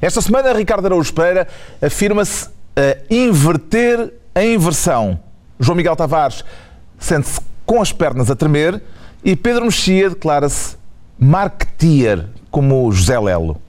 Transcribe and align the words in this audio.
Esta 0.00 0.22
semana, 0.22 0.52
Ricardo 0.52 0.86
Araújo 0.86 1.12
Pereira 1.12 1.48
afirma-se 1.82 2.48
a 2.76 3.12
inverter 3.12 4.14
a 4.32 4.44
inversão. 4.44 5.18
João 5.58 5.74
Miguel 5.74 5.96
Tavares 5.96 6.44
sente-se 7.00 7.40
com 7.66 7.82
as 7.82 7.92
pernas 7.92 8.30
a 8.30 8.36
tremer 8.36 8.80
e 9.24 9.34
Pedro 9.34 9.64
Mexia 9.64 10.10
declara-se 10.10 10.76
marketeer, 11.18 12.26
como 12.48 12.92
José 12.92 13.18
Lelo. 13.18 13.60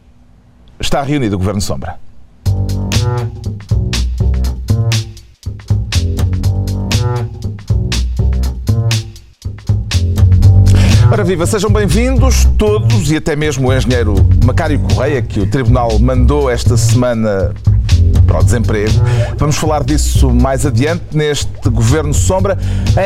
Está 0.80 1.02
reunido 1.02 1.36
o 1.36 1.40
Governo 1.40 1.62
Sombra. 1.62 2.00
Ora 11.12 11.24
viva, 11.24 11.48
sejam 11.48 11.72
bem-vindos 11.72 12.46
todos 12.56 13.12
e 13.12 13.18
até 13.18 13.36
mesmo 13.36 13.70
o 13.70 13.74
engenheiro 13.74 14.14
Macário 14.46 14.80
Correia, 14.80 15.24
que 15.24 15.40
o 15.40 15.50
Tribunal 15.50 15.98
mandou 15.98 16.48
esta 16.52 16.78
semana 16.78 17.52
para 18.30 18.42
o 18.42 18.44
desemprego. 18.44 18.94
Vamos 19.38 19.56
falar 19.56 19.84
disso 19.84 20.30
mais 20.30 20.64
adiante 20.64 21.04
neste 21.14 21.68
Governo 21.68 22.14
Sombra, 22.14 22.60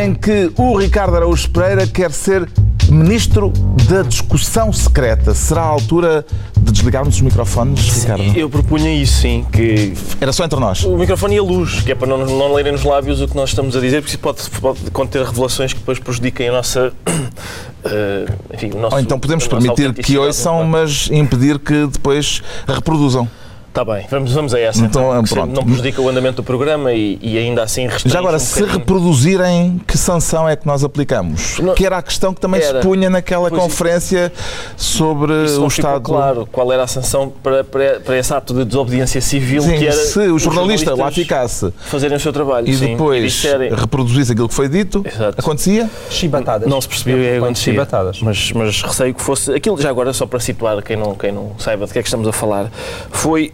em 0.04 0.14
que 0.14 0.52
o 0.58 0.78
Ricardo 0.78 1.16
Araújo 1.16 1.50
Pereira 1.50 1.88
quer 1.88 2.12
ser 2.12 2.46
Ministro 2.90 3.54
da 3.88 4.02
Discussão 4.02 4.74
Secreta. 4.74 5.34
Será 5.34 5.62
a 5.62 5.68
altura 5.68 6.26
de 6.60 6.74
desligarmos 6.74 7.16
os 7.16 7.22
microfones, 7.22 8.02
Ricardo? 8.02 8.38
Eu 8.38 8.50
propunha 8.50 8.94
isso, 8.94 9.22
sim, 9.22 9.46
que 9.50 9.94
Era 10.20 10.34
só 10.34 10.44
entre 10.44 10.60
nós. 10.60 10.84
o 10.84 10.98
microfone 10.98 11.36
e 11.36 11.40
a 11.40 11.44
luz, 11.44 11.80
que 11.80 11.94
é 11.94 11.96
para 11.96 12.08
não, 12.08 12.26
não 12.26 12.54
lerem 12.54 12.74
nos 12.74 12.84
lábios 12.84 13.22
o 13.22 13.28
que 13.28 13.36
nós 13.38 13.50
estamos 13.50 13.78
a 13.78 13.80
dizer, 13.80 14.02
porque 14.02 14.16
isso 14.16 14.20
pode, 14.20 14.42
pode 14.60 14.92
conter 14.92 15.24
revelações 15.24 15.72
que 15.72 15.80
depois 15.80 16.00
prejudiquem 16.00 16.50
a 16.50 16.52
nossa. 16.52 16.92
eh, 17.86 18.26
enfim, 18.54 18.72
o 18.76 18.78
nosso, 18.78 18.96
Ou 18.96 19.02
então 19.02 19.18
podemos 19.18 19.48
permitir 19.48 19.94
que 19.94 20.18
ouçam, 20.18 20.66
mas 20.66 21.10
impedir 21.10 21.60
que 21.60 21.88
depois 21.88 22.44
reproduzam. 22.68 23.26
Está 23.74 23.84
bem, 23.84 24.06
vamos, 24.08 24.32
vamos 24.32 24.54
a 24.54 24.60
essa. 24.60 24.86
Então, 24.86 25.24
que 25.24 25.34
pronto. 25.34 25.52
Não 25.52 25.64
prejudica 25.64 26.00
o 26.00 26.08
andamento 26.08 26.36
do 26.36 26.44
programa 26.44 26.94
e, 26.94 27.18
e 27.24 27.40
ainda 27.40 27.64
assim 27.64 27.88
Já 28.06 28.20
agora, 28.20 28.36
um 28.36 28.40
se 28.40 28.54
bocadinho. 28.60 28.78
reproduzirem, 28.78 29.82
que 29.88 29.98
sanção 29.98 30.48
é 30.48 30.56
que 30.56 30.68
nós 30.68 30.84
aplicamos? 30.84 31.58
Não- 31.58 31.74
Que 31.74 31.84
era 31.84 31.98
a 31.98 32.02
questão 32.04 32.36
que 32.36 32.40
também 32.40 32.62
Era. 32.62 32.80
se 32.82 32.88
punha 32.88 33.10
naquela 33.10 33.50
conferência 33.50 34.32
sobre 34.78 35.46
Isso 35.46 35.64
o 35.64 35.68
Estado. 35.68 36.02
claro 36.02 36.48
qual 36.52 36.72
era 36.72 36.84
a 36.84 36.88
sanção 36.88 37.34
para, 37.42 37.64
para, 37.64 38.00
para 38.00 38.16
esse 38.20 38.32
ato 38.32 38.54
de 38.54 38.64
desobediência 38.64 39.20
civil 39.22 39.64
Sim, 39.64 39.80
que 39.80 39.88
era 39.88 39.96
se 39.98 40.20
o 40.20 40.38
jornalista 40.38 40.94
lá 40.96 41.10
ficasse 41.12 41.74
fazerem 41.88 42.18
o 42.18 42.20
seu 42.20 42.32
trabalho 42.32 42.70
e 42.70 42.76
sim, 42.76 42.92
depois 42.92 43.24
disserem- 43.34 43.74
reproduzisse 43.74 44.34
aquilo 44.34 44.50
que 44.50 44.54
foi 44.54 44.70
dito, 44.70 45.04
Exato. 45.04 45.40
acontecia? 45.40 45.90
Chibatadas. 46.12 46.70
Não 46.70 46.80
se 46.80 46.88
percebia 46.88 47.16
o 47.16 47.18
que 47.20 47.26
é 47.26 47.38
acontecia. 47.38 47.74
chibatadas. 47.74 48.22
Mas, 48.22 48.52
mas 48.52 48.84
receio 48.84 49.16
que 49.16 49.22
fosse. 49.24 49.52
Aquilo, 49.52 49.82
já 49.82 49.90
agora, 49.90 50.14
só 50.14 50.28
para 50.28 50.40
situar 50.40 50.80
quem 50.84 50.96
não, 50.96 51.16
quem 51.16 51.32
não 51.32 51.54
saiba 51.58 51.88
de 51.88 51.94
que 51.94 51.98
é 51.98 52.02
que 52.04 52.08
estamos 52.08 52.28
a 52.28 52.32
falar, 52.32 52.72
foi 53.10 53.52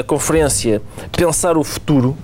a 0.00 0.02
conferência 0.04 0.82
Pensar 1.16 1.56
o 1.56 1.64
Futuro, 1.64 2.16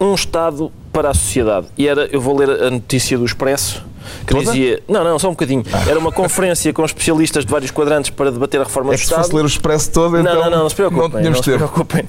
um 0.00 0.14
Estado 0.14 0.72
para 0.92 1.10
a 1.10 1.14
Sociedade. 1.14 1.66
E 1.76 1.88
era, 1.88 2.06
eu 2.06 2.20
vou 2.20 2.36
ler 2.36 2.50
a 2.62 2.70
notícia 2.70 3.16
do 3.16 3.24
Expresso. 3.24 3.84
Que 4.26 4.34
Toda? 4.34 4.44
dizia. 4.44 4.82
Não, 4.88 5.02
não, 5.04 5.18
só 5.18 5.28
um 5.28 5.32
bocadinho. 5.32 5.62
Era 5.88 5.98
uma 5.98 6.12
conferência 6.12 6.72
com 6.72 6.84
especialistas 6.84 7.44
de 7.44 7.50
vários 7.50 7.70
quadrantes 7.70 8.10
para 8.10 8.30
debater 8.30 8.60
a 8.60 8.64
reforma 8.64 8.90
É 8.92 8.96
do 8.96 8.98
que 8.98 9.04
se 9.04 9.10
Estado. 9.10 9.22
fosse 9.24 9.34
ler 9.34 9.42
o 9.44 9.46
expresso 9.46 9.90
todo, 9.90 10.18
então 10.18 10.34
Não, 10.34 10.42
não, 10.44 10.50
não, 10.50 10.58
não 10.60 10.68
se 10.68 10.74
preocupem. 10.76 11.10
não 11.10 11.20
tínhamos 11.20 11.38
se 11.44 11.52
preocupem. 11.52 12.04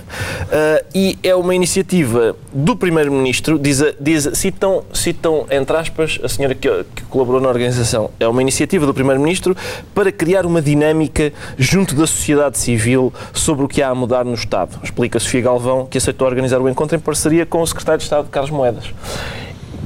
Ah, 0.52 0.84
e 0.94 1.18
é 1.24 1.34
uma 1.36 1.54
iniciativa 1.56 2.36
do 2.54 2.76
Primeiro-Ministro, 2.76 3.58
diz, 3.60 3.82
a- 3.82 3.94
diz, 4.00 4.30
citam, 4.34 4.84
citam, 4.94 5.46
entre 5.50 5.76
aspas, 5.76 6.20
a 6.24 6.30
senhora 6.30 6.54
que, 6.56 6.70
que 6.96 7.02
colaborou 7.04 7.42
na 7.42 7.50
organização. 7.50 8.10
É 8.20 8.28
uma 8.28 8.42
iniciativa 8.42 8.86
do 8.86 8.94
Primeiro-Ministro 8.94 9.56
para 9.96 10.12
criar 10.12 10.46
uma 10.46 10.62
dinâmica 10.62 11.32
junto 11.58 11.96
da 11.96 12.06
sociedade 12.08 12.58
civil 12.58 13.14
sobre 13.34 13.66
o 13.66 13.68
que 13.68 13.82
há 13.82 13.90
a 13.90 13.96
mudar 13.96 14.24
no 14.26 14.34
Estado. 14.34 14.80
Explica 14.84 15.20
Sofia 15.20 15.42
Galvão, 15.42 15.86
que 15.86 15.98
aceitou 15.98 16.28
organizar 16.28 16.62
o 16.62 16.70
encontro 16.70 16.96
em 16.96 17.00
parceria 17.00 17.46
com 17.46 17.62
o 17.62 17.68
Secretário 17.68 17.98
de 18.00 18.04
Estado, 18.04 18.28
Carlos 18.30 18.52
Moedas 18.52 18.92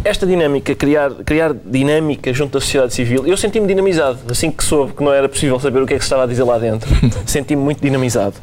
esta 0.04 0.26
dinâmica, 0.26 0.74
criar, 0.76 1.12
criar 1.26 1.54
dinâmica 1.54 2.34
junto 2.34 2.54
da 2.54 2.62
sociedade 2.62 2.94
civil, 2.94 3.26
eu 3.28 3.36
senti-me 3.36 3.68
dinamizado. 3.68 4.20
Assim 4.30 4.50
que 4.52 4.64
soube 4.64 4.94
que 4.94 5.04
não 5.04 5.12
era 5.14 5.28
possível 5.28 5.60
saber 5.60 5.82
o 5.82 5.86
que 5.88 5.94
é 5.94 5.98
que 5.98 6.04
se 6.04 6.08
estava 6.08 6.24
a 6.24 6.26
dizer 6.28 6.44
lá 6.44 6.58
dentro, 6.58 6.90
senti-me 7.26 7.62
muito 7.62 7.82
dinamizado. 7.82 8.36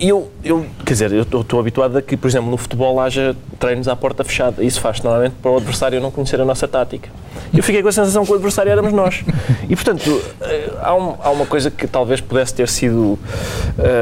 E 0.00 0.08
eu, 0.08 0.30
eu, 0.44 0.66
quer 0.84 0.92
dizer, 0.92 1.12
eu 1.12 1.22
estou- 1.22 1.58
habituado 1.60 1.96
a 1.98 2.02
que, 2.02 2.16
por 2.16 2.28
exemplo, 2.28 2.50
no 2.50 2.56
futebol 2.56 3.00
haja 3.00 3.34
treinos 3.58 3.88
à 3.88 3.96
porta 3.96 4.22
fechada. 4.24 4.62
Isso 4.62 4.80
faz 4.80 5.00
normalmente 5.02 5.34
para 5.42 5.50
o 5.50 5.56
adversário 5.56 6.00
não 6.00 6.10
conhecer 6.10 6.40
a 6.40 6.44
nossa 6.44 6.66
tática. 6.68 7.08
Eu 7.56 7.62
fiquei 7.62 7.82
com 7.82 7.88
a 7.88 7.92
sensação 7.92 8.24
que 8.24 8.32
o 8.32 8.34
adversário 8.34 8.70
éramos 8.70 8.92
nós. 8.92 9.24
E, 9.68 9.74
portanto, 9.74 10.22
eh, 10.40 10.70
há, 10.80 10.94
um- 10.94 11.14
há 11.22 11.30
uma 11.30 11.46
coisa 11.46 11.70
que 11.70 11.86
talvez 11.86 12.20
pudesse 12.20 12.54
ter 12.54 12.68
sido. 12.68 13.18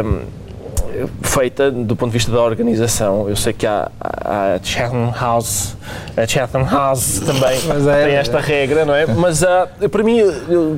hum, 0.04 0.20
feita 1.22 1.70
do 1.70 1.94
ponto 1.96 2.10
de 2.10 2.18
vista 2.18 2.30
da 2.32 2.40
organização. 2.42 3.28
Eu 3.28 3.36
sei 3.36 3.52
que 3.52 3.66
há 3.66 3.90
a 4.00 4.58
Chatham 4.62 5.12
House, 5.18 5.76
a 6.16 6.26
Chatham 6.26 6.64
House 6.64 7.20
também 7.20 7.58
é- 7.90 8.04
tem 8.06 8.14
esta 8.16 8.40
regra, 8.40 8.84
não 8.84 8.94
é? 8.94 9.06
Mas 9.06 9.42
há, 9.42 9.68
para 9.90 10.02
mim, 10.02 10.20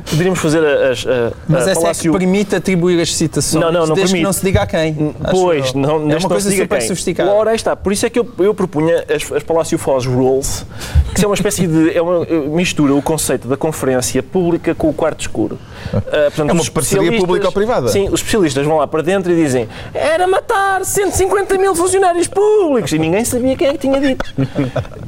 poderíamos 0.08 0.38
fazer 0.38 0.64
as. 0.64 1.06
a- 1.06 1.32
Mas 1.48 1.66
a 1.66 1.70
essa 1.72 1.80
Palácio- 1.80 2.10
é 2.10 2.12
que 2.12 2.18
permite 2.18 2.54
atribuir 2.56 3.00
as 3.00 3.14
citações. 3.14 3.62
Não, 3.62 3.72
não, 3.72 3.86
não 3.86 3.94
permite. 3.94 4.14
que 4.16 4.22
não 4.22 4.32
se 4.32 4.44
diga 4.44 4.62
a 4.62 4.66
quem. 4.66 5.14
Pois, 5.30 5.72
não, 5.74 5.96
é 5.96 5.98
desde 5.98 6.04
uma 6.14 6.20
não 6.20 6.28
coisa 6.28 6.48
se 6.50 6.54
diga 6.56 6.64
super 6.64 6.82
sofisticada. 6.82 7.30
Ora, 7.30 7.54
está. 7.54 7.74
Por 7.76 7.92
isso 7.92 8.06
é 8.06 8.10
que 8.10 8.18
eu, 8.18 8.28
eu 8.38 8.54
propunha 8.54 9.04
as, 9.08 9.30
as 9.32 9.42
Palácio 9.42 9.78
Foz 9.78 10.06
Rules, 10.06 10.66
que 11.14 11.24
é 11.24 11.28
uma 11.28 11.34
espécie 11.34 11.66
de. 11.66 11.96
É 11.96 12.02
uma, 12.02 12.24
mistura 12.48 12.94
o 12.94 13.00
conceito 13.02 13.48
da 13.48 13.56
conferência 13.56 14.22
pública 14.22 14.74
com 14.74 14.88
o 14.88 14.92
quarto 14.92 15.20
escuro. 15.20 15.58
Ah, 15.94 16.00
portanto, 16.00 16.50
É 16.50 16.52
uma 16.52 16.64
parceria 16.64 17.02
especialistas- 17.02 17.20
público-privada. 17.20 17.88
Sim, 17.88 18.08
os 18.08 18.20
especialistas 18.20 18.66
vão 18.66 18.78
lá 18.78 18.86
para 18.86 19.02
dentro 19.02 19.32
e 19.32 19.36
dizem 19.36 19.68
era 20.08 20.26
matar 20.26 20.84
150 20.84 21.56
mil 21.58 21.74
funcionários 21.74 22.26
públicos 22.26 22.90
e 22.92 22.98
ninguém 22.98 23.24
sabia 23.24 23.56
quem 23.56 23.68
é 23.68 23.72
que 23.72 23.78
tinha 23.78 24.00
dito. 24.00 24.24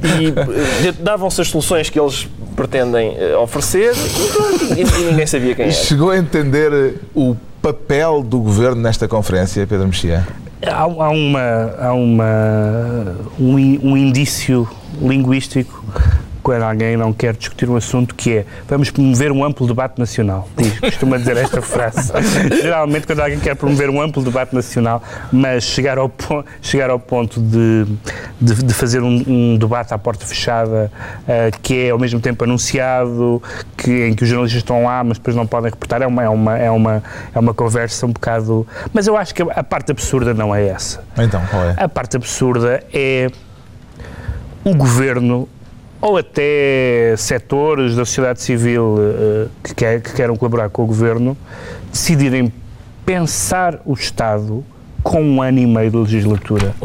E 0.03 0.87
eh, 0.87 0.91
davam-se 0.99 1.41
as 1.41 1.47
soluções 1.47 1.89
que 1.89 1.99
eles 1.99 2.27
pretendem 2.55 3.15
eh, 3.17 3.35
oferecer 3.37 3.93
e, 3.95 4.81
e- 4.81 5.01
e 5.01 5.05
ninguém 5.11 5.25
sabia 5.27 5.55
quem 5.55 5.65
E 5.65 5.69
era. 5.69 5.77
chegou 5.77 6.11
a 6.11 6.17
entender 6.17 6.71
eh, 6.73 6.93
o 7.15 7.35
papel 7.61 8.21
do 8.23 8.39
governo 8.39 8.81
nesta 8.81 9.07
conferência, 9.07 9.65
Pedro 9.67 9.87
Mexia? 9.87 10.27
Há, 10.65 10.81
há 10.83 11.09
uma, 11.09 11.75
há 11.79 11.93
uma, 11.93 13.15
um, 13.39 13.55
um 13.91 13.97
indício 13.97 14.67
linguístico 15.01 15.83
quando 16.41 16.63
alguém 16.63 16.97
não 16.97 17.13
quer 17.13 17.35
discutir 17.35 17.69
um 17.69 17.75
assunto 17.75 18.15
que 18.15 18.37
é 18.37 18.45
vamos 18.67 18.89
promover 18.89 19.31
um 19.31 19.43
amplo 19.43 19.67
debate 19.67 19.99
nacional. 19.99 20.47
Diz, 20.57 20.79
costuma 20.79 21.17
dizer 21.17 21.37
esta 21.37 21.61
frase. 21.63 22.11
Geralmente 22.61 23.07
quando 23.07 23.19
alguém 23.19 23.39
quer 23.39 23.55
promover 23.55 23.89
um 23.89 24.01
amplo 24.01 24.23
debate 24.23 24.53
nacional, 24.53 25.03
mas 25.31 25.63
chegar 25.63 25.97
ao, 25.97 26.11
chegar 26.61 26.89
ao 26.89 26.99
ponto 26.99 27.41
de, 27.41 27.85
de, 28.39 28.63
de 28.63 28.73
fazer 28.73 29.01
um, 29.01 29.23
um 29.27 29.57
debate 29.57 29.93
à 29.93 29.97
porta 29.97 30.25
fechada 30.25 30.91
eh, 31.27 31.51
que 31.61 31.85
é 31.85 31.89
ao 31.91 31.99
mesmo 31.99 32.19
tempo 32.19 32.43
anunciado, 32.43 33.41
que, 33.77 34.07
em 34.07 34.13
que 34.13 34.23
os 34.23 34.29
jornalistas 34.29 34.61
estão 34.61 34.83
lá, 34.83 35.03
mas 35.03 35.17
depois 35.17 35.35
não 35.35 35.45
podem 35.45 35.69
reportar, 35.69 36.01
é 36.01 36.07
uma, 36.07 36.23
é 36.23 36.29
uma, 36.29 36.57
é 36.57 36.71
uma, 36.71 37.03
é 37.33 37.39
uma 37.39 37.53
conversa 37.53 38.05
um 38.05 38.11
bocado... 38.11 38.67
Mas 38.93 39.07
eu 39.07 39.17
acho 39.17 39.33
que 39.33 39.41
a, 39.41 39.45
a 39.45 39.63
parte 39.63 39.91
absurda 39.91 40.33
não 40.33 40.53
é 40.53 40.67
essa. 40.67 41.03
Então, 41.17 41.41
qual 41.49 41.63
é? 41.63 41.75
A 41.77 41.89
parte 41.89 42.15
absurda 42.15 42.83
é 42.93 43.29
o 44.63 44.75
governo 44.75 45.47
ou 46.01 46.17
até 46.17 47.13
setores 47.17 47.95
da 47.95 48.03
sociedade 48.05 48.41
civil 48.41 48.95
eh, 48.99 49.47
que, 49.63 49.75
quer- 49.75 50.01
que 50.01 50.13
queiram 50.13 50.35
colaborar 50.35 50.69
com 50.69 50.83
o 50.83 50.85
governo 50.87 51.37
decidirem 51.91 52.51
pensar 53.05 53.79
o 53.85 53.93
Estado 53.93 54.63
com 55.03 55.21
um 55.21 55.41
ano 55.41 55.57
e 55.59 55.65
meio 55.65 55.89
de 55.89 55.97
legislatura. 55.97 56.75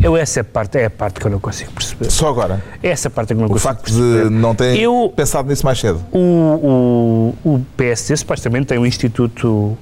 Eu, 0.00 0.16
essa 0.16 0.44
parte, 0.44 0.78
é 0.78 0.84
a 0.84 0.90
parte 0.90 1.18
que 1.18 1.26
eu 1.26 1.30
não 1.30 1.40
consigo 1.40 1.72
perceber. 1.72 2.08
Só 2.08 2.28
agora. 2.28 2.62
É 2.80 2.88
essa 2.90 3.10
parte 3.10 3.28
que 3.28 3.34
eu 3.34 3.38
não 3.38 3.46
O 3.46 3.50
consigo 3.50 3.68
facto 3.68 3.82
perceber. 3.84 4.24
de 4.28 4.30
não 4.30 4.54
terem 4.54 4.80
Eu- 4.80 5.12
pensado 5.14 5.48
nisso 5.48 5.64
mais 5.66 5.80
cedo. 5.80 6.00
O, 6.12 7.34
o, 7.44 7.54
o 7.54 7.66
PSD 7.76 8.16
supostamente 8.16 8.66
tem 8.66 8.78
um 8.78 8.86
Instituto 8.86 9.76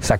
Sá 0.00 0.18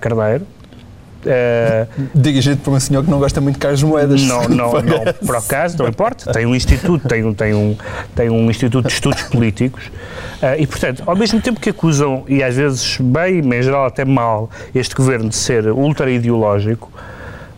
Eh, 1.25 1.85
Dirigido 2.15 2.57
por 2.61 2.73
um 2.73 2.79
senhor 2.79 3.03
que 3.03 3.09
não 3.11 3.19
gosta 3.19 3.39
muito 3.39 3.55
de 3.55 3.59
Carlos 3.59 3.83
Moedas. 3.83 4.21
Não, 4.23 4.43
não, 4.49 4.71
não, 4.81 5.13
por 5.25 5.35
acaso, 5.35 5.77
não 5.77 5.87
importa. 5.87 6.31
Tem 6.31 6.45
um 6.45 6.55
instituto, 6.55 7.07
tem 7.07 7.23
um, 7.23 7.33
tem 7.33 7.53
um, 7.53 7.75
tem 8.15 8.29
um 8.29 8.49
instituto 8.49 8.87
de 8.87 8.93
estudos 8.93 9.21
políticos 9.23 9.91
ah, 10.41 10.57
e, 10.57 10.65
portanto, 10.65 11.03
ao 11.05 11.15
mesmo 11.15 11.39
tempo 11.41 11.59
que 11.59 11.69
acusam, 11.69 12.23
e 12.27 12.41
às 12.43 12.55
vezes 12.55 12.97
bem, 12.99 13.41
mas 13.41 13.59
em 13.59 13.63
geral 13.63 13.85
até 13.85 14.03
mal, 14.03 14.49
este 14.73 14.95
governo 14.95 15.29
de 15.29 15.35
ser 15.35 15.67
ultra-ideológico, 15.67 16.91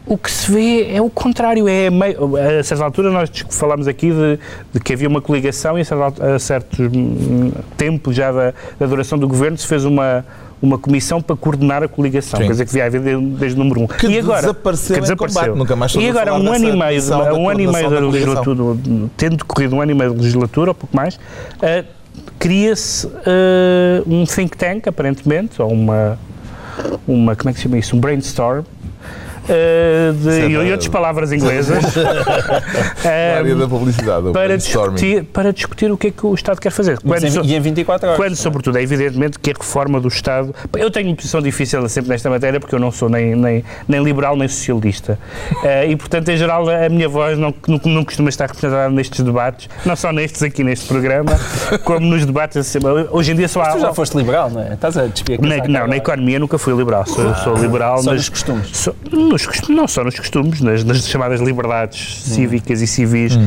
o 0.06 0.18
que 0.18 0.30
se 0.30 0.52
vê 0.52 0.94
é 0.94 1.02
o 1.02 1.10
contrário. 1.10 1.66
É 1.68 1.90
meio, 1.90 2.36
a 2.60 2.62
certa 2.64 2.84
altura 2.84 3.10
nós 3.10 3.30
falámos 3.50 3.88
aqui 3.88 4.12
de, 4.12 4.38
de 4.74 4.80
que 4.82 4.92
havia 4.94 5.08
uma 5.08 5.22
coligação 5.22 5.78
e 5.78 5.82
a, 5.82 5.86
certa, 5.86 6.04
al- 6.04 6.36
a 6.36 6.40
certos 6.40 6.80
hum, 6.94 7.52
tempos 7.78 8.14
já 8.14 8.30
da, 8.32 8.54
da 8.78 8.86
duração 8.86 9.18
do 9.18 9.28
governo 9.28 9.58
se 9.58 9.66
fez 9.66 9.86
uma, 9.86 10.26
uma 10.64 10.78
comissão 10.78 11.22
para 11.22 11.36
coordenar 11.36 11.84
a 11.84 11.90
coligação, 11.90 12.40
Sim. 12.40 12.48
dizer 12.48 12.64
que 12.64 12.72
devia 12.72 12.86
haver 12.86 13.02
desde, 13.02 13.26
desde 13.26 13.60
o 13.60 13.64
número 13.64 13.82
um. 13.82 13.88
Que 13.88 14.08
e 14.08 14.20
agora, 14.20 14.42
desapareceu 14.44 14.96
em 14.96 15.18
combate. 15.18 15.50
Nunca 15.50 15.76
mais 15.76 15.94
E 15.94 16.08
agora, 16.08 16.34
um 16.34 16.54
ano 16.54 16.70
e 16.70 16.72
meio, 16.78 17.06
da 17.06 17.34
um 17.34 17.50
ano 17.50 17.60
e 17.60 17.68
meio 17.68 17.90
da 17.90 18.00
da 18.00 18.08
legislatura, 18.08 18.80
tendo 19.18 19.36
decorrido 19.36 19.76
um 19.76 19.82
ano 19.82 19.92
e 19.92 19.94
meio 19.94 20.12
de 20.12 20.20
legislatura, 20.20 20.72
ou 20.72 20.76
pouco 20.76 20.96
mais, 20.96 21.20
ah, 21.62 21.84
cria-se 22.40 23.08
ah, 23.08 24.04
um 24.08 24.24
think 24.24 24.56
tank, 24.56 24.88
aparentemente, 24.88 25.62
ou 25.62 25.70
uma, 25.70 26.18
uma, 27.06 27.36
como 27.36 27.50
é 27.50 27.54
que 27.54 27.60
se 27.60 27.64
chama 27.64 27.78
isso? 27.78 27.98
Um 27.98 28.00
brainstorm, 28.00 28.64
de- 30.14 30.30
Isso 30.30 30.30
é 30.30 30.48
e, 30.50 30.72
outras 30.72 30.88
palavras 30.88 31.32
inglesas. 31.34 31.84
Na 33.04 33.10
eh, 33.12 33.38
área 33.38 33.56
da 33.56 33.68
publicidade, 33.68 34.28
o 34.28 34.32
para 34.32 34.58
discutir, 34.58 35.24
para 35.26 35.52
discutir 35.54 35.92
o 35.92 35.98
que 35.98 36.08
é 36.08 36.12
que 36.12 36.26
o 36.26 36.34
Estado 36.34 36.60
quer 36.60 36.72
fazer. 36.72 36.98
Mas 37.04 37.24
Quando, 37.24 37.46
em- 37.46 37.50
e 37.50 37.56
em 37.56 37.60
24 37.60 38.08
horas. 38.08 38.18
quando, 38.18 38.36
sobretudo, 38.36 38.78
é 38.78 38.82
evidentemente 38.82 39.38
que 39.40 39.50
a 39.52 39.54
reforma 39.54 40.00
do 40.00 40.08
Estado. 40.08 40.54
Eu 40.78 40.90
tenho 40.90 41.10
uma 41.10 41.16
posição 41.16 41.42
difícil 41.42 41.88
sempre 41.90 42.10
nesta 42.10 42.30
matéria 42.30 42.60
porque 42.60 42.76
eu 42.76 42.80
não 42.80 42.92
sou 42.92 43.10
nem, 43.10 43.36
nem, 43.36 43.64
nem 43.88 44.04
liberal 44.04 44.36
nem 44.36 44.48
socialista. 44.48 45.18
Eh, 45.64 45.92
e, 45.92 45.96
portanto, 45.96 46.28
em 46.30 46.36
geral, 46.38 46.68
a 46.70 46.90
minha 46.90 47.08
voz 47.08 47.38
não, 47.38 47.54
não, 47.68 47.80
não 47.86 48.04
costuma 48.04 48.28
estar 48.30 48.48
representada 48.48 48.90
nestes 48.90 49.24
debates, 49.24 49.70
não 49.86 49.96
só 49.96 50.12
nestes 50.12 50.44
aqui 50.44 50.62
neste 50.64 50.88
programa, 50.88 51.32
como 51.86 52.06
nos 52.06 52.26
debates. 52.26 52.58
assim, 52.58 52.80
Hoje 53.12 53.32
em 53.32 53.36
dia 53.36 53.48
só 53.48 53.62
há. 53.62 53.72
Tu 53.72 53.80
já 53.80 53.94
foste 53.94 54.18
liberal, 54.18 54.50
não 54.50 54.62
é? 54.62 54.74
Estás 54.74 54.98
a 54.98 55.06
despiar 55.08 55.40
não, 55.70 55.88
na 55.88 55.96
economia 55.98 56.38
nunca 56.40 56.58
fui 56.58 56.74
liberal. 56.76 57.06
Sou, 57.06 57.34
sou 57.36 57.56
liberal 57.56 58.00
Só 58.00 58.12
nas, 58.12 58.20
nos 58.22 58.30
costumes. 58.30 58.68
só- 58.74 58.94
nos 59.34 59.70
não 59.70 59.88
só 59.88 60.04
nos 60.04 60.16
costumes, 60.18 60.62
nas, 60.62 60.84
nas 60.84 61.08
chamadas 61.08 61.42
liberdades 61.42 62.22
cívicas 62.24 62.82
e 62.82 62.88
civis, 62.88 63.38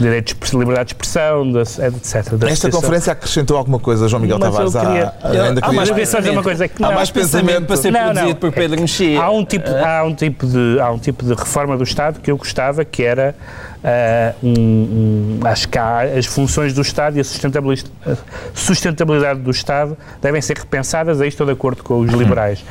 direitos, 0.00 0.34
de 0.50 0.56
liberdade 0.56 0.88
de 0.88 0.94
expressão, 0.94 1.50
da- 1.50 1.62
etc. 1.62 2.34
da 2.36 2.48
Esta 2.48 2.70
conferência 2.70 3.12
acrescentou 3.12 3.56
alguma 3.56 3.78
coisa, 3.78 4.08
João 4.08 4.22
Miguel 4.22 4.38
Mas 4.38 4.54
Tavares? 4.54 4.72
queria- 4.74 5.12
ainda 5.48 5.60
há 5.62 5.72
mais 5.72 5.90
dizer 5.94 6.30
uma 6.30 6.42
coisa, 6.42 6.64
é 6.64 6.68
que 6.68 6.82
Há 6.82 6.88
não- 6.88 6.94
mais 6.94 7.10
pensamento 7.10 7.66
para 7.66 7.76
ser 7.76 7.90
Não, 7.90 8.00
não. 8.06 8.12
produzido 8.14 8.38
por 8.40 8.52
Pedro 8.52 8.80
Mexia. 8.80 9.20
Há 9.22 9.30
um, 9.30 9.44
tipo, 9.44 9.68
há, 9.70 10.02
um 10.04 10.14
tipo 10.14 10.46
de, 10.46 10.80
há 10.80 10.90
um 10.90 10.98
tipo 10.98 11.24
de 11.24 11.34
reforma 11.34 11.76
do 11.76 11.82
Estado 11.84 12.20
que 12.20 12.30
eu 12.30 12.36
gostava, 12.36 12.84
que 12.84 13.02
era 13.02 13.34
ah, 13.86 14.32
um, 14.42 14.50
um- 14.50 15.40
acho 15.46 15.68
que 15.68 15.78
há 15.78 16.02
as 16.16 16.24
funções 16.26 16.72
do 16.72 16.80
Estado 16.80 17.16
e 17.16 17.20
a 17.20 17.24
sustentabilidade, 17.24 17.90
a 18.06 18.14
sustentabilidade 18.54 19.40
do 19.40 19.50
Estado 19.50 19.96
devem 20.22 20.40
ser 20.40 20.56
repensadas, 20.56 21.20
aí 21.20 21.28
estou 21.28 21.46
de 21.46 21.52
acordo 21.52 21.82
com 21.82 22.00
os 22.00 22.10
liberais. 22.12 22.64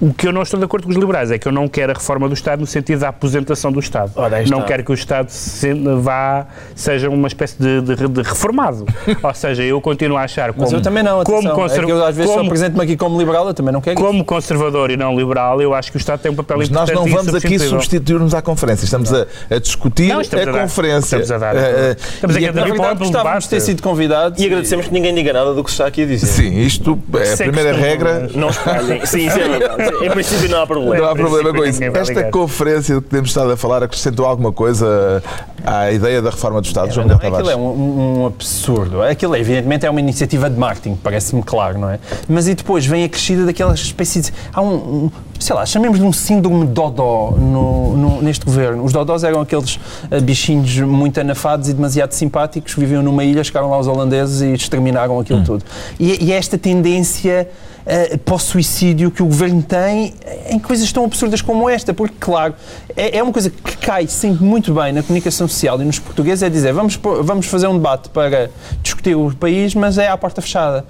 O 0.00 0.12
que 0.14 0.28
eu 0.28 0.32
não 0.32 0.42
estou 0.42 0.58
de 0.58 0.64
acordo 0.64 0.84
com 0.84 0.90
os 0.90 0.96
liberais 0.96 1.30
é 1.30 1.38
que 1.38 1.48
eu 1.48 1.52
não 1.52 1.66
quero 1.68 1.92
a 1.92 1.94
reforma 1.94 2.09
do 2.18 2.34
Estado 2.34 2.60
no 2.60 2.66
sentido 2.66 3.00
da 3.00 3.08
aposentação 3.08 3.70
do 3.70 3.78
Estado. 3.80 4.12
Não 4.50 4.62
quero 4.62 4.82
que 4.84 4.90
o 4.90 4.94
Estado 4.94 5.28
se- 5.30 5.72
vá, 6.00 6.46
seja 6.74 7.08
uma 7.08 7.28
espécie 7.28 7.56
de, 7.58 7.80
de- 7.82 8.08
de 8.08 8.22
reformado. 8.22 8.84
Ou 9.22 9.34
seja, 9.34 9.62
eu 9.62 9.80
continuo 9.80 10.16
a 10.16 10.22
achar 10.22 10.52
como, 10.52 10.62
Mas 10.64 10.72
eu 10.72 10.80
também 10.82 11.02
não, 11.02 11.22
como, 11.24 11.38
atenção. 11.38 11.54
conser- 11.56 11.82
é 11.82 11.86
que 11.86 11.92
eu 11.92 12.04
às 12.04 12.16
vezes 12.16 12.30
só 12.30 12.36
como- 12.38 12.48
apresento-me 12.48 12.82
aqui 12.84 12.96
como 12.96 13.18
liberal, 13.18 13.46
eu 13.46 13.54
também 13.54 13.72
não 13.72 13.80
quero 13.80 13.98
isso. 13.98 14.06
como 14.06 14.24
conservador 14.24 14.90
e 14.90 14.96
não 14.96 15.16
liberal, 15.16 15.60
eu 15.62 15.72
acho 15.74 15.90
que 15.90 15.96
o 15.96 16.00
Estado 16.00 16.20
tem 16.20 16.30
um 16.32 16.34
papel 16.34 16.58
Mas 16.58 16.68
nós 16.68 16.88
importante 16.90 17.10
não 17.12 17.20
e 17.20 17.24
vamos 17.24 17.34
aqui 17.44 17.58
substituir-nos 17.58 18.34
à 18.34 18.42
conferência. 18.42 18.84
Estamos 18.84 19.12
a, 19.12 19.26
a 19.50 19.58
discutir 19.58 20.08
Não, 20.08 20.20
estamos 20.20 20.46
a, 20.46 20.50
a 20.50 20.52
dar- 20.52 20.60
conferência. 20.62 21.16
estamos 21.18 21.30
a 21.32 21.38
dar- 21.38 21.56
Eh, 21.56 21.60
eh, 21.60 21.96
estamos 22.14 22.36
aqui 22.36 22.46
a 22.46 22.52
dar- 22.52 22.62
um 22.66 22.70
verdade, 22.70 22.98
gostávamos 22.98 23.44
de 23.44 23.50
ter 23.50 23.60
sido 23.60 23.82
convidados. 23.82 24.40
E 24.42 24.46
agradecemos 24.46 24.86
que 24.86 24.92
ninguém 24.92 25.14
diga 25.14 25.32
nada 25.32 25.54
do 25.54 25.62
que 25.62 25.70
se 25.70 25.74
está 25.74 25.86
aqui 25.86 26.02
a 26.02 26.06
dizer. 26.06 26.26
Sim, 26.26 26.58
isto 26.60 26.98
é 27.14 27.18
a 27.18 27.22
Isso 27.22 27.42
é 27.42 27.46
primeira 27.46 27.72
regra. 27.76 28.28
Não 28.34 28.48
espalhem. 28.48 29.04
Sim, 29.06 29.26
isso 29.26 29.38
é 29.38 29.48
verdade. 29.48 30.04
Em 30.06 30.10
princípio 30.10 30.48
não 30.50 30.62
há 30.62 30.66
problema. 30.66 30.96
Não 30.96 31.04
há 31.08 31.14
problema 31.14 31.52
com 31.52 31.64
isso. 31.64 31.80
Esta 32.00 32.12
ligar. 32.14 32.30
conferência 32.30 32.94
que 33.00 33.08
temos 33.08 33.30
estado 33.30 33.50
a 33.52 33.56
falar 33.56 33.82
acrescentou 33.82 34.26
alguma 34.26 34.52
coisa 34.52 35.22
à 35.64 35.90
ideia 35.92 36.20
da 36.22 36.30
reforma 36.30 36.60
do 36.60 36.64
Estado, 36.66 36.92
João 36.92 37.06
Não, 37.06 37.16
aquilo 37.16 37.50
é 37.50 37.56
um, 37.56 38.20
um 38.22 38.26
absurdo. 38.26 39.02
Aquilo, 39.02 39.36
evidentemente, 39.36 39.84
é 39.86 39.90
uma 39.90 40.00
iniciativa 40.00 40.48
de 40.48 40.58
marketing, 40.58 40.96
parece-me 41.02 41.42
claro, 41.42 41.78
não 41.78 41.90
é? 41.90 41.98
Mas 42.28 42.48
e 42.48 42.54
depois 42.54 42.86
vem 42.86 43.04
a 43.04 43.08
crescida 43.08 43.44
daquela 43.44 43.74
espécie 43.74 44.20
de. 44.22 44.32
Há 44.52 44.60
um, 44.62 44.74
um 44.74 45.10
sei 45.38 45.56
lá, 45.56 45.64
chamemos 45.64 45.98
de 45.98 46.04
um 46.04 46.12
síndrome 46.12 46.66
dodó 46.66 47.30
no, 47.32 47.96
no- 47.96 48.22
neste 48.22 48.44
governo. 48.44 48.84
Os 48.84 48.92
dodós 48.92 49.24
eram 49.24 49.40
aqueles 49.40 49.78
ah, 50.10 50.20
bichinhos 50.20 50.78
muito 50.80 51.18
anafados 51.18 51.68
e 51.68 51.72
demasiado 51.72 52.12
simpáticos, 52.12 52.74
viviam 52.74 53.02
numa 53.02 53.24
ilha, 53.24 53.42
chegaram 53.42 53.70
lá 53.70 53.78
os 53.78 53.86
holandeses 53.86 54.42
e 54.42 54.52
exterminaram 54.52 55.18
aquilo 55.18 55.42
tudo. 55.42 55.64
E, 55.98 56.24
e 56.26 56.32
é 56.32 56.36
esta 56.36 56.58
tendência 56.58 57.48
ah, 57.86 58.18
para 58.24 58.34
o 58.34 58.38
suicídio 58.38 59.10
que 59.10 59.22
o 59.22 59.26
governo 59.26 59.62
tem 59.62 60.14
em 60.48 60.58
coisas 60.58 60.92
tão 60.92 61.04
absurdas 61.04 61.42
como 61.42 61.68
esta, 61.68 61.94
porque, 61.94 62.16
claro, 62.18 62.54
é, 62.96 63.18
é 63.18 63.22
uma 63.22 63.32
coisa 63.32 63.50
que 63.50 63.76
cai 63.76 64.06
sempre 64.06 64.44
muito 64.44 64.72
bem 64.74 64.92
na 64.92 65.02
comunicação 65.02 65.48
social 65.48 65.80
e 65.80 65.84
nos 65.84 65.98
portugueses, 65.98 66.42
é 66.42 66.48
dizer, 66.48 66.72
vamos, 66.72 66.96
vamos 67.22 67.46
fazer 67.46 67.66
um 67.66 67.74
debate 67.74 68.08
para 68.10 68.50
discutir 68.82 69.14
o 69.14 69.34
país, 69.34 69.74
mas 69.74 69.98
é 69.98 70.08
à 70.08 70.16
porta 70.16 70.40
fechada. 70.40 70.84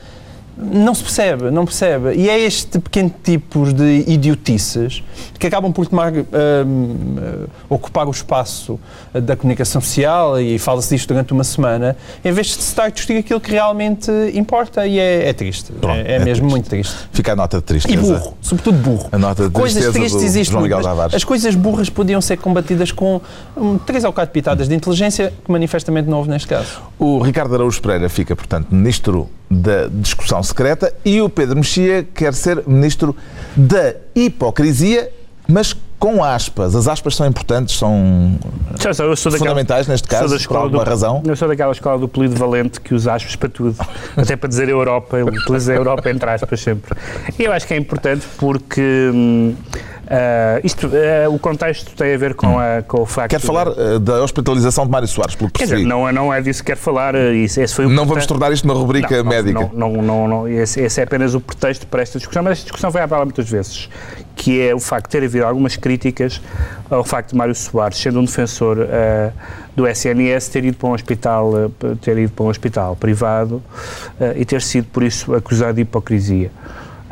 Não 0.62 0.94
se 0.94 1.02
percebe, 1.02 1.50
não 1.50 1.64
percebe. 1.64 2.14
E 2.14 2.28
é 2.28 2.38
este 2.38 2.78
pequeno 2.78 3.12
tipo 3.22 3.72
de 3.72 4.04
idiotices 4.06 5.02
que 5.38 5.46
acabam 5.46 5.72
por 5.72 5.86
tomar, 5.86 6.12
hum, 6.12 6.24
eh, 7.18 7.46
ocupar 7.68 8.06
o 8.06 8.10
espaço 8.10 8.78
eh, 9.14 9.20
da 9.20 9.36
comunicação 9.36 9.80
social 9.80 10.38
e 10.40 10.58
fala-se 10.58 10.94
disto 10.94 11.08
durante 11.08 11.32
uma 11.32 11.44
semana, 11.44 11.96
em 12.24 12.32
vez 12.32 12.48
de 12.48 12.52
se 12.54 12.60
estar 12.60 12.84
a 12.84 12.88
discutir 12.90 13.18
aquilo 13.18 13.40
que 13.40 13.50
realmente 13.50 14.10
importa 14.34 14.86
e 14.86 14.98
é, 14.98 15.28
é 15.28 15.32
triste. 15.32 15.72
Pronto, 15.72 15.96
é, 15.96 16.12
é 16.12 16.14
é 16.16 16.18
mesmo 16.18 16.42
triste. 16.48 16.50
muito 16.50 16.68
triste. 16.68 16.94
Fica 17.12 17.32
a 17.32 17.36
nota 17.36 17.58
de 17.58 17.62
E 17.62 17.66
tristeza. 17.66 18.00
burro, 18.18 18.34
sobretudo 18.42 18.78
burro. 18.78 19.08
A 19.12 19.18
nota 19.18 19.44
de 19.44 19.50
Coisas 19.50 19.82
tristeza 19.82 19.98
tristes 19.98 20.22
existem 20.22 20.44
João 20.44 20.60
muito, 20.60 20.70
Miguel 20.76 20.78
mas 20.78 20.96
Tavares. 20.96 21.14
as 21.14 21.24
coisas 21.24 21.54
burras 21.54 21.88
podiam 21.90 22.20
ser 22.20 22.36
combatidas 22.36 22.92
com 22.92 23.20
hum, 23.56 23.78
três 23.78 24.04
ou 24.04 24.12
quatro 24.12 24.32
pitadas 24.32 24.68
de 24.68 24.74
inteligência, 24.74 25.32
que 25.44 25.50
manifestamente 25.50 26.08
não 26.08 26.18
houve 26.18 26.30
neste 26.30 26.48
caso. 26.48 26.80
O 26.98 27.20
Ricardo 27.20 27.54
Araújo 27.54 27.80
Pereira 27.80 28.08
fica, 28.08 28.34
portanto, 28.36 28.68
ministro 28.70 29.28
da 29.50 29.88
discussão 29.88 30.38
secreta 30.50 30.92
e 31.04 31.20
o 31.22 31.28
Pedro 31.28 31.56
Mexia 31.56 32.06
quer 32.14 32.34
ser 32.34 32.62
ministro 32.66 33.16
da 33.56 33.94
hipocrisia, 34.14 35.10
mas 35.48 35.74
com 35.98 36.24
aspas. 36.24 36.74
As 36.74 36.88
aspas 36.88 37.14
são 37.14 37.26
importantes, 37.26 37.76
são 37.76 38.38
eu 38.82 38.94
sou 39.16 39.30
daquela- 39.30 39.38
fundamentais 39.50 39.86
neste 39.86 40.08
sou 40.08 40.16
da 40.16 40.20
caso, 40.22 40.34
por 40.34 40.40
escola 40.40 40.60
alguma 40.62 40.84
do- 40.84 40.88
razão. 40.88 41.22
Eu 41.26 41.36
sou 41.36 41.46
daquela 41.48 41.72
escola 41.72 41.98
do 41.98 42.06
apelido 42.06 42.34
valente 42.36 42.80
que 42.80 42.94
usa 42.94 43.14
aspas 43.14 43.36
para 43.36 43.48
tudo. 43.50 43.76
Até 44.16 44.34
para 44.36 44.48
dizer 44.48 44.68
Europa, 44.68 45.18
ele 45.18 45.28
utiliza 45.38 45.72
a 45.72 45.76
Europa 45.76 46.10
entre 46.10 46.30
aspas 46.30 46.60
sempre. 46.60 46.96
E 47.38 47.42
eu 47.44 47.52
acho 47.52 47.66
que 47.66 47.74
é 47.74 47.76
importante 47.76 48.26
porque 48.38 49.10
hum, 49.12 49.54
ah, 50.12 50.60
isto, 50.64 50.90
ah, 50.92 51.30
o 51.30 51.38
contexto 51.38 51.92
tem 51.94 52.12
a 52.12 52.18
ver 52.18 52.34
com, 52.34 52.58
a, 52.58 52.82
com 52.82 53.02
o 53.02 53.06
facto. 53.06 53.30
Quer 53.30 53.38
falar 53.40 53.68
eh, 53.68 53.98
da 54.00 54.20
hospitalização 54.24 54.84
de 54.84 54.90
Mário 54.90 55.06
Soares, 55.06 55.36
pelo 55.36 55.48
que 55.48 55.62
dizer, 55.62 55.84
não, 55.84 56.08
é- 56.08 56.10
não 56.10 56.34
é 56.34 56.40
disso 56.40 56.64
que 56.64 56.66
quero 56.66 56.80
falar. 56.80 57.14
Isso, 57.14 57.60
esse 57.60 57.72
foi 57.72 57.86
Não 57.86 58.04
vamos 58.04 58.26
tornar 58.26 58.52
isto 58.52 58.64
uma 58.64 58.74
rubrica 58.74 59.22
Não, 59.22 59.30
médica. 59.30 59.70
Não, 59.72 59.92
não, 59.92 60.02
não, 60.02 60.28
não. 60.28 60.48
Esse, 60.48 60.80
esse 60.80 61.00
é 61.00 61.04
apenas 61.04 61.32
o 61.36 61.40
pretexto 61.40 61.86
para 61.86 62.02
esta 62.02 62.18
discussão, 62.18 62.42
mas 62.42 62.54
esta 62.54 62.64
discussão 62.64 62.90
vai 62.90 63.02
à 63.02 63.06
baila 63.06 63.24
muitas 63.24 63.48
vezes, 63.48 63.88
que 64.34 64.60
é 64.60 64.74
o 64.74 64.80
facto 64.80 65.06
de 65.06 65.12
ter 65.12 65.24
havido 65.24 65.46
algumas 65.46 65.76
críticas 65.76 66.40
ao 66.90 67.04
facto 67.04 67.30
de 67.30 67.36
Mário 67.36 67.54
Soares, 67.54 67.96
sendo 67.96 68.18
um 68.18 68.24
defensor 68.24 68.78
eh, 68.80 69.30
do 69.76 69.86
SNS, 69.86 70.48
ter 70.48 70.64
ido 70.64 70.76
para 70.76 70.88
um 70.88 70.92
hospital, 70.92 71.52
ter 72.00 72.18
ido 72.18 72.32
para 72.32 72.44
um 72.44 72.48
hospital 72.48 72.96
privado 72.96 73.62
e 74.34 74.44
ter 74.44 74.60
sido, 74.60 74.86
por 74.86 75.04
isso, 75.04 75.32
acusado 75.36 75.74
de 75.74 75.82
hipocrisia. 75.82 76.50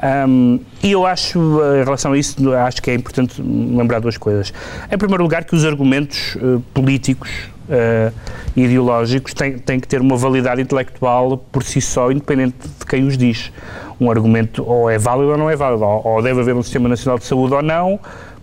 Ahm, 0.00 0.60
e 0.82 0.92
eu 0.92 1.04
acho, 1.04 1.38
eh, 1.62 1.80
em 1.80 1.84
relação 1.84 2.12
a 2.12 2.18
isso, 2.18 2.54
acho 2.54 2.80
que 2.80 2.90
é 2.90 2.94
importante 2.94 3.42
lembrar 3.42 4.00
duas 4.00 4.16
coisas. 4.16 4.52
Em 4.90 4.96
primeiro 4.96 5.22
lugar, 5.22 5.44
que 5.44 5.54
os 5.54 5.64
argumentos 5.64 6.36
eh, 6.36 6.60
políticos 6.72 7.28
eh, 7.68 8.12
ideológicos 8.56 9.34
têm, 9.34 9.58
têm 9.58 9.80
que 9.80 9.88
ter 9.88 10.00
uma 10.00 10.16
validade 10.16 10.62
intelectual 10.62 11.36
por 11.36 11.62
si 11.64 11.80
só, 11.80 12.10
independente 12.12 12.56
de 12.78 12.86
quem 12.86 13.04
os 13.06 13.18
diz. 13.18 13.52
Um 14.00 14.10
argumento 14.10 14.64
ou 14.64 14.88
é 14.88 14.96
válido 14.96 15.32
ou 15.32 15.36
não 15.36 15.50
é 15.50 15.56
válido, 15.56 15.84
ou 15.84 16.22
deve 16.22 16.40
haver 16.40 16.54
um 16.54 16.62
Sistema 16.62 16.88
Nacional 16.88 17.18
de 17.18 17.24
Saúde 17.24 17.54
ou 17.54 17.62
não, 17.62 17.98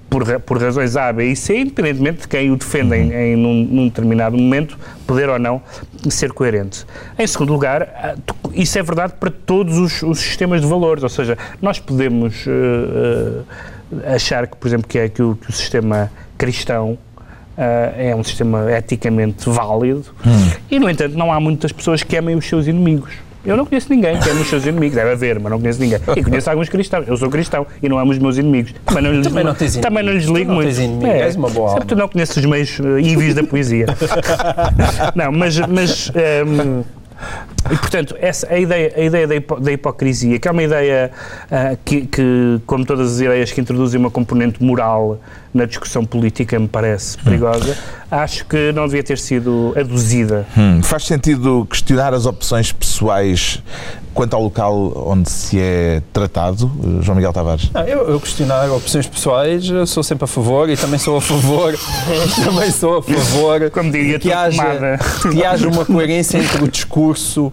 por, 0.09 0.39
por 0.41 0.61
razões 0.61 0.95
A, 0.95 1.11
B 1.11 1.31
e 1.31 1.35
C, 1.35 1.59
independentemente 1.59 2.21
de 2.21 2.27
quem 2.27 2.51
o 2.51 2.55
defende 2.55 2.95
em, 2.95 3.11
em 3.11 3.35
num, 3.35 3.65
num 3.65 3.87
determinado 3.87 4.37
momento, 4.37 4.77
poder 5.05 5.29
ou 5.29 5.39
não 5.39 5.61
ser 6.09 6.31
coerente. 6.31 6.85
Em 7.17 7.27
segundo 7.27 7.51
lugar, 7.51 7.83
ah, 7.95 8.15
isso 8.53 8.77
é 8.77 8.83
verdade 8.83 9.13
para 9.19 9.31
todos 9.31 9.77
os, 9.77 10.01
os 10.03 10.19
sistemas 10.19 10.61
de 10.61 10.67
valores, 10.67 11.03
ou 11.03 11.09
seja, 11.09 11.37
nós 11.61 11.79
podemos 11.79 12.45
eh, 12.47 13.43
eh, 14.03 14.13
achar 14.15 14.47
que, 14.47 14.55
por 14.55 14.67
exemplo, 14.67 14.87
que, 14.87 14.97
é, 14.97 15.09
que, 15.09 15.21
o, 15.21 15.35
que 15.35 15.49
o 15.49 15.53
sistema 15.53 16.11
cristão 16.37 16.97
ah, 17.57 17.93
é 17.97 18.15
um 18.15 18.23
sistema 18.23 18.71
eticamente 18.71 19.49
válido 19.49 20.05
e, 20.69 20.79
no 20.79 20.89
entanto, 20.89 21.17
não 21.17 21.31
há 21.31 21.39
muitas 21.39 21.71
pessoas 21.71 22.03
que 22.03 22.15
amem 22.15 22.35
os 22.35 22.45
seus 22.45 22.67
inimigos. 22.67 23.24
Eu 23.45 23.55
não 23.55 23.65
conheço 23.65 23.87
ninguém 23.89 24.19
que 24.19 24.29
ame 24.29 24.41
os 24.41 24.49
seus 24.49 24.65
inimigos, 24.65 24.95
deve 24.95 25.11
haver, 25.11 25.39
mas 25.39 25.51
não 25.51 25.59
conheço 25.59 25.79
ninguém. 25.79 25.99
E 26.15 26.23
conheço 26.23 26.49
alguns 26.49 26.69
cristãos. 26.69 27.07
Eu 27.07 27.15
sou 27.15 27.29
cristão 27.29 27.65
e 27.81 27.87
não 27.87 27.99
amo 27.99 28.11
os 28.11 28.17
meus 28.17 28.37
inimigos. 28.37 28.73
Também 28.85 29.03
não 29.03 29.11
lhes, 29.11 29.27
Também 29.27 29.43
não 29.43 29.53
tens 29.53 29.77
também 29.77 30.03
não 30.03 30.13
lhes 30.13 30.25
ligo 30.25 30.49
não 30.49 30.55
muito. 30.55 30.67
tens 30.67 30.79
inimigos, 30.79 31.15
és 31.15 31.35
uma 31.35 31.49
boa 31.49 31.71
sempre 31.71 31.87
tu 31.87 31.95
não 31.95 32.07
conheces 32.07 32.37
os 32.37 32.45
meios 32.45 32.79
uh, 32.79 32.99
ívios 32.99 33.35
da 33.35 33.43
poesia. 33.43 33.85
não, 35.15 35.31
mas. 35.31 35.57
mas 35.59 36.11
ehm, 36.15 36.83
e, 37.71 37.75
portanto, 37.77 38.15
essa, 38.19 38.47
a 38.51 38.57
ideia, 38.59 38.93
a 38.95 39.01
ideia 39.01 39.27
da, 39.27 39.35
hipo- 39.35 39.59
da 39.59 39.71
hipocrisia, 39.71 40.37
que 40.39 40.47
é 40.47 40.51
uma 40.51 40.63
ideia 40.63 41.11
ah, 41.51 41.75
que, 41.83 42.05
que, 42.05 42.59
como 42.65 42.85
todas 42.85 43.13
as 43.13 43.19
ideias 43.19 43.51
que 43.51 43.59
introduzem 43.61 43.99
uma 43.99 44.11
componente 44.11 44.63
moral 44.63 45.19
na 45.53 45.65
discussão 45.65 46.05
política, 46.05 46.59
me 46.59 46.67
parece 46.67 47.17
perigosa, 47.19 47.77
acho 48.11 48.45
que 48.45 48.71
não 48.73 48.85
devia 48.87 49.03
ter 49.03 49.17
sido 49.17 49.73
aduzida. 49.77 50.45
Hum, 50.57 50.83
faz 50.83 51.05
sentido 51.05 51.65
questionar 51.69 52.13
as 52.13 52.25
opções 52.25 52.71
pessoais 52.73 53.63
quanto 54.13 54.33
ao 54.33 54.43
local 54.43 54.93
onde 55.07 55.29
se 55.29 55.59
é 55.59 56.01
tratado, 56.13 56.69
eh, 56.83 57.01
João 57.03 57.15
Miguel 57.17 57.33
Tavares? 57.33 57.69
Não, 57.73 57.81
eu, 57.83 58.09
eu 58.09 58.19
questionar 58.19 58.69
opções 58.71 59.07
pessoais, 59.07 59.69
eu 59.69 59.85
sou 59.87 60.03
sempre 60.03 60.23
a 60.25 60.27
favor 60.27 60.69
e 60.69 60.75
também 60.77 60.97
sou 60.99 61.17
a 61.17 61.21
favor, 61.21 61.73
também 62.45 62.71
sou 62.71 62.97
a 62.97 63.03
favor 63.03 63.69
Como 63.71 63.91
diria 63.91 64.17
que 64.19 64.31
haja, 64.31 64.61
pomada. 64.61 64.99
que 65.31 65.43
haja 65.43 65.67
uma 65.67 65.85
coerência 65.85 66.37
entre 66.37 66.63
o 66.63 66.67
discurso 66.69 67.51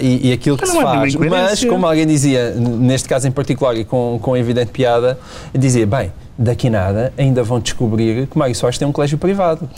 e, 0.00 0.28
e 0.28 0.32
aquilo 0.32 0.56
que 0.56 0.66
se 0.66 0.74
não 0.74 0.82
é 0.82 0.84
faz. 0.84 1.14
Mas, 1.14 1.64
como 1.64 1.86
alguém 1.86 2.06
dizia, 2.06 2.50
neste 2.52 3.08
caso 3.08 3.26
em 3.26 3.30
particular 3.30 3.76
e 3.76 3.84
com, 3.84 4.18
com 4.20 4.36
evidente 4.36 4.70
piada, 4.70 5.18
dizia, 5.54 5.86
bem, 5.86 6.12
daqui 6.38 6.70
nada 6.70 7.12
ainda 7.18 7.42
vão 7.42 7.58
descobrir 7.58 8.28
que 8.28 8.38
Mário 8.38 8.54
Soares 8.54 8.78
tem 8.78 8.86
um 8.86 8.92
colégio 8.92 9.18
privado. 9.18 9.68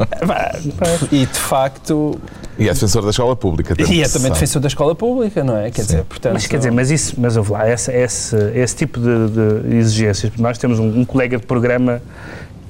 e 1.10 1.26
de 1.26 1.38
facto. 1.38 2.20
E 2.58 2.68
é 2.68 2.72
defensor 2.72 3.02
da 3.02 3.10
escola 3.10 3.34
pública. 3.34 3.74
E 3.90 4.02
é 4.02 4.08
também 4.08 4.30
defensor 4.30 4.60
da 4.60 4.68
escola 4.68 4.94
pública, 4.94 5.42
não 5.42 5.56
é? 5.56 5.70
Quer 5.70 5.82
Sim. 5.82 5.86
dizer, 5.86 6.04
portanto. 6.04 6.34
Mas 6.34 6.46
quer 6.46 6.58
dizer, 6.58 6.70
mas 6.70 6.90
isso, 6.90 7.14
mas 7.18 7.36
ouve 7.36 7.52
lá, 7.52 7.68
esse, 7.68 7.90
esse, 7.92 8.36
esse 8.54 8.76
tipo 8.76 9.00
de, 9.00 9.68
de 9.68 9.76
exigências, 9.76 10.32
nós 10.38 10.58
temos 10.58 10.78
um, 10.78 11.00
um 11.00 11.04
colega 11.04 11.38
de 11.38 11.46
programa 11.46 12.02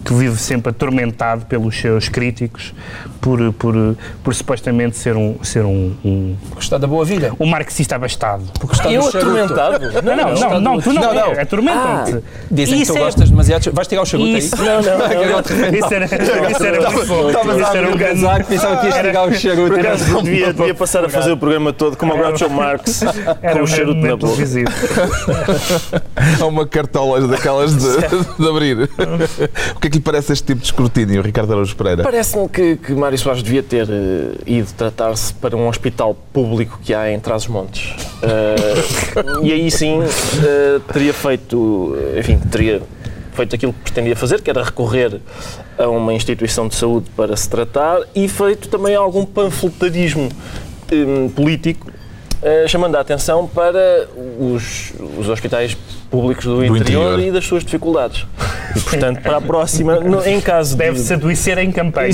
que 0.05 0.13
vive 0.15 0.37
sempre 0.39 0.71
atormentado 0.71 1.47
pelos 1.47 1.79
seus 1.81 2.09
críticos 2.09 2.75
por, 3.21 3.53
por, 3.55 3.75
por 4.23 4.35
supostamente 4.35 4.97
ser 4.99 5.17
um, 5.17 5.37
ser 5.43 5.65
um, 5.65 5.95
um, 6.05 6.37
Gostar 6.55 6.79
da 6.79 6.87
boa 6.87 7.05
vida. 7.05 7.33
um 7.41 7.47
marxista 7.47 7.97
abastado. 7.97 8.45
Porque 8.61 8.75
está 8.77 8.91
Eu 8.93 9.07
atormentado? 9.09 9.81
Não, 10.03 10.17
não, 10.17 10.35
não, 10.35 10.61
não, 10.61 10.81
tu 10.81 10.93
não, 10.93 11.03
Não, 11.03 11.15
não. 11.15 11.33
é, 11.33 11.41
atormentam-te. 11.41 12.19
Dizem 12.51 12.77
que 12.77 12.83
Isso 12.83 12.93
tu 12.93 12.99
é- 12.99 13.01
gostas 13.03 13.31
demasiado. 13.31 13.73
Vais 13.73 13.89
tirar 13.89 14.03
o 14.03 14.07
charuto 14.07 14.29
aí? 14.29 14.39
Isso, 14.39 14.57
Não, 14.57 14.83
não, 14.83 14.99
não. 14.99 15.79
isso 15.79 15.95
era, 15.95 16.05
isso 16.05 16.65
era 16.65 16.91
muito 16.91 17.07
bom. 17.07 17.29
Estavas 17.29 17.63
a 17.63 17.69
abrir 17.69 17.87
um 17.87 17.95
o 17.95 17.99
casaco, 17.99 18.45
pensava 18.47 18.77
que 18.81 18.87
ias 18.87 18.95
tirar 18.97 19.29
o 19.29 19.35
charuto. 19.35 20.23
Devia, 20.23 20.53
devia 20.53 20.75
passar 20.75 21.05
a 21.05 21.09
fazer 21.09 21.33
o 21.33 21.37
programa 21.37 21.73
todo 21.73 21.97
como 21.97 22.13
o 22.15 22.17
Groucho 22.19 22.51
Marx, 22.51 23.03
Era 23.43 23.59
com 23.59 23.63
o 23.65 23.67
charuto 23.67 24.01
na 24.01 24.17
boca. 24.17 24.35
Há 26.41 26.47
uma 26.47 26.67
cartola 26.67 27.27
daquelas 27.27 27.75
de, 27.77 27.97
de 28.39 28.49
abrir. 28.49 28.91
O 29.77 29.81
que 29.81 29.87
é 29.89 29.91
que 29.95 29.99
lhe 29.99 30.03
parece 30.03 30.33
este 30.33 30.47
tipo 30.47 30.61
de 30.61 30.67
escrutínio, 30.67 31.23
Ricardo 31.23 31.53
Araújo 31.53 31.77
Pereira? 31.77 32.03
Parece-me 32.03 32.49
que, 32.49 32.77
que 32.77 32.93
Mário 32.93 33.17
Soares 33.17 33.43
devia 33.43 33.63
ter 33.63 33.87
eh, 33.89 34.33
ido 34.45 34.73
tratar-se 34.73 35.33
para 35.35 35.57
um 35.57 35.69
hospital 35.69 36.17
público 36.33 36.81
que 36.83 36.93
há 36.93 37.13
em 37.13 37.21
Trás-os-Montes. 37.21 37.95
Eh, 38.23 39.43
e 39.43 39.53
aí 39.53 39.71
sim 39.71 40.01
eh, 40.03 40.81
teria 40.93 41.15
feito, 41.15 41.97
enfim, 42.19 42.39
teria 42.51 42.83
feito 43.33 43.55
aquilo 43.55 43.73
que 43.73 43.81
pretendia 43.81 44.17
fazer, 44.17 44.43
que 44.43 44.51
era 44.51 44.65
recorrer 44.65 45.21
a 45.79 45.89
uma 45.89 46.13
instituição 46.13 46.67
de 46.67 46.75
saúde 46.75 47.09
para 47.17 47.37
se 47.37 47.49
tratar 47.49 48.01
e 48.15 48.27
feito 48.27 48.69
também 48.69 48.97
algum 48.97 49.25
panfletarismo 49.25 50.29
eh, 50.91 51.31
político, 51.35 51.87
eh, 52.45 52.67
chamando 52.69 52.95
a 52.97 53.01
atenção 53.01 53.47
para 53.49 54.07
os, 54.39 54.93
os 55.19 55.29
hospitais 55.29 55.77
públicos 56.11 56.45
do, 56.45 56.65
interior, 56.65 56.79
interior. 57.15 57.21
e 57.21 57.33
das 57.33 57.45
suas 57.45 57.65
dificuldades. 57.65 58.27
E, 58.77 58.81
portanto, 58.81 59.23
para 59.23 59.39
a 59.39 59.41
próxima, 59.41 59.99
no- 60.05 60.25
em 60.25 60.41
caso 60.41 60.73
de... 60.73 60.77
Deve-se 60.85 61.15
adoecer 61.15 61.59
em 61.59 61.73
campanha. 61.73 62.09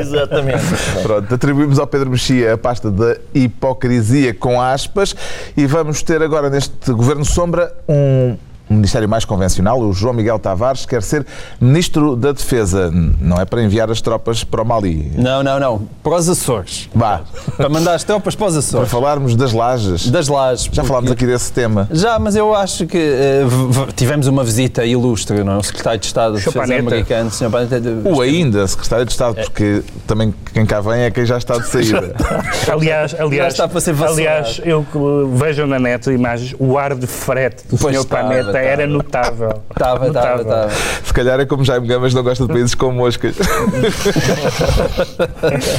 Exatamente. 0.00 0.62
Pronto, 1.02 1.34
atribuímos 1.34 1.78
ao 1.78 1.86
Pedro 1.86 2.10
Mexia 2.10 2.54
a 2.54 2.58
pasta 2.58 2.90
da 2.90 3.16
hipocrisia 3.34 4.32
com 4.34 4.60
aspas 4.60 5.14
e 5.56 5.66
vamos 5.66 6.02
ter 6.02 6.22
agora 6.22 6.48
neste 6.50 6.90
Governo 6.92 7.24
Sombra 7.24 7.72
um 7.88 8.36
ministério 8.68 9.08
mais 9.08 9.24
convencional. 9.24 9.80
O 9.80 9.92
João 9.92 10.14
Miguel 10.14 10.38
Tavares 10.38 10.84
quer 10.86 11.02
ser 11.02 11.24
Ministro 11.60 12.16
da 12.16 12.32
Defesa. 12.32 12.90
Não 13.20 13.40
é 13.40 13.44
para 13.44 13.62
enviar 13.62 13.90
as 13.90 14.00
tropas 14.00 14.42
para 14.44 14.62
o 14.62 14.64
Mali. 14.64 15.12
Não, 15.16 15.42
não, 15.42 15.58
não. 15.60 15.88
Para 16.02 16.16
os 16.16 16.28
Açores. 16.28 16.88
Vá, 16.94 17.20
Para 17.56 17.68
mandar 17.68 17.94
as 17.94 18.04
tropas 18.04 18.34
para 18.34 18.46
os 18.46 18.52
para 18.54 18.58
Açores. 18.60 18.90
falarmos 18.90 19.36
das 19.36 19.52
lajes. 19.52 20.08
Das 20.10 20.28
lajes. 20.28 20.64
Já 20.64 20.70
porque- 20.82 20.88
falámos 20.88 21.10
aqui 21.10 21.26
desse 21.26 21.52
tema. 21.52 21.88
Já, 21.92 22.18
mas 22.18 22.34
eu 22.36 22.54
acho 22.54 22.86
que 22.86 22.98
eh, 22.98 23.44
v- 23.46 23.92
tivemos 23.94 24.26
uma 24.26 24.42
visita 24.44 24.84
ilustre, 24.84 25.42
não 25.44 25.54
é? 25.54 25.56
O 25.58 25.62
secretário 25.62 26.00
de 26.00 26.06
Estado 26.06 26.34
de 26.36 26.40
Sr. 26.42 26.46
Defesa 26.46 26.60
Panetta. 26.66 26.80
americano, 26.88 27.30
Sr. 27.30 27.50
Panetta, 27.50 27.80
de- 27.80 28.08
O 28.08 28.20
ainda, 28.20 28.66
Secretário 28.66 29.04
de 29.04 29.12
Estado, 29.12 29.34
porque 29.36 29.82
também 30.06 30.34
quem 30.52 30.66
cá 30.66 30.80
vem 30.80 31.02
é 31.02 31.10
quem 31.10 31.24
já 31.26 31.38
está 31.38 31.56
de 31.58 31.66
saída. 31.68 32.14
Aliás, 32.70 33.14
aliás, 33.18 33.52
está 33.54 33.68
para 33.68 33.80
ser 33.80 33.92
vassourado. 33.92 34.20
aliás, 34.38 34.60
eu 34.64 34.84
que 34.90 34.98
vejam 35.38 35.66
na 35.66 35.78
net 35.78 36.08
imagens, 36.10 36.54
o 36.58 36.76
ar 36.78 36.94
de 36.94 37.06
frete 37.06 37.64
do 37.68 37.76
Pois 37.78 37.94
Sr. 37.94 38.02
estava, 38.02 38.28
Estava. 38.60 38.82
era 38.82 38.86
notável. 38.86 39.62
Estava, 39.70 40.06
estava, 40.08 40.42
estava. 40.42 40.70
Se 41.04 41.12
calhar 41.12 41.40
é 41.40 41.46
como 41.46 41.64
Jaime 41.64 41.86
Gamas 41.86 42.12
não 42.14 42.22
gosta 42.22 42.46
de 42.46 42.52
países 42.52 42.74
com 42.74 42.90
moscas. 42.92 43.36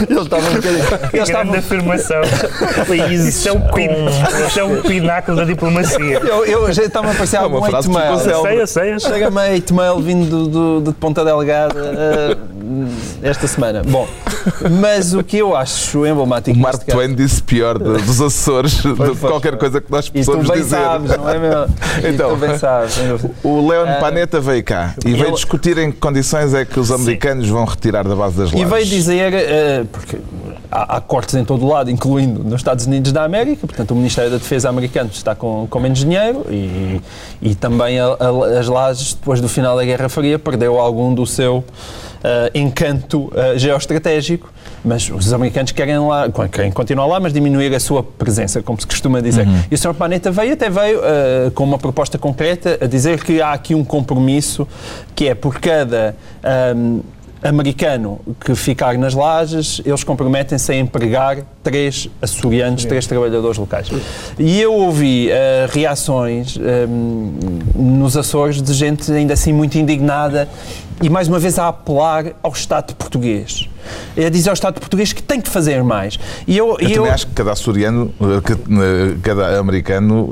Ele 0.09 0.19
estava 0.19 0.47
um 0.49 0.53
bocadinho. 0.55 0.83
Ele 0.83 1.07
Que 1.11 1.17
estava. 1.17 1.43
grande 1.43 1.57
afirmação. 1.57 2.21
Isso 3.27 3.49
é, 3.49 3.51
um 3.53 3.61
pin, 3.71 3.89
isso 4.47 4.59
é 4.59 4.63
um 4.63 4.81
pináculo 4.81 5.37
da 5.37 5.43
diplomacia. 5.43 6.19
Eu, 6.19 6.45
eu 6.45 6.73
já 6.73 6.83
estava 6.83 7.07
a 7.07 7.11
aparecer 7.11 7.37
É 7.37 7.39
algum 7.39 7.57
uma 7.57 7.69
frase 7.69 7.87
hate 7.89 7.97
mail. 7.97 8.07
que 8.07 8.29
Eu 8.29 8.41
sei, 8.41 8.61
eu 8.61 8.67
sei, 8.67 8.99
sei. 8.99 9.11
Chega-me 9.11 9.55
hate 9.57 9.73
mail 9.73 9.99
vindo 9.99 10.29
do, 10.29 10.47
do- 10.81 10.91
de 10.91 10.97
Ponta 10.97 11.23
Delgada 11.23 11.79
eh, 11.79 12.37
esta 13.23 13.47
semana. 13.47 13.81
Bom, 13.85 14.07
mas 14.81 15.13
o 15.13 15.23
que 15.23 15.37
eu 15.37 15.55
acho 15.55 15.99
O 15.99 16.05
emblemático 16.07 16.57
Mark 16.57 16.75
neste 16.75 16.85
caso- 16.87 16.97
Twain 16.97 17.15
disse 17.15 17.41
pior 17.43 17.77
de- 17.77 18.01
dos 18.03 18.21
Açores 18.21 18.81
de 18.81 18.93
Pois, 18.93 19.19
qualquer 19.19 19.57
coisa 19.57 19.79
que 19.81 19.91
nós 19.91 20.09
possamos 20.09 20.49
dizer. 20.51 20.69
sabes, 20.77 21.15
não 21.17 21.29
é? 21.29 21.35
E 22.03 22.07
Então. 22.17 22.29
O 23.43 23.67
Leon 23.67 23.85
Ah, 23.87 23.97
Panetta 23.99 24.39
veio 24.39 24.63
cá 24.63 24.93
e 25.05 25.11
veio 25.13 25.25
ele- 25.25 25.31
discutir 25.33 25.77
em 25.77 25.91
que 25.91 25.97
condições 25.97 26.53
é 26.53 26.65
que 26.65 26.79
os 26.79 26.91
americanos 26.91 27.47
vão 27.47 27.65
retirar 27.65 28.07
da 28.07 28.15
base 28.15 28.37
das 28.37 28.51
E 28.51 28.55
lajes. 28.55 28.69
veio 28.69 28.85
dizer, 28.85 29.33
eh, 29.33 29.83
porque 29.91 30.17
há, 30.71 30.97
há 30.97 31.01
cortes 31.01 31.35
em 31.35 31.43
todo 31.45 31.65
o 31.65 31.67
lado, 31.69 31.89
incluindo 31.89 32.43
nos 32.43 32.55
Estados 32.55 32.85
Unidos 32.85 33.11
da 33.11 33.23
América, 33.23 33.65
portanto 33.67 33.91
o 33.91 33.95
Ministério 33.95 34.29
da 34.31 34.37
Defesa 34.37 34.69
americano 34.69 35.09
está 35.13 35.33
com, 35.35 35.67
com 35.69 35.79
menos 35.79 35.99
dinheiro 35.99 36.45
e, 36.49 37.01
e 37.41 37.55
também 37.55 37.99
a- 37.99 38.05
a- 38.19 38.59
as 38.59 38.67
lajes, 38.67 39.13
depois 39.13 39.39
do 39.41 39.47
final 39.49 39.75
da 39.75 39.83
Guerra 39.85 40.09
Fria, 40.09 40.37
perdeu 40.39 40.79
algum 40.79 41.13
do 41.13 41.25
seu 41.25 41.63
eh, 42.23 42.51
encanto 42.55 43.31
eh, 43.35 43.57
geoestratégico, 43.57 44.51
mas 44.87 45.09
os 45.09 45.33
americanos 45.33 45.71
querem, 45.71 45.99
lá, 45.99 46.27
querem 46.51 46.71
continuar 46.71 47.05
lá, 47.05 47.19
mas 47.19 47.33
diminuir 47.33 47.75
a 47.75 47.79
sua 47.79 48.01
presença, 48.01 48.61
como 48.63 48.79
se 48.79 48.87
costuma 48.87 49.21
dizer. 49.21 49.45
E 49.69 49.75
o 49.75 49.77
Sr. 49.77 49.93
Planeta 49.93 50.31
veio, 50.31 50.53
até 50.53 50.69
veio 50.69 51.01
eh, 51.03 51.51
com 51.53 51.63
uma 51.63 51.77
proposta 51.77 52.17
concreta 52.17 52.77
a 52.81 52.87
dizer 52.87 53.23
que 53.23 53.41
há 53.41 53.51
aqui 53.51 53.75
um 53.75 53.83
compromisso 53.83 54.67
que 55.13 55.27
é 55.27 55.35
por 55.35 55.59
cada 55.59 56.15
ahm, 56.43 57.01
americano 57.43 58.19
que 58.39 58.55
ficar 58.55 58.97
nas 58.97 59.13
lajes, 59.13 59.81
eles 59.85 60.03
comprometem-se 60.03 60.71
a 60.71 60.75
empregar 60.75 61.39
três 61.61 62.09
açorianos, 62.21 62.85
três 62.85 63.05
trabalhadores 63.05 63.57
locais. 63.57 63.89
E 64.39 64.59
eu 64.59 64.73
ouvi 64.73 65.29
eh, 65.29 65.67
reações 65.69 66.57
ahm, 66.57 67.31
nos 67.75 68.15
Açores 68.15 68.61
de 68.61 68.73
gente 68.73 69.11
ainda 69.11 69.33
assim 69.33 69.53
muito 69.53 69.77
indignada 69.77 70.47
e 71.01 71.09
mais 71.09 71.27
uma 71.27 71.39
vez 71.39 71.59
a 71.59 71.67
apelar 71.67 72.25
ao 72.41 72.51
Estado 72.51 72.95
português. 72.95 73.69
É 74.15 74.25
a 74.25 74.29
dizer 74.29 74.49
ao 74.49 74.53
Estado 74.53 74.79
português 74.79 75.13
que 75.13 75.21
tem 75.23 75.39
que 75.41 75.49
fazer 75.49 75.83
mais. 75.83 76.17
E 76.47 76.57
eu, 76.57 76.77
Eu 76.79 76.89
e 76.89 76.93
também 76.93 77.11
acho 77.11 77.27
que 77.27 77.33
cada 77.33 77.51
açoriano, 77.51 78.13
eh, 78.21 78.41
que, 78.45 78.53
eh, 78.53 79.17
cada 79.23 79.59
americano 79.59 80.29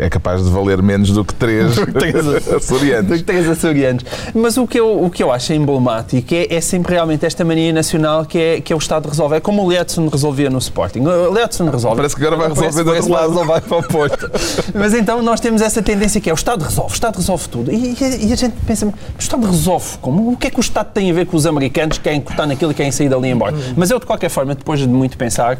eh, 0.00 0.06
é 0.06 0.10
capaz 0.10 0.42
de 0.44 0.50
valer 0.50 0.82
menos 0.82 1.10
do 1.10 1.24
que 1.24 1.34
três 1.34 1.66
açorianos. 2.54 3.08
Dos 3.10 3.22
três 3.22 3.48
açorianos. 3.48 4.04
Mas 4.34 4.56
o 4.56 4.66
que 4.66 4.78
eu, 4.78 5.02
o 5.04 5.10
que 5.10 5.22
eu 5.22 5.32
acho 5.32 5.52
emblemático 5.52 6.34
é, 6.34 6.46
é 6.54 6.60
sempre 6.60 6.94
realmente 6.94 7.24
esta 7.26 7.44
mania 7.44 7.72
nacional 7.72 8.24
que 8.24 8.38
é, 8.38 8.60
que 8.60 8.72
é 8.72 8.76
o 8.76 8.78
Estado 8.78 9.08
resolve. 9.08 9.36
É 9.36 9.40
como 9.40 9.62
o 9.64 9.68
Letson 9.68 10.08
resolvia 10.08 10.50
no 10.50 10.58
Sporting. 10.58 11.00
O 11.00 11.30
Letson 11.32 11.70
resolve. 11.70 11.96
Parece 11.96 12.16
que 12.16 12.22
agora 12.24 12.36
vai 12.36 12.48
resolver 12.48 12.84
do 12.84 12.90
outro 12.90 13.02
que 13.04 13.10
vai 13.10 13.20
lado. 13.20 13.30
resolver 13.38 13.60
para 13.62 13.76
o 13.78 13.82
Porto. 13.82 14.30
Mas 14.74 14.94
então 14.94 15.22
nós 15.22 15.40
temos 15.40 15.62
essa 15.62 15.82
tendência 15.82 16.20
que 16.20 16.28
é 16.28 16.32
o 16.32 16.34
Estado 16.34 16.64
resolve, 16.64 16.92
o 16.92 16.94
Estado 16.94 17.16
resolve 17.16 17.48
tudo. 17.48 17.72
E, 17.72 17.96
e- 18.00 18.32
a 18.32 18.36
gente 18.36 18.54
pensa, 18.66 18.86
o 18.86 18.92
Estado 19.18 19.46
resolve 19.46 19.98
como? 20.00 20.32
O 20.32 20.36
que 20.36 20.46
é 20.46 20.50
que 20.50 20.58
o 20.58 20.60
Estado 20.60 20.90
tem 20.92 21.10
a 21.10 21.14
ver 21.14 21.26
com 21.26 21.36
os 21.36 21.46
americanos 21.46 21.98
que 21.98 22.04
querem 22.04 22.20
cortar 22.20 22.46
naquilo 22.60 22.72
e 22.72 22.74
querem 22.74 22.92
sair 22.92 23.08
dali 23.08 23.30
embora? 23.30 23.54
Mas 23.76 23.90
eu, 23.90 23.98
de 23.98 24.06
qualquer 24.06 24.28
forma, 24.28 24.54
depois 24.54 24.78
de 24.80 24.86
muito 24.86 25.16
pensar, 25.16 25.58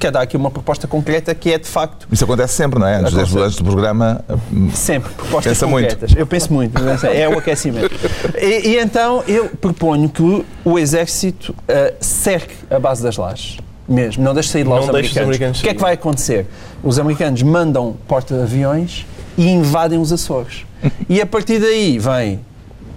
quero 0.00 0.14
dar 0.14 0.22
aqui 0.22 0.36
uma 0.36 0.50
proposta 0.50 0.86
concreta 0.86 1.34
que 1.34 1.52
é, 1.52 1.58
de 1.58 1.66
facto, 1.66 2.08
Isso 2.10 2.24
acontece 2.24 2.54
sempre, 2.54 2.78
não 2.78 2.86
é? 2.86 2.96
Antes, 2.96 3.36
antes 3.36 3.56
do 3.56 3.64
programa, 3.64 4.24
Sempre, 4.72 5.12
propostas 5.12 5.52
Pensa 5.52 5.66
muito. 5.66 5.88
concretas. 5.88 6.16
Eu 6.16 6.26
penso 6.26 6.52
muito, 6.52 6.78
é 7.12 7.28
o 7.28 7.38
aquecimento. 7.38 7.94
E, 8.40 8.68
e 8.68 8.78
então 8.78 9.22
eu 9.26 9.48
proponho 9.48 10.08
que 10.08 10.44
o, 10.64 10.78
Exército 10.78 11.52
uh, 11.52 11.94
cerque 12.00 12.54
a 12.70 12.78
base 12.78 13.02
das 13.02 13.16
lajes. 13.16 13.58
Mesmo, 13.88 14.22
não 14.22 14.34
deixe 14.34 14.50
sair 14.50 14.64
de 14.64 14.68
lá 14.68 14.76
Não 14.76 14.84
os 14.84 14.92
deixe 14.92 15.10
os 15.10 15.16
americanos. 15.16 15.26
americanos 15.26 15.60
O 15.60 15.62
que 15.62 15.68
é 15.70 15.74
que 15.74 15.80
vai 15.80 15.94
acontecer? 15.94 16.46
Os 16.82 16.98
americanos 16.98 17.42
mandam 17.42 17.96
porta-aviões 18.06 19.06
e 19.36 19.48
invadem 19.48 19.98
os 19.98 20.12
Açores. 20.12 20.66
E 21.08 21.20
a 21.20 21.26
partir 21.26 21.58
daí 21.58 21.98
vem 21.98 22.40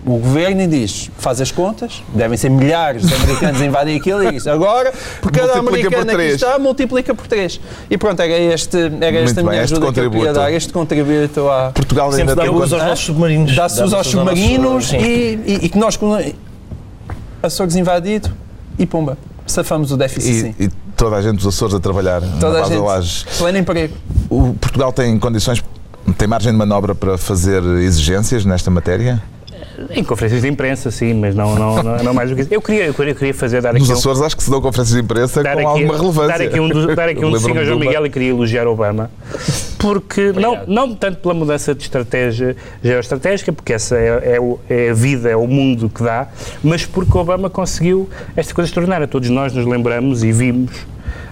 o 0.06 0.18
governo 0.18 0.62
e 0.62 0.68
diz, 0.68 1.12
faz 1.18 1.40
as 1.40 1.52
contas, 1.52 2.02
devem 2.14 2.36
ser 2.38 2.50
milhares 2.50 3.06
de 3.06 3.14
americanos 3.14 3.62
a 3.62 3.66
invadir 3.66 4.00
aquilo 4.00 4.24
e 4.24 4.32
diz, 4.32 4.48
agora, 4.48 4.92
por 5.22 5.32
cada 5.32 5.60
americano 5.60 6.06
três. 6.12 6.34
está, 6.36 6.58
multiplica 6.58 7.14
por 7.14 7.28
três. 7.28 7.60
E 7.90 7.98
pronto, 7.98 8.20
era, 8.20 8.34
este, 8.36 8.78
era 8.78 9.18
esta 9.20 9.42
bem, 9.42 9.50
minha 9.52 9.64
este 9.64 9.74
ajuda 9.76 9.80
que 9.94 10.00
eu 10.00 10.10
queria 10.10 10.10
contributo. 10.10 10.34
dar, 10.34 10.52
este 10.54 10.74
contributo 10.74 11.50
à, 11.50 11.72
Portugal 11.72 12.12
Sempre 12.12 12.22
ainda 12.32 12.36
dá 12.36 12.42
tem 12.44 12.52
uso 12.52 12.76
aos 12.76 12.84
nossos 12.86 13.06
submarinos. 13.06 13.56
Dá-se 13.56 13.82
aos 13.82 14.08
submarinos 14.08 14.92
e, 14.94 14.98
e- 14.98 15.60
e 15.64 15.70
que 15.70 15.78
nós, 15.78 16.00
Açores 17.44 17.76
invadido 17.76 18.30
e 18.78 18.86
pumba, 18.86 19.18
safamos 19.48 19.92
o 19.92 19.98
déficit 19.98 20.34
sim. 20.34 20.56
e, 20.60 20.66
e 20.66 20.70
toda 20.96 21.16
a 21.16 21.22
gente 21.22 21.38
dos 21.38 21.48
Açores 21.48 21.74
a 21.74 21.80
trabalhar 21.80 22.22
Toda 22.40 22.60
na 22.60 22.66
a 22.66 23.02
gente, 23.02 23.26
pleno 23.38 23.58
emprego. 23.58 23.96
O 24.30 24.54
Portugal 24.60 24.92
tem 24.94 25.18
condições, 25.18 25.64
tem 26.18 26.28
margem 26.28 26.52
de 26.52 26.58
manobra 26.58 26.94
para 26.94 27.18
fazer 27.18 27.64
exigências 27.80 28.46
nesta 28.46 28.70
matéria? 28.70 29.22
Em 29.90 30.04
conferências 30.04 30.42
de 30.42 30.48
imprensa, 30.48 30.92
sim, 30.92 31.14
mas 31.14 31.34
não, 31.36 31.56
não, 31.56 31.82
não, 31.84 32.04
não 32.04 32.14
mais 32.14 32.30
do 32.30 32.36
que 32.36 32.42
isso. 32.44 32.54
Eu 32.54 32.62
queria, 32.62 32.86
eu 32.86 32.94
queria, 32.94 33.12
eu 33.12 33.16
queria 33.16 33.34
fazer, 33.34 33.62
dar 33.62 33.70
aqui 33.72 33.80
Nos 33.80 33.90
um, 33.90 33.94
Açores 33.94 34.22
acho 34.22 34.36
que 34.38 34.44
se 34.44 34.50
dão 34.52 34.62
conferências 34.62 34.96
de 34.98 35.04
imprensa 35.04 35.42
dar 35.42 35.54
com 35.54 35.60
aqui, 35.60 35.68
alguma 35.84 35.98
relevância. 35.98 36.38
dar 36.38 36.42
aqui 36.46 36.60
um, 36.60 36.70
do- 36.70 36.96
dar 36.96 37.10
aqui 37.10 37.26
um 37.26 37.30
ao 37.34 37.66
João 37.66 37.80
Miguel 37.80 38.06
e 38.06 38.10
queria 38.10 38.30
elogiar 38.30 38.68
Obama, 38.68 39.10
Porque, 39.78 40.32
não, 40.34 40.60
não 40.68 40.96
tanto 40.96 41.18
pela 41.20 41.34
mudança 41.34 41.74
de 41.74 41.82
estratégia 41.84 42.56
geoestratégica, 42.84 43.52
porque 43.52 43.74
essa 43.74 43.96
é, 43.98 44.36
é, 44.36 44.40
o- 44.40 44.60
é 44.70 44.90
a 44.90 44.94
vida, 44.94 45.30
é 45.30 45.36
o 45.36 45.48
mundo 45.48 45.90
que 45.90 46.04
dá, 46.04 46.28
mas 46.64 46.86
porque 46.86 47.18
Obama 47.18 47.50
conseguiu 47.50 48.08
esta 48.36 48.54
coisa 48.54 48.68
extraordinária. 48.70 49.08
Todos 49.08 49.30
nós 49.30 49.54
nos 49.54 49.66
lembramos 49.66 50.24
e 50.24 50.32
vimos 50.32 50.72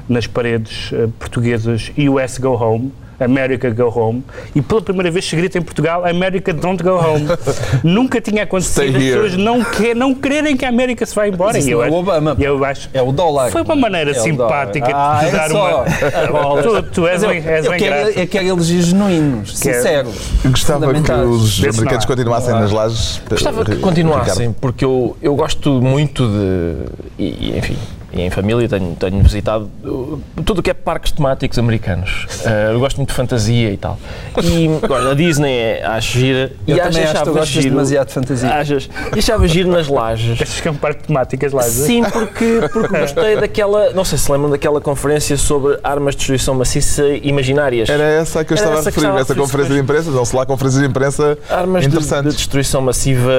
nas 0.08 0.26
paredes 0.26 0.90
eh, 0.92 1.08
portuguesas 1.20 1.92
US 1.96 2.38
Go 2.40 2.50
Home, 2.56 2.92
America 3.20 3.70
Go 3.72 3.92
Home, 4.00 4.24
e 4.56 4.62
pela 4.62 4.82
primeira 4.82 5.12
vez 5.12 5.26
se 5.26 5.36
grita 5.36 5.58
em 5.58 5.62
Portugal 5.62 6.06
America 6.06 6.54
Don't 6.54 6.82
Go 6.82 6.92
Home. 6.92 7.28
Nunca 7.84 8.22
tinha 8.22 8.44
acontecido 8.44 8.96
as 8.98 9.04
pessoas 9.04 9.38
não, 9.38 9.64
que, 9.64 9.94
não 9.94 10.14
quererem 10.16 10.56
que 10.56 10.66
a 10.66 10.70
América 10.70 11.06
se 11.06 11.14
vá 11.16 11.28
embora. 11.28 11.58
Isso 11.58 11.68
E 11.70 11.72
eu 11.72 11.82
é 11.84 11.86
o 11.86 11.88
acho- 11.88 11.96
Obama. 11.98 12.36
Eu 12.40 12.66
acho, 12.66 12.90
É 12.94 13.02
o 13.02 13.12
dólar. 13.12 13.52
Foi 13.52 13.62
uma 13.62 13.76
maneira 13.76 14.12
É 14.12 14.14
simpática 14.16 14.88
de 14.88 14.94
Ah, 14.94 15.22
dar 15.32 15.46
é 15.46 15.50
só. 15.50 15.86
uma. 16.32 16.62
tu, 16.62 16.84
tu 16.92 17.08
és, 17.08 17.24
bem, 17.24 17.42
és 17.46 17.66
eu, 17.66 17.72
bem 17.72 17.80
quero, 17.80 17.96
grato. 18.06 18.20
eu 18.20 18.28
quero 18.28 18.48
elogios 18.48 18.86
genuínos, 18.86 19.58
sinceros. 19.58 20.16
Eu 20.44 20.52
Gostava 20.52 20.94
que 20.94 21.12
os 21.12 21.64
americanos 21.64 22.06
continuassem 22.06 22.54
nas 22.54 22.72
lajes. 22.72 23.22
Gostava 23.30 23.64
que 23.66 23.72
Ricardo. 23.72 23.82
continuassem, 23.82 24.54
porque 24.60 24.86
eu, 24.86 25.16
eu 25.22 25.36
gosto 25.36 25.82
muito 25.82 26.28
de. 26.28 26.76
E, 27.18 27.58
enfim, 27.58 27.78
e 28.12 28.22
em 28.22 28.30
família 28.30 28.68
tenho, 28.68 28.96
tenho 28.96 29.22
visitado 29.24 29.70
uh, 29.84 30.22
tudo 30.46 30.60
o 30.60 30.64
que 30.64 30.70
é 30.70 30.74
parques 30.74 31.12
temáticos 31.12 31.58
americanos. 31.60 32.26
Uh, 32.46 32.72
eu 32.74 32.80
gosto 32.80 32.98
muito 32.98 33.10
de 33.10 33.16
fantasia 33.16 33.72
e 33.72 33.78
tal. 33.78 33.98
E 34.44 34.68
olha, 34.90 35.12
a 35.12 35.14
Disney 35.14 35.52
é, 35.58 35.86
acho 35.86 36.18
gira. 36.20 36.52
Eu 36.68 36.78
e 36.78 36.80
também 36.80 37.04
acho 37.04 37.24
que 37.24 37.30
gostas 37.30 37.48
giro- 37.50 37.70
demasiado 37.70 38.08
de 38.08 38.14
fantasia. 38.14 38.50
Achas? 38.50 38.90
E 39.16 39.20
achava 39.20 39.48
giro 39.48 39.70
nas 39.70 39.88
lajes. 39.88 40.42
Achas 40.42 40.60
que 40.62 40.68
é 40.68 40.72
um 40.72 40.76
parque 40.76 41.02
de 41.02 41.08
temáticas 41.08 41.52
lá? 41.54 41.62
Sim, 41.64 42.04
porque, 42.04 42.62
porque 42.74 43.00
gostei 43.00 43.36
daquela. 43.36 43.92
Não 43.94 44.04
sei 44.04 44.18
se 44.18 44.32
lembram 44.32 44.50
daquela 44.50 44.82
conferência 44.82 45.38
sobre 45.38 45.78
armas 45.84 46.16
de 46.16 46.20
destruição 46.20 46.56
maciça 46.56 47.04
imaginárias. 47.22 47.90
Era 47.90 48.04
essa 48.04 48.44
que 48.44 48.54
eu 48.54 48.56
estava 48.56 48.80
a 48.80 48.84
referir, 48.84 49.08
essa 49.20 49.36
conferência 49.36 49.74
de 49.76 49.80
imprensa. 49.82 50.10
Não 50.12 50.26
se 50.26 50.36
lá 50.36 50.46
conferências 50.46 50.82
de 50.82 50.90
imprensa 50.90 51.38
Armas 51.50 51.88
de, 51.88 51.90
de 51.98 52.30
destruição 52.36 52.82
massiva 52.82 53.32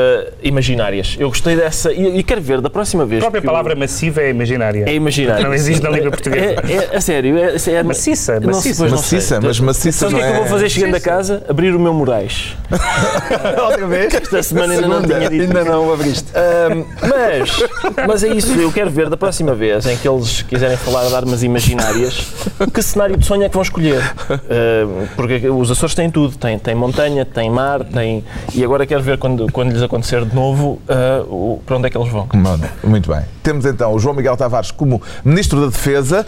imaginárias. 0.42 1.16
Eu 1.18 1.28
gostei 1.28 1.56
dessa. 1.56 1.92
E, 1.92 2.18
e 2.18 2.22
quero 2.22 2.40
ver 2.40 2.60
da 2.60 2.70
próxima 2.70 3.04
vez. 3.04 3.20
A 3.20 3.24
própria 3.24 3.40
que 3.40 3.46
eu- 3.46 3.50
palavra 3.50 3.74
massiva 3.74 4.20
é 4.20 4.30
imaginária. 4.30 4.59
É 4.60 4.94
imaginário. 4.94 5.44
Não 5.44 5.54
existe 5.54 5.82
na 5.82 5.90
língua 5.90 6.10
portuguesa. 6.10 6.44
É, 6.68 6.72
é, 6.92 6.96
a 6.96 7.00
sério, 7.00 7.36
é, 7.38 7.56
é, 7.56 7.82
Maciça, 7.82 8.40
não 8.40 8.52
sei, 8.54 8.72
maciça. 8.72 8.84
não. 8.84 8.90
Maciça, 8.90 9.40
mas 9.42 9.60
maciça 9.60 9.98
Sabe 10.10 10.14
o 10.14 10.18
que 10.18 10.22
é 10.22 10.26
que 10.26 10.30
eu 10.30 10.32
não 10.34 10.38
vou 10.40 10.46
é- 10.46 10.50
fazer 10.50 10.68
chegando 10.70 10.94
a 10.96 11.00
casa? 11.00 11.42
Abrir 11.48 11.74
o 11.74 11.80
meu 11.80 11.92
Moraes. 11.94 12.56
Outra 13.64 13.86
vez? 13.86 14.14
Esta 14.14 14.42
semana 14.42 14.74
ainda 14.74 14.88
não 14.88 15.02
tinha 15.02 15.28
dito. 15.28 15.42
Ainda 15.42 15.64
não 15.64 15.92
abriste. 15.92 16.26
Ahm, 16.34 16.84
mas, 17.02 18.06
mas 18.06 18.24
é 18.24 18.28
isso, 18.28 18.52
eu 18.58 18.70
quero 18.72 18.90
ver 18.90 19.08
da 19.08 19.16
próxima 19.16 19.54
vez 19.54 19.86
em 19.86 19.96
que 19.96 20.08
eles 20.08 20.42
quiserem 20.42 20.76
falar 20.76 21.06
de 21.08 21.14
armas 21.14 21.42
imaginárias, 21.42 22.26
que 22.72 22.82
cenário 22.82 23.16
de 23.16 23.24
sonho 23.26 23.42
é 23.44 23.48
que 23.48 23.54
vão 23.54 23.62
escolher. 23.62 24.02
Ahm, 24.30 25.06
porque 25.16 25.48
os 25.48 25.70
Açores 25.70 25.94
têm 25.94 26.10
tudo, 26.10 26.36
tem, 26.36 26.58
tem 26.58 26.74
montanha, 26.74 27.24
tem 27.24 27.50
mar, 27.50 27.84
tem. 27.84 28.24
E 28.54 28.64
agora 28.64 28.86
quero 28.86 29.02
ver 29.02 29.18
quando, 29.18 29.50
quando 29.52 29.72
lhes 29.72 29.82
acontecer 29.82 30.24
de 30.24 30.34
novo 30.34 30.80
o- 31.28 31.60
para 31.66 31.76
onde 31.76 31.86
é 31.86 31.90
que 31.90 31.96
eles 31.98 32.08
vão. 32.10 32.28
Mano, 32.34 32.64
Muito 32.84 33.10
bem. 33.12 33.22
Temos 33.42 33.64
então 33.64 33.94
o 33.94 33.98
João 33.98 34.14
Miguel 34.14 34.36
Tavares 34.36 34.70
como 34.70 35.00
Ministro 35.24 35.60
da 35.60 35.66
Defesa 35.66 36.26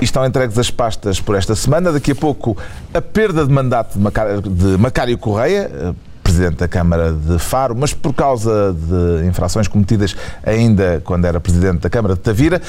e 0.00 0.04
estão 0.04 0.24
entregues 0.24 0.58
as 0.58 0.70
pastas 0.70 1.20
por 1.20 1.36
esta 1.36 1.54
semana. 1.54 1.92
Daqui 1.92 2.12
a 2.12 2.14
pouco, 2.14 2.56
a 2.92 3.00
perda 3.00 3.44
de 3.44 3.52
mandato 3.52 3.98
de 3.98 4.78
Macário, 4.78 5.18
Correia, 5.18 5.70
eh, 5.72 5.92
Presidente 6.22 6.56
da 6.56 6.66
Câmara 6.66 7.12
de 7.12 7.38
Faro, 7.38 7.76
mas 7.76 7.92
por 7.92 8.14
causa 8.14 8.74
de 8.74 9.26
infrações 9.26 9.68
cometidas 9.68 10.16
ainda 10.42 11.02
quando 11.04 11.26
era 11.26 11.38
Presidente 11.38 11.80
da 11.80 11.90
Câmara 11.90 12.14
de 12.14 12.20
Tavira. 12.20 12.62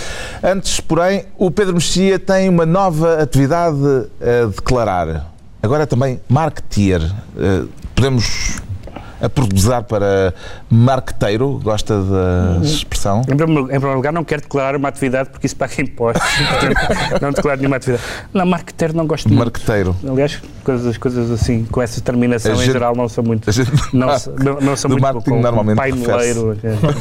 Antes, 0.43 0.81
porém, 0.81 1.25
o 1.37 1.49
Pedro 1.49 1.73
Mexia 1.73 2.19
tem 2.19 2.49
uma 2.49 2.65
nova 2.65 3.21
atividade 3.21 3.77
a 4.21 4.47
declarar. 4.47 5.31
Agora 5.63 5.83
é 5.83 5.85
também 5.85 6.19
marketeer. 6.29 7.01
Eh, 7.37 7.63
Podemos 9.29 9.69
aproveitar 9.69 9.83
para 9.83 10.33
marqueteiro, 10.69 11.59
gosta 11.63 12.01
da 12.01 12.59
expressão? 12.63 13.21
Em 13.27 13.35
primeiro, 13.35 13.95
lugar, 13.95 14.13
não 14.13 14.23
quero 14.23 14.41
declarar 14.41 14.75
uma 14.75 14.89
atividade 14.89 15.29
porque 15.29 15.45
isso 15.45 15.55
paga 15.55 15.81
impostos. 15.81 16.21
Portanto, 17.09 17.21
não 17.21 17.31
declaro 17.31 17.57
nenhuma 17.59 17.75
atividade. 17.77 18.03
Não, 18.33 18.45
marqueteiro 18.45 18.95
não 18.95 19.07
gosto 19.07 19.27
muito. 19.27 19.39
Marqueteiro. 19.39 19.95
Aliás, 20.07 20.41
coisas, 20.63 20.97
coisas 20.97 21.31
assim, 21.31 21.65
com 21.65 21.81
essa 21.81 22.01
terminação 22.01 22.51
A 22.51 22.55
em 22.55 22.59
gente- 22.59 22.71
geral, 22.71 22.95
não 22.95 23.07
sou 23.09 23.23
muito. 23.23 23.49
a 23.49 23.53
Não, 23.95 24.07
não, 24.07 24.61
não 24.61 24.75
do 24.75 24.89
muito 24.89 25.01
marketing 25.01 25.29
com, 25.29 25.41
normalmente 25.41 25.77
paineleiro, 25.77 26.57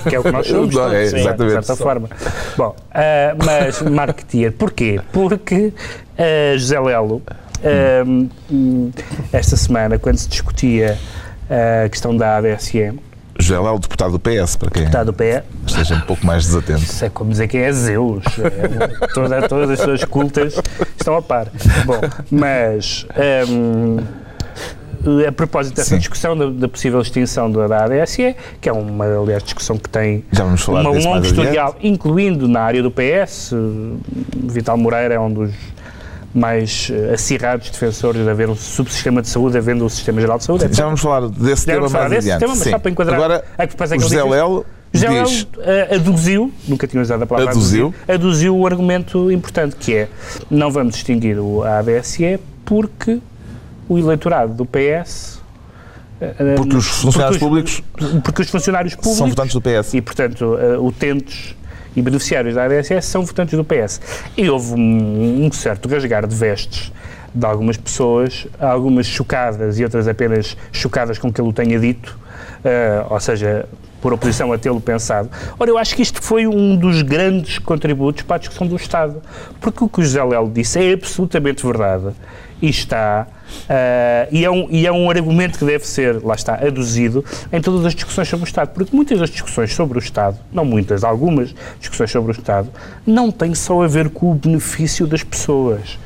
que 0.08 0.14
é 0.14 0.18
o 0.18 0.22
que 0.22 0.30
nós 0.32 0.46
somos. 0.48 0.74
É, 0.74 0.78
todos, 0.78 1.10
sim, 1.10 1.16
exatamente. 1.18 1.58
De 1.58 1.66
certa 1.66 1.76
forma. 1.82 2.08
Bom, 2.56 2.74
ah, 2.92 3.34
mas 3.44 3.82
marketeer, 3.82 4.52
porquê? 4.52 5.00
Porque 5.12 5.72
ah, 6.18 6.56
José 6.56 6.80
Lelo, 6.80 7.22
hum, 8.50 8.90
esta 9.32 9.56
semana, 9.56 9.98
quando 9.98 10.16
se 10.18 10.28
discutia 10.28 10.98
a 11.50 11.88
questão 11.88 12.16
da 12.16 12.36
ADSE, 12.36 12.92
José 13.36 13.58
Léo, 13.58 13.78
deputado 13.80 14.12
do 14.12 14.20
PS, 14.20 14.54
para 14.56 14.70
quem 14.70 14.84
está 14.84 15.02
do 15.02 15.12
pé, 15.12 15.42
esteja 15.66 15.96
um 15.96 16.00
pouco 16.02 16.24
mais 16.24 16.44
desatento. 16.44 16.82
Isso 16.84 17.04
é 17.04 17.08
como 17.10 17.30
dizer 17.32 17.48
quem 17.48 17.62
é 17.62 17.72
Zeus. 17.72 18.22
É, 18.38 19.08
toda- 19.12 19.48
todas 19.48 19.70
as 19.70 19.78
pessoas 19.80 20.04
cultas 20.04 20.54
estão 20.96 21.16
a 21.16 21.22
par. 21.22 21.48
Bom, 21.84 22.00
mas 22.30 23.04
hum, 23.48 23.96
a 25.26 25.32
propósito 25.32 25.74
dessa 25.74 25.90
Sim. 25.90 25.98
discussão 25.98 26.36
da, 26.36 26.46
da 26.48 26.68
possível 26.68 27.00
extinção 27.00 27.50
da, 27.50 27.66
da 27.66 27.84
ADSE, 27.84 28.36
que 28.60 28.68
é 28.68 28.72
uma, 28.72 29.04
aliás, 29.04 29.42
discussão 29.42 29.76
que 29.78 29.88
tem 29.90 30.24
uma, 30.68 30.82
um 30.90 30.94
adiante. 30.94 31.26
historial, 31.26 31.76
incluindo 31.82 32.46
na 32.46 32.60
área 32.60 32.82
do 32.84 32.90
PS. 32.90 33.52
eh, 33.52 33.56
Vital 34.44 34.76
Moreira 34.78 35.14
é 35.14 35.18
um 35.20 35.32
dos 35.32 35.50
mais 36.34 36.90
eh, 36.92 37.14
acirrados 37.14 37.70
defensores 37.70 38.24
de 38.24 38.28
haver 38.28 38.48
um 38.50 38.56
subsistema 38.56 39.22
de 39.22 39.28
saúde, 39.28 39.56
havendo 39.56 39.84
o 39.86 39.90
Sistema 39.90 40.20
Geral 40.20 40.36
de 40.38 40.44
Saúde. 40.44 40.64
Sim, 40.66 40.72
já 40.74 40.84
vamos 40.84 41.00
falar 41.00 41.28
desse 41.28 41.64
Já 41.66 41.74
tema 41.74 41.88
falar 41.88 42.08
mais 42.08 42.14
desse 42.24 42.28
adiante. 42.32 42.40
tema, 42.40 42.54
mas 42.54 42.64
Sim. 42.64 42.70
só 42.70 42.78
para 42.78 42.90
enquadrar. 42.90 43.14
Agora, 43.16 43.44
É 43.56 43.66
que 43.66 43.82
é 43.82 43.96
o 43.96 44.00
José 44.00 44.22
Lelo 44.24 44.66
diz... 44.92 45.46
eh, 45.60 45.94
aduziu, 45.94 46.52
nunca 46.66 46.86
tinha 46.88 47.00
usado 47.02 47.22
a 47.22 47.26
palavra 47.26 47.52
Aduziu. 47.52 47.86
aduziu, 48.08 48.14
aduziu 48.14 48.58
o 48.58 48.66
argumento 48.66 49.30
importante 49.30 49.76
que 49.76 49.94
é 49.94 50.08
não 50.50 50.70
vamos 50.70 50.96
extinguir 50.96 51.38
o- 51.38 51.62
a 51.62 51.78
ADSE 51.78 52.38
porque 52.64 53.20
o 53.88 53.98
eleitorado 53.98 54.54
do 54.54 54.64
PS 54.64 55.40
eh, 56.20 56.54
Porque 56.56 56.76
os 56.76 56.86
funcionários 56.86 57.38
porque 57.38 57.44
públicos 57.44 57.82
porque 58.22 58.42
os 58.42 58.50
funcionários 58.50 58.94
públicos 58.94 59.18
são 59.18 59.28
votantes 59.28 59.54
do 59.54 59.60
PS. 59.60 59.94
e 59.94 60.00
portanto 60.00 60.56
eh, 60.60 60.78
utentes 60.78 61.54
e 61.96 62.02
beneficiários 62.02 62.54
da 62.54 62.64
ADSE 62.64 63.00
são 63.02 63.24
votantes 63.24 63.56
do 63.56 63.64
PS 63.64 64.00
e 64.36 64.48
houve 64.48 64.74
um, 64.74 65.46
um 65.46 65.52
certo 65.52 65.88
rasgar 65.88 66.26
de 66.26 66.34
vestes 66.34 66.92
de 67.34 67.44
algumas 67.44 67.76
pessoas, 67.76 68.46
algumas 68.60 69.06
chocadas 69.06 69.78
e 69.78 69.84
outras 69.84 70.06
apenas 70.06 70.56
chocadas 70.70 71.18
com 71.18 71.32
que 71.32 71.40
ele 71.40 71.48
o 71.48 71.52
tenha 71.52 71.78
dito, 71.80 72.16
eh, 72.64 73.04
ou 73.10 73.18
seja, 73.18 73.66
por 74.00 74.12
oposição 74.12 74.52
a 74.52 74.58
tê-lo 74.58 74.80
pensado. 74.80 75.28
Ora, 75.58 75.68
eu 75.68 75.76
acho 75.76 75.96
que 75.96 76.02
isto 76.02 76.22
foi 76.22 76.46
um 76.46 76.76
dos 76.76 77.02
grandes 77.02 77.58
contributos 77.58 78.22
para 78.22 78.36
a 78.36 78.38
discussão 78.38 78.66
do 78.66 78.76
Estado, 78.76 79.20
porque 79.60 79.82
o 79.82 79.88
que 79.88 80.00
o 80.00 80.02
José 80.02 80.22
Lelo 80.22 80.48
disse 80.48 80.78
é 80.78 80.92
absolutamente 80.92 81.66
verdade 81.66 82.14
e 82.62 82.68
está, 82.68 83.26
eh, 83.68 84.28
e, 84.30 84.44
é 84.44 84.50
um, 84.50 84.66
e 84.70 84.86
é 84.86 84.92
um 84.92 85.10
argumento 85.10 85.58
que 85.58 85.64
deve 85.64 85.86
ser, 85.86 86.22
lá 86.22 86.34
está, 86.34 86.54
aduzido 86.54 87.24
em 87.52 87.60
todas 87.60 87.84
as 87.86 87.94
discussões 87.94 88.28
sobre 88.28 88.44
o 88.44 88.48
Estado, 88.48 88.70
porque 88.70 88.94
muitas 88.94 89.18
das 89.18 89.30
discussões 89.30 89.74
sobre 89.74 89.98
o 89.98 90.00
Estado, 90.00 90.38
não 90.52 90.64
muitas, 90.64 91.04
algumas 91.04 91.54
discussões 91.78 92.10
sobre 92.10 92.32
o 92.32 92.34
Estado, 92.34 92.70
não 93.06 93.30
têm 93.30 93.54
só 93.54 93.82
a 93.82 93.86
ver 93.86 94.10
com 94.10 94.30
o 94.30 94.34
benefício 94.34 95.06
das 95.06 95.22
pessoas 95.22 95.98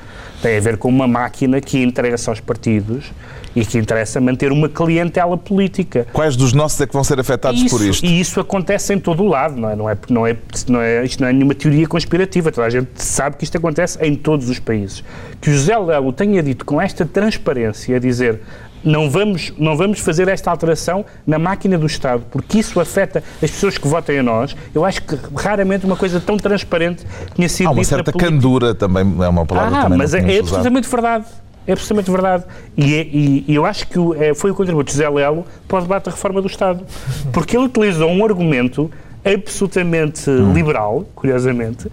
tem 0.42 0.56
a 0.56 0.60
ver 0.60 0.76
com 0.76 0.88
uma 0.88 1.06
máquina 1.08 1.60
que 1.60 1.82
interessa 1.82 2.30
aos 2.30 2.40
partidos 2.40 3.12
e 3.56 3.64
que 3.64 3.78
interessa 3.78 4.20
manter 4.20 4.52
uma 4.52 4.68
clientela 4.68 5.36
política. 5.36 6.06
Quais 6.12 6.36
dos 6.36 6.52
nossos 6.52 6.80
é 6.80 6.86
que 6.86 6.92
vão 6.92 7.02
ser 7.02 7.18
afetados 7.18 7.60
Isso- 7.60 7.76
por 7.76 7.84
isto? 7.84 8.06
E 8.06 8.20
isso 8.20 8.38
acontece 8.38 8.94
em 8.94 8.98
todo 9.00 9.22
o 9.22 9.26
lado, 9.26 9.56
não 9.56 9.68
é? 9.70 9.74
Não 9.74 9.90
é, 9.90 9.96
não 10.08 10.26
é, 10.26 10.36
não 10.68 10.80
é, 10.80 11.04
isto 11.04 11.20
não 11.20 11.28
é 11.28 11.32
nenhuma 11.32 11.54
teoria 11.54 11.86
conspirativa, 11.88 12.52
toda 12.52 12.66
a 12.66 12.70
gente 12.70 12.88
sabe 12.96 13.36
que 13.36 13.44
isto 13.44 13.56
acontece 13.56 13.98
em 14.04 14.14
todos 14.14 14.48
os 14.48 14.58
países. 14.58 15.02
Que 15.40 15.50
o 15.50 15.52
José 15.52 15.76
Lelo 15.76 16.12
tenha 16.12 16.42
dito 16.42 16.64
com 16.64 16.80
esta 16.80 17.04
transparência, 17.04 17.96
a 17.96 17.98
dizer 17.98 18.40
não 18.84 19.10
vamos, 19.10 19.52
não 19.58 19.76
vamos 19.76 20.00
fazer 20.00 20.28
esta 20.28 20.50
alteração 20.50 21.04
na 21.26 21.38
máquina 21.38 21.76
do 21.76 21.86
Estado, 21.86 22.22
porque 22.30 22.58
isso 22.58 22.78
afeta 22.80 23.22
as 23.42 23.50
pessoas 23.50 23.76
que 23.78 23.86
votem 23.88 24.18
a 24.18 24.22
nós, 24.22 24.56
eu 24.74 24.84
acho 24.84 25.02
que 25.02 25.16
raramente 25.36 25.84
uma 25.86 25.96
coisa 25.96 26.20
tão 26.20 26.36
transparente 26.36 27.04
tinha 27.34 27.48
sido 27.48 27.68
Há 27.68 27.72
uma 27.72 27.84
certa 27.84 28.12
candura 28.12 28.74
também, 28.74 29.02
é 29.22 29.28
uma 29.28 29.44
palavra 29.44 29.78
Ah, 29.78 29.82
também 29.82 29.98
mas 29.98 30.14
é, 30.14 30.18
é 30.36 30.38
absolutamente 30.40 30.88
verdade. 30.88 31.26
É 31.66 31.72
absolutamente 31.72 32.10
verdade. 32.10 32.44
E, 32.78 32.94
é- 32.94 33.02
e- 33.02 33.44
e 33.46 33.54
eu 33.54 33.66
acho 33.66 33.86
que 33.88 33.98
o- 33.98 34.14
é, 34.14 34.32
foi 34.32 34.50
o 34.50 34.54
contributo 34.54 34.86
de 34.86 34.92
José 34.92 35.06
Lelo 35.08 35.44
para 35.68 35.78
o 35.78 35.82
debate 35.82 36.04
da 36.06 36.10
reforma 36.12 36.40
do 36.40 36.46
Estado. 36.46 36.82
Porque 37.30 37.54
ele 37.56 37.66
utilizou 37.66 38.08
um 38.10 38.24
argumento 38.24 38.90
absolutamente 39.22 40.30
Hum. 40.30 40.54
liberal, 40.54 41.04
curiosamente. 41.14 41.90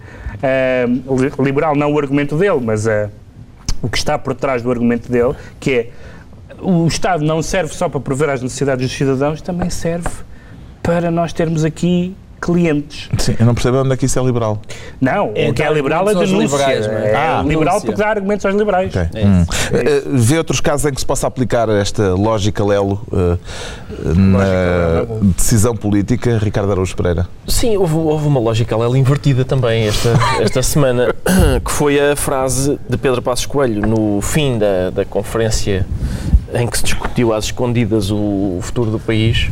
Li- 1.20 1.44
liberal 1.44 1.76
não 1.76 1.92
o 1.94 2.00
argumento 2.00 2.38
dele, 2.38 2.60
mas 2.64 2.88
ah, 2.88 3.10
o 3.82 3.90
que 3.90 3.98
está 3.98 4.18
por 4.18 4.34
trás 4.34 4.62
do 4.62 4.72
argumento 4.72 5.12
dele, 5.12 5.34
que 5.60 5.72
é 5.72 5.90
o 6.62 6.88
Estado 6.88 7.24
não 7.24 7.42
serve 7.42 7.74
só 7.74 7.88
para 7.90 8.00
prover 8.00 8.30
às 8.30 8.42
necessidades 8.42 8.88
dos 8.88 8.98
cidadãos, 8.98 9.42
também 9.42 9.70
serve 9.70 10.10
para 10.84 11.10
nós 11.12 11.34
termos 11.34 11.64
aqui 11.64 12.16
clientes. 12.42 13.10
Sim, 13.18 13.36
eu 13.40 13.46
não 13.46 13.56
percebo 13.56 13.78
onde 13.80 13.92
é 13.94 13.98
que 13.98 14.06
isso 14.06 14.20
é 14.20 14.24
liberal. 14.24 14.62
Não, 15.02 15.32
É 15.34 15.50
o 15.50 15.54
que 15.54 15.64
é 15.64 15.74
liberal 15.74 16.08
é 16.08 16.14
denúncia. 16.14 16.58
é? 16.64 17.12
É 17.12 17.16
Ah, 17.16 17.42
liberal 17.44 17.80
denúncia. 17.80 17.86
porque 17.88 17.96
dá 18.04 18.10
argumentos 18.10 18.46
aos 18.46 18.56
liberais. 18.56 18.96
Ok. 18.96 19.10
É 19.20 19.26
Hum. 19.26 19.42
isso. 19.50 19.76
Eh, 19.76 20.04
Vê 20.06 20.38
outros 20.38 20.60
casos 20.62 20.86
em 20.86 20.94
que 20.94 21.00
se 21.00 21.06
possa 21.08 21.26
aplicar 21.26 21.68
esta 21.70 22.14
lógica 22.14 22.64
Lelo 22.64 23.02
eh, 23.12 23.38
na 24.14 24.38
Lelo. 25.08 25.22
decisão 25.36 25.76
política, 25.76 26.38
Ricardo 26.38 26.72
Araújo 26.72 26.96
Pereira? 26.96 27.28
Sim, 27.48 27.78
houve, 27.78 27.96
houve 27.96 28.28
uma 28.28 28.40
lógica 28.40 28.76
ela 28.76 28.96
invertida 28.96 29.44
também 29.44 29.88
esta, 29.88 30.14
esta 30.40 30.62
semana, 30.64 31.16
que 31.64 31.72
foi 31.72 32.00
a 32.00 32.16
frase 32.16 32.78
de 32.88 32.98
Pedro 32.98 33.24
Passos 33.24 33.48
Coelho 33.48 33.82
no 33.88 34.22
fim 34.22 34.60
da, 34.60 34.92
da 34.92 35.04
conferência 35.06 35.84
em 36.54 36.68
que 36.68 36.78
se 36.78 36.84
discutiu 36.84 37.34
às 37.34 37.46
escondidas 37.46 38.12
o 38.12 38.60
futuro 38.62 38.92
do 38.92 39.00
país, 39.00 39.50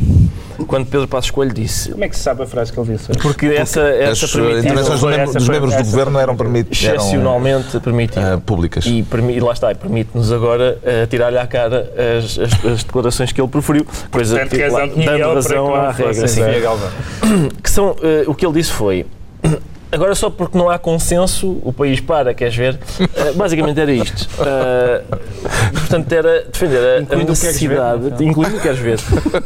quando 0.68 0.86
Pedro 0.86 1.08
Passos 1.08 1.30
Coelho 1.30 1.52
disse. 1.52 1.90
Como 1.90 2.04
é 2.04 2.08
que 2.08 2.16
se 2.16 2.22
sabe 2.22 2.42
a 2.42 2.46
frase 2.46 2.72
que 2.72 2.78
ele 2.78 2.92
disse? 2.96 3.08
Porque 3.20 3.46
essa, 3.46 3.80
essa 3.80 4.24
As 4.26 4.34
intervenções 4.34 5.00
foi 5.00 5.10
dos 5.34 5.48
membros- 5.48 5.74
dos 5.74 5.86
do 5.86 5.90
governo 5.90 6.18
eram 6.18 6.36
permitidas. 6.36 6.78
Excepcionalmente 6.82 7.76
eh, 7.76 8.36
públicas. 8.46 8.86
E, 8.86 9.04
e 9.34 9.40
lá 9.40 9.52
está, 9.52 9.72
e 9.72 9.74
permite-nos 9.74 10.32
agora 10.32 10.78
eh, 10.84 11.06
tirar-lhe 11.06 11.38
à 11.38 11.46
cara 11.46 11.92
as, 12.18 12.38
as- 12.38 12.64
as 12.64 12.84
declarações 12.84 13.32
que 13.32 13.40
ele 13.40 13.48
proferiu, 13.48 13.84
coisa 14.10 14.38
Portanto, 14.38 14.56
que, 14.56 14.62
razão 14.62 14.78
lá, 14.78 14.86
dando 14.86 15.34
razão 15.34 15.74
à 15.74 15.90
regra. 15.90 16.24
assim. 16.24 16.40
que 17.62 17.70
são, 17.70 17.96
eh, 18.02 18.24
o 18.26 18.34
que 18.34 18.46
ele 18.46 18.54
disse 18.54 18.70
foi 18.72 19.04
agora 19.94 20.14
só 20.14 20.28
porque 20.30 20.56
não 20.58 20.68
há 20.68 20.78
consenso 20.78 21.58
o 21.62 21.72
país 21.72 22.00
para, 22.00 22.34
queres 22.34 22.54
ver? 22.54 22.78
Eh, 23.00 23.32
basicamente 23.34 23.80
era 23.80 23.92
isto. 23.92 24.28
Eh, 24.40 25.02
portanto, 25.72 26.12
era 26.12 26.44
defender 26.44 26.78
a- 26.78 26.96
a, 26.96 27.00
Incluindo 27.00 27.34
ver, 27.34 27.46
necessidade, 27.46 28.10
não 28.10 28.16
é? 28.18 28.24
incluindo 28.24 28.60
queres 28.60 28.78
ver. 28.78 28.98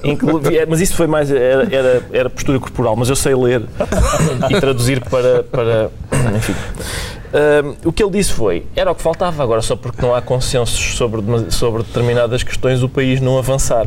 Inclu- 0.04 0.40
é, 0.52 0.66
mas 0.66 0.80
isso 0.80 0.94
foi 0.96 1.06
mais, 1.06 1.30
era, 1.30 1.68
era, 1.74 2.02
era 2.12 2.30
postura 2.30 2.58
corporal, 2.58 2.96
mas 2.96 3.08
eu 3.08 3.16
sei 3.16 3.34
ler 3.34 3.62
e 4.50 4.60
traduzir 4.60 5.00
para, 5.08 5.42
para 5.44 5.90
enfim. 6.36 6.54
Eh, 7.32 7.62
o 7.84 7.92
que 7.92 8.02
ele 8.02 8.12
disse 8.12 8.32
foi, 8.32 8.64
era 8.74 8.90
o 8.90 8.94
que 8.94 9.02
faltava 9.02 9.42
agora, 9.42 9.60
só 9.60 9.76
porque 9.76 10.00
não 10.00 10.14
há 10.14 10.22
consensos 10.22 10.96
sobre, 10.96 11.20
sobre 11.50 11.82
determinadas 11.82 12.42
questões, 12.42 12.82
o 12.82 12.88
país 12.88 13.20
não 13.20 13.36
avançar. 13.38 13.86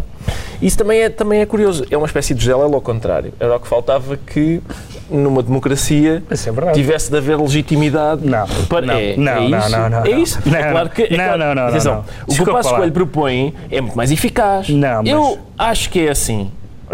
Isso 0.62 0.78
também 0.78 1.00
é, 1.02 1.10
também 1.10 1.42
é 1.42 1.46
curioso, 1.46 1.84
é 1.90 1.98
uma 1.98 2.06
espécie 2.06 2.36
de 2.36 2.46
gel, 2.46 2.62
é 2.62 2.66
ao 2.66 2.82
contrário. 2.82 3.34
Era 3.40 3.56
o 3.56 3.60
que 3.60 3.68
faltava 3.68 4.16
que, 4.16 4.62
numa 5.12 5.44
democracia, 5.44 6.24
é 6.30 6.72
tivesse 6.72 7.12
de 7.12 7.18
haver 7.18 7.38
legitimidade 7.38 8.26
Não, 8.26 8.48
para, 8.68 8.86
não, 8.86 8.94
é, 8.96 9.16
não, 9.18 9.32
é 9.34 9.46
isso, 9.60 9.70
não, 9.72 9.90
não, 9.90 10.06
é 10.06 10.12
isso. 10.12 10.40
Não, 10.46 10.58
é 10.58 10.72
claro 10.72 10.90
que. 10.90 11.02
É 11.04 11.10
não, 11.10 11.18
claro, 11.26 11.40
não, 11.40 11.56
não, 11.56 11.68
atenção, 11.68 11.96
não. 11.96 12.04
O 12.28 12.36
que 12.36 12.42
o 12.50 12.54
Passo. 12.54 12.76
Coelho 12.76 12.92
propõe 12.92 13.54
é 13.70 13.82
muito 13.82 13.96
mais 13.96 14.12
eficaz. 14.12 14.70
Não, 14.70 14.98
mas- 15.04 15.08
Eu 15.12 15.40
acho 15.58 15.90
que 15.90 16.08
é 16.08 16.12
assim. 16.12 16.52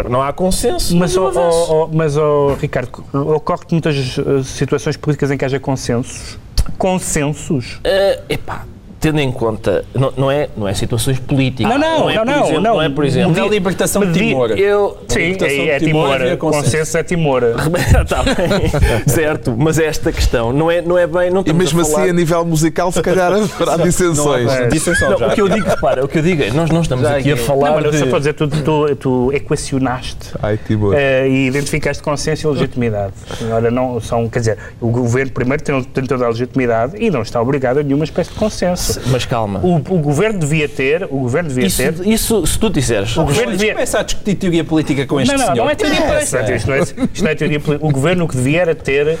Não 0.08 0.22
há 0.22 0.32
consenso, 0.32 0.96
Mas, 0.96 1.16
avanço. 1.16 1.40
ó, 1.72 1.84
ó, 1.84 1.88
mas 1.92 2.16
ó, 2.16 2.54
Ricardo, 2.60 3.02
ocorre-te 3.12 3.72
muitas 3.72 3.96
eh, 4.16 4.42
situações 4.44 4.96
políticas 4.96 5.30
em 5.32 5.36
que 5.36 5.44
haja 5.44 5.58
consensos. 5.58 6.38
Consensos? 6.78 7.80
Eh, 7.82 8.20
epá, 8.28 8.64
tendo 9.00 9.20
em 9.20 9.30
conta, 9.30 9.84
não, 9.94 10.12
não, 10.16 10.30
é, 10.30 10.48
não 10.56 10.66
é 10.66 10.74
situações 10.74 11.18
políticas. 11.18 11.70
Não, 11.72 11.78
não, 11.78 12.10
é, 12.10 12.14
não, 12.14 12.24
por 12.24 12.26
não, 12.26 12.44
exemplo, 12.44 12.60
não. 12.62 12.82
é, 12.82 12.88
por 12.88 13.04
exemplo, 13.04 13.32
Na 13.32 13.46
libertação 13.48 14.04
de 14.10 14.18
Timor. 14.18 14.50
eu, 14.52 14.98
Sim, 15.08 15.36
é, 15.40 15.68
é 15.68 15.78
Timor 15.78 15.78
Timor. 15.78 16.14
havia 16.14 16.36
consenso. 16.36 16.64
Consenso 16.64 16.98
é 16.98 17.02
Timor. 17.02 17.42
Está 18.02 18.22
bem, 18.22 19.06
certo, 19.06 19.54
mas 19.56 19.78
esta 19.78 20.10
questão 20.12 20.52
não 20.52 20.70
é, 20.70 20.82
não 20.82 20.98
é 20.98 21.06
bem. 21.06 21.30
Não 21.30 21.44
E 21.46 21.52
mesmo 21.52 21.78
a 21.78 21.82
assim, 21.82 21.92
falar... 21.92 22.08
a 22.08 22.12
nível 22.12 22.44
musical, 22.44 22.90
se 22.90 23.00
calhar 23.02 23.32
haverá 23.32 23.76
dissensões. 23.76 24.46
Não, 24.46 24.68
dissensão 24.68 25.10
Não, 25.10 25.18
já. 25.18 25.28
o 25.28 25.34
que 25.34 25.40
eu 25.42 25.48
digo, 25.48 25.68
repara, 25.68 26.04
o 26.04 26.08
que 26.08 26.18
eu 26.18 26.22
digo 26.22 26.42
é, 26.42 26.50
nós 26.50 26.70
não 26.70 26.80
estamos 26.82 27.04
Já 27.06 27.16
aqui 27.16 27.30
a 27.30 27.34
aqui. 27.34 27.44
falar 27.44 27.68
Não, 27.68 27.74
mas 27.76 27.84
eu 27.84 27.90
de... 27.92 27.98
só 27.98 28.06
para 28.06 28.18
dizer, 28.18 28.32
tu, 28.34 28.48
tu, 28.48 28.96
tu 28.96 29.32
equacionaste 29.32 30.30
Ai, 30.42 30.58
Timor. 30.66 30.94
eh, 30.96 31.28
e 31.28 31.46
identificaste 31.46 32.02
consenso 32.02 32.48
e 32.48 32.50
legitimidade. 32.52 33.12
Ora, 33.52 33.70
não 33.70 34.00
são, 34.00 34.28
quer 34.28 34.40
dizer, 34.40 34.58
o 34.80 34.88
governo 34.90 35.32
primeiro 35.32 35.62
tem, 35.62 35.82
tem 35.84 36.04
toda 36.04 36.24
a 36.24 36.28
legitimidade 36.28 36.96
e 36.98 37.10
não 37.10 37.22
está 37.22 37.40
obrigado 37.40 37.78
a 37.78 37.82
nenhuma 37.82 38.04
espécie 38.04 38.30
de 38.30 38.36
consenso. 38.36 38.87
Mas 39.06 39.24
calma. 39.24 39.60
O, 39.62 39.76
o 39.76 39.98
governo 39.98 40.38
devia 40.38 40.68
ter, 40.68 41.04
o 41.04 41.18
governo 41.18 41.48
devia 41.48 41.66
Isso, 41.66 41.82
ter. 41.82 42.06
isso, 42.06 42.46
se 42.46 42.58
tu 42.58 42.70
disseres, 42.70 43.16
O 43.16 43.24
governo 43.24 43.50
Mas 43.50 43.58
devia, 43.58 43.74
começa 43.74 43.98
a 43.98 44.02
discutir 44.02 44.34
teoria 44.36 44.64
política 44.64 45.06
com 45.06 45.20
este 45.20 45.30
não, 45.32 45.38
não, 45.38 45.52
senhor. 45.52 45.64
não 45.64 45.70
é 45.70 45.74
teoria 45.74 46.00
Começa. 46.00 46.38
política. 46.38 46.56
Isto 46.56 46.68
não 46.68 46.74
é, 46.76 46.80
isto 47.12 47.24
não 47.24 47.30
é 47.30 47.34
teoria 47.34 47.60
política. 47.60 47.86
O 47.86 47.90
governo 47.90 48.24
o 48.24 48.28
que 48.28 48.36
devia 48.36 48.60
era 48.60 48.74
ter 48.74 49.18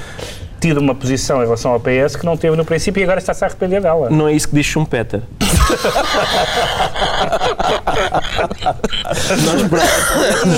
tido 0.60 0.78
uma 0.78 0.94
posição 0.94 1.38
em 1.40 1.44
relação 1.44 1.72
ao 1.72 1.80
PS 1.80 2.16
que 2.16 2.24
não 2.24 2.36
teve 2.36 2.56
no 2.56 2.64
princípio 2.64 3.00
e 3.00 3.04
agora 3.04 3.18
está-se 3.18 3.44
a 3.44 3.48
arrepender 3.48 3.80
dela. 3.80 4.08
não 4.10 4.28
é 4.28 4.32
isso 4.32 4.48
que 4.48 4.54
diz 4.54 4.66
Schumpeter. 4.66 5.22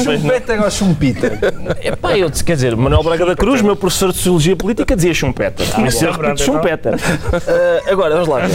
Schumpeter 0.02 0.62
ou 0.62 0.70
Schumpeter? 0.70 1.38
Epá, 1.82 2.16
eu 2.16 2.30
disse, 2.30 2.44
quer 2.44 2.54
dizer, 2.54 2.76
Manuel 2.76 3.02
Braga 3.02 3.26
da 3.26 3.36
Cruz, 3.36 3.62
meu 3.62 3.76
professor 3.76 4.10
de 4.10 4.16
Sociologia 4.16 4.56
Política, 4.56 4.94
dizia 4.96 5.12
Schumpeter. 5.14 5.66
Por 5.74 5.86
isso 5.86 6.04
eu 6.04 6.12
repito. 6.12 6.42
Schumpeter. 6.42 6.94
Ah, 7.32 7.80
agora, 7.90 8.14
vamos 8.14 8.28
lá 8.28 8.40
ver. 8.40 8.46
Ah, 8.46 8.50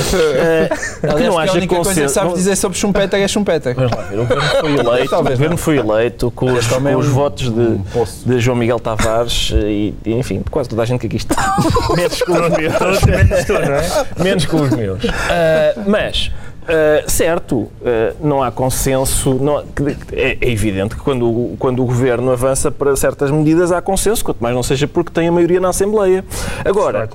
que 0.75 1.07
Aliás, 1.07 1.25
não 1.25 1.33
que 1.33 1.39
a 1.39 1.43
haja 1.43 1.53
única 1.53 1.75
coisa 1.75 2.01
que 2.01 2.09
sabes 2.09 2.33
dizer 2.35 2.55
sobre 2.55 2.77
Schumpeter 2.77 3.21
é 3.21 3.27
Schumpeter. 3.27 3.75
Vamos 3.75 3.91
lá 3.91 4.01
ver, 4.03 4.19
o 4.19 4.25
governo 4.25 4.43
foi 4.57 4.77
eleito, 4.77 5.15
o 5.15 5.23
governo 5.23 5.49
não. 5.49 5.57
foi 5.57 5.77
eleito 5.77 6.31
com 6.31 6.53
os, 6.53 6.67
também 6.67 6.93
com 6.93 6.99
é 6.99 7.03
os 7.03 7.09
um- 7.09 7.13
votos 7.13 7.51
de, 7.53 7.77
de 8.25 8.39
João 8.39 8.57
Miguel 8.57 8.79
Tavares 8.79 9.51
e, 9.53 9.93
e, 10.05 10.13
enfim, 10.13 10.43
quase 10.49 10.69
toda 10.69 10.81
a 10.81 10.85
gente 10.85 11.01
que 11.01 11.07
aqui 11.07 11.17
está. 11.17 11.34
Menos 11.95 12.21
com 12.21 12.33
os 12.33 12.49
meus. 12.57 12.75
Todos 12.77 13.03
menos 13.03 13.45
tu, 13.45 13.53
não 13.53 13.59
é? 13.61 14.05
Menos 14.23 14.45
com 14.45 14.61
os 14.61 14.69
meus. 14.71 15.03
Ah, 15.29 15.81
mas, 15.87 16.31
ah, 16.67 17.03
certo, 17.07 17.69
ah, 17.85 18.13
não 18.21 18.41
há 18.43 18.51
consenso. 18.51 19.35
não 19.35 19.59
é, 19.59 20.37
é 20.41 20.49
evidente 20.49 20.95
que 20.95 21.01
quando, 21.01 21.25
o- 21.27 21.55
quando 21.59 21.81
o 21.81 21.85
governo 21.85 22.31
avança 22.31 22.71
para 22.71 22.95
certas 22.95 23.29
medidas 23.31 23.71
há 23.71 23.81
consenso, 23.81 24.23
quanto 24.23 24.37
mais 24.41 24.55
não 24.55 24.63
seja 24.63 24.87
porque 24.87 25.11
tem 25.11 25.27
a 25.27 25.31
maioria 25.31 25.59
na 25.59 25.69
Assembleia. 25.69 26.23
Agora, 26.63 27.07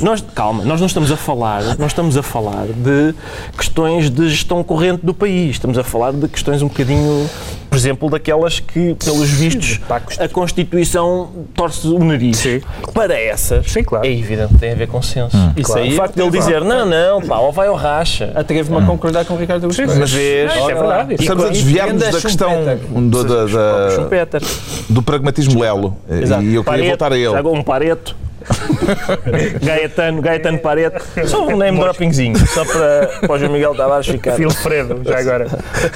nós, 0.00 0.24
calma, 0.34 0.64
nós 0.64 0.80
não 0.80 0.86
estamos 0.86 1.10
a 1.10 1.16
falar, 1.16 1.62
nós 1.78 1.88
estamos 1.92 2.16
a 2.16 2.22
falar 2.22 2.66
de 2.66 3.14
questões 3.56 4.08
de 4.10 4.28
gestão 4.28 4.62
corrente 4.62 5.04
do 5.04 5.12
país. 5.14 5.50
Estamos 5.52 5.76
a 5.78 5.84
falar 5.84 6.12
de 6.12 6.28
questões 6.28 6.62
um 6.62 6.68
bocadinho, 6.68 7.28
por 7.72 7.76
exemplo, 7.78 8.10
daquelas 8.10 8.60
que, 8.60 8.94
pelos 9.02 9.30
vistos, 9.30 9.80
a 10.20 10.28
Constituição 10.28 11.30
torce 11.54 11.86
o 11.86 11.98
nariz. 12.04 12.36
Sim. 12.36 12.60
Para 12.92 13.18
essas, 13.18 13.72
Sim, 13.72 13.82
claro. 13.82 14.04
é 14.06 14.10
evidente 14.12 14.52
que 14.52 14.60
tem 14.60 14.72
a 14.72 14.74
ver 14.74 14.88
consenso. 14.88 15.34
Isso 15.56 15.68
Claro. 15.72 15.82
aí, 15.82 15.94
o 15.94 15.96
facto 15.96 16.14
dele 16.16 16.30
dizer, 16.30 16.60
não, 16.62 16.84
não, 16.84 17.22
pá, 17.22 17.38
ou 17.38 17.50
vai 17.50 17.68
ao 17.68 17.74
racha. 17.74 18.30
Atrevo-me 18.34 18.82
a 18.84 18.86
concordar 18.86 19.24
com 19.24 19.32
o 19.32 19.38
Ricardo 19.38 19.64
Augusto. 19.64 19.82
Mas 19.86 20.12
vês, 20.12 20.54
é 20.54 20.60
Ora 20.60 20.74
lá. 20.74 20.96
verdade. 21.02 21.14
Estamos 21.22 21.44
a 21.44 21.46
é- 21.46 21.50
desviar-nos 21.50 22.02
da 22.02 22.08
é 22.10 22.20
questão 22.20 22.52
do, 23.08 23.24
da- 23.24 23.46
da- 23.46 24.38
do 24.90 25.02
pragmatismo 25.02 25.58
lelo. 25.58 25.96
Exato. 26.10 26.42
E 26.42 26.54
eu 26.54 26.62
queria 26.62 26.64
Pareto, 26.64 26.88
voltar 26.88 27.12
a 27.14 27.16
ele. 27.16 27.48
Um 27.58 27.62
pareto. 27.62 28.14
Gaetano, 29.62 30.20
Gaetano 30.22 30.58
Pareto. 30.58 31.02
Só 31.26 31.46
um 31.46 31.56
name 31.56 31.78
droppingzinho, 31.78 32.36
só 32.46 32.64
para, 32.64 33.06
para 33.20 33.32
o 33.32 33.38
João 33.38 33.52
Miguel 33.52 33.74
Tavares 33.74 34.06
ficar. 34.06 34.36
Vilfredo, 34.36 35.00
já 35.04 35.18
agora. 35.18 35.46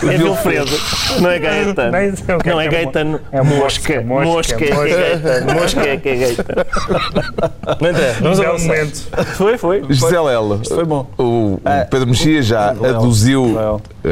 É 0.03 0.17
Vilfredo, 0.17 0.71
não 1.21 1.31
é 1.31 1.39
Gaetano. 1.39 1.93
O 1.93 1.97
é 1.97 2.51
Não 2.51 2.61
é 2.61 2.67
é 2.67 2.69
Gaetano. 2.69 3.21
é 3.33 3.43
Mosca. 3.43 4.01
mosca, 4.03 4.25
Mosca 4.25 4.65
é 4.65 4.69
é 4.69 4.97
Gaetano. 5.19 5.53
Mosca 5.55 5.81
é 5.81 5.97
que 5.97 6.09
é 6.09 6.17
Gaetano. 6.17 6.67
Não 7.81 7.97
Vamos 8.21 8.39
Belo 8.39 8.51
avançar. 8.55 8.67
momento. 8.69 9.07
Foi, 9.37 9.59
foi. 9.59 9.83
José 9.89 10.21
Lelo, 10.21 10.61
Foi 10.67 10.85
bom. 10.85 11.07
o, 11.19 11.23
o 11.55 11.61
Pedro 11.91 12.07
Mexia 12.09 12.43
já 12.43 12.71
aduziu 12.71 13.57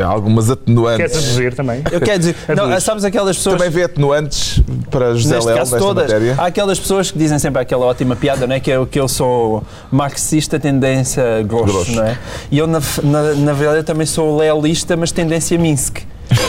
algumas 0.06 0.46
Queres 0.46 0.62
atenuantes. 0.62 1.14
reduzir 1.14 1.54
também? 1.54 1.82
Eu 1.90 2.00
quero 2.00 2.18
dizer, 2.18 2.36
não, 2.56 2.80
sabes 2.80 3.04
aquelas 3.04 3.36
pessoas. 3.36 3.56
Também 3.56 3.70
vê 3.70 3.84
atenuantes 3.84 4.60
para 4.90 5.14
José 5.14 5.38
Lelo 5.38 5.54
nesta 5.54 5.78
todas. 5.78 6.04
matéria? 6.04 6.34
Há 6.38 6.46
aquelas 6.46 6.78
pessoas 6.78 7.10
que 7.10 7.18
dizem 7.18 7.38
sempre 7.38 7.60
aquela 7.62 7.86
ótima 7.86 8.16
piada, 8.24 8.46
não 8.46 8.56
é? 8.56 8.60
Que 8.60 8.70
eu, 8.70 8.86
que 8.86 8.98
eu 8.98 9.06
sou 9.06 9.62
marxista, 9.92 10.58
tendência 10.58 11.42
grosso, 11.42 11.64
Grosso. 11.66 11.92
não 11.92 12.04
é? 12.04 12.18
E 12.50 12.56
eu, 12.56 12.66
na, 12.66 12.80
na, 13.02 13.34
na 13.34 13.52
verdade, 13.52 13.80
eu 13.80 13.84
também 13.84 14.06
sou 14.06 14.38
lealista, 14.38 14.96
mas 14.96 15.12
tendência 15.12 15.58
Minsk. 15.58 15.98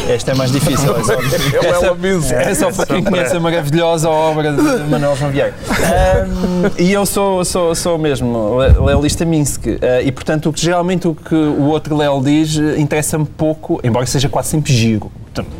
Esta 0.10 0.32
é 0.32 0.36
mais 0.36 0.52
difícil. 0.52 0.96
É 0.96 1.04
só, 1.04 1.14
É 1.14 1.18
o 1.18 1.66
essa- 1.66 1.80
Lelo 1.82 1.96
Minsk. 1.98 2.32
é 2.34 2.54
só 2.56 2.72
para 2.72 2.86
quem 2.86 3.04
conhece 3.04 3.36
a 3.36 3.40
maravilhosa 3.40 4.10
obra 4.10 4.52
de 4.54 4.62
Manuel 4.90 5.16
João 5.16 5.32
Vieira. 5.32 5.54
Ahm, 5.70 6.72
e 6.78 6.92
eu 6.92 7.06
sou, 7.06 7.44
sou, 7.46 7.74
sou 7.76 7.98
mesmo 7.98 8.58
le- 8.60 8.80
lealista 8.86 9.26
Minsk. 9.26 9.66
Ah, 9.82 10.02
e, 10.02 10.12
portanto, 10.12 10.50
o 10.50 10.54
que, 10.54 10.62
geralmente 10.62 11.08
o 11.08 11.16
que 11.16 11.36
o 11.36 11.66
outro 11.66 11.96
Leo 11.96 12.22
diz 12.24 12.58
eh, 12.58 12.80
interessa-me 12.80 13.26
pouco, 13.26 13.80
embora 13.84 14.06
seja 14.06 14.30
quase 14.30 14.50
sempre 14.50 14.74
giro. 14.74 15.12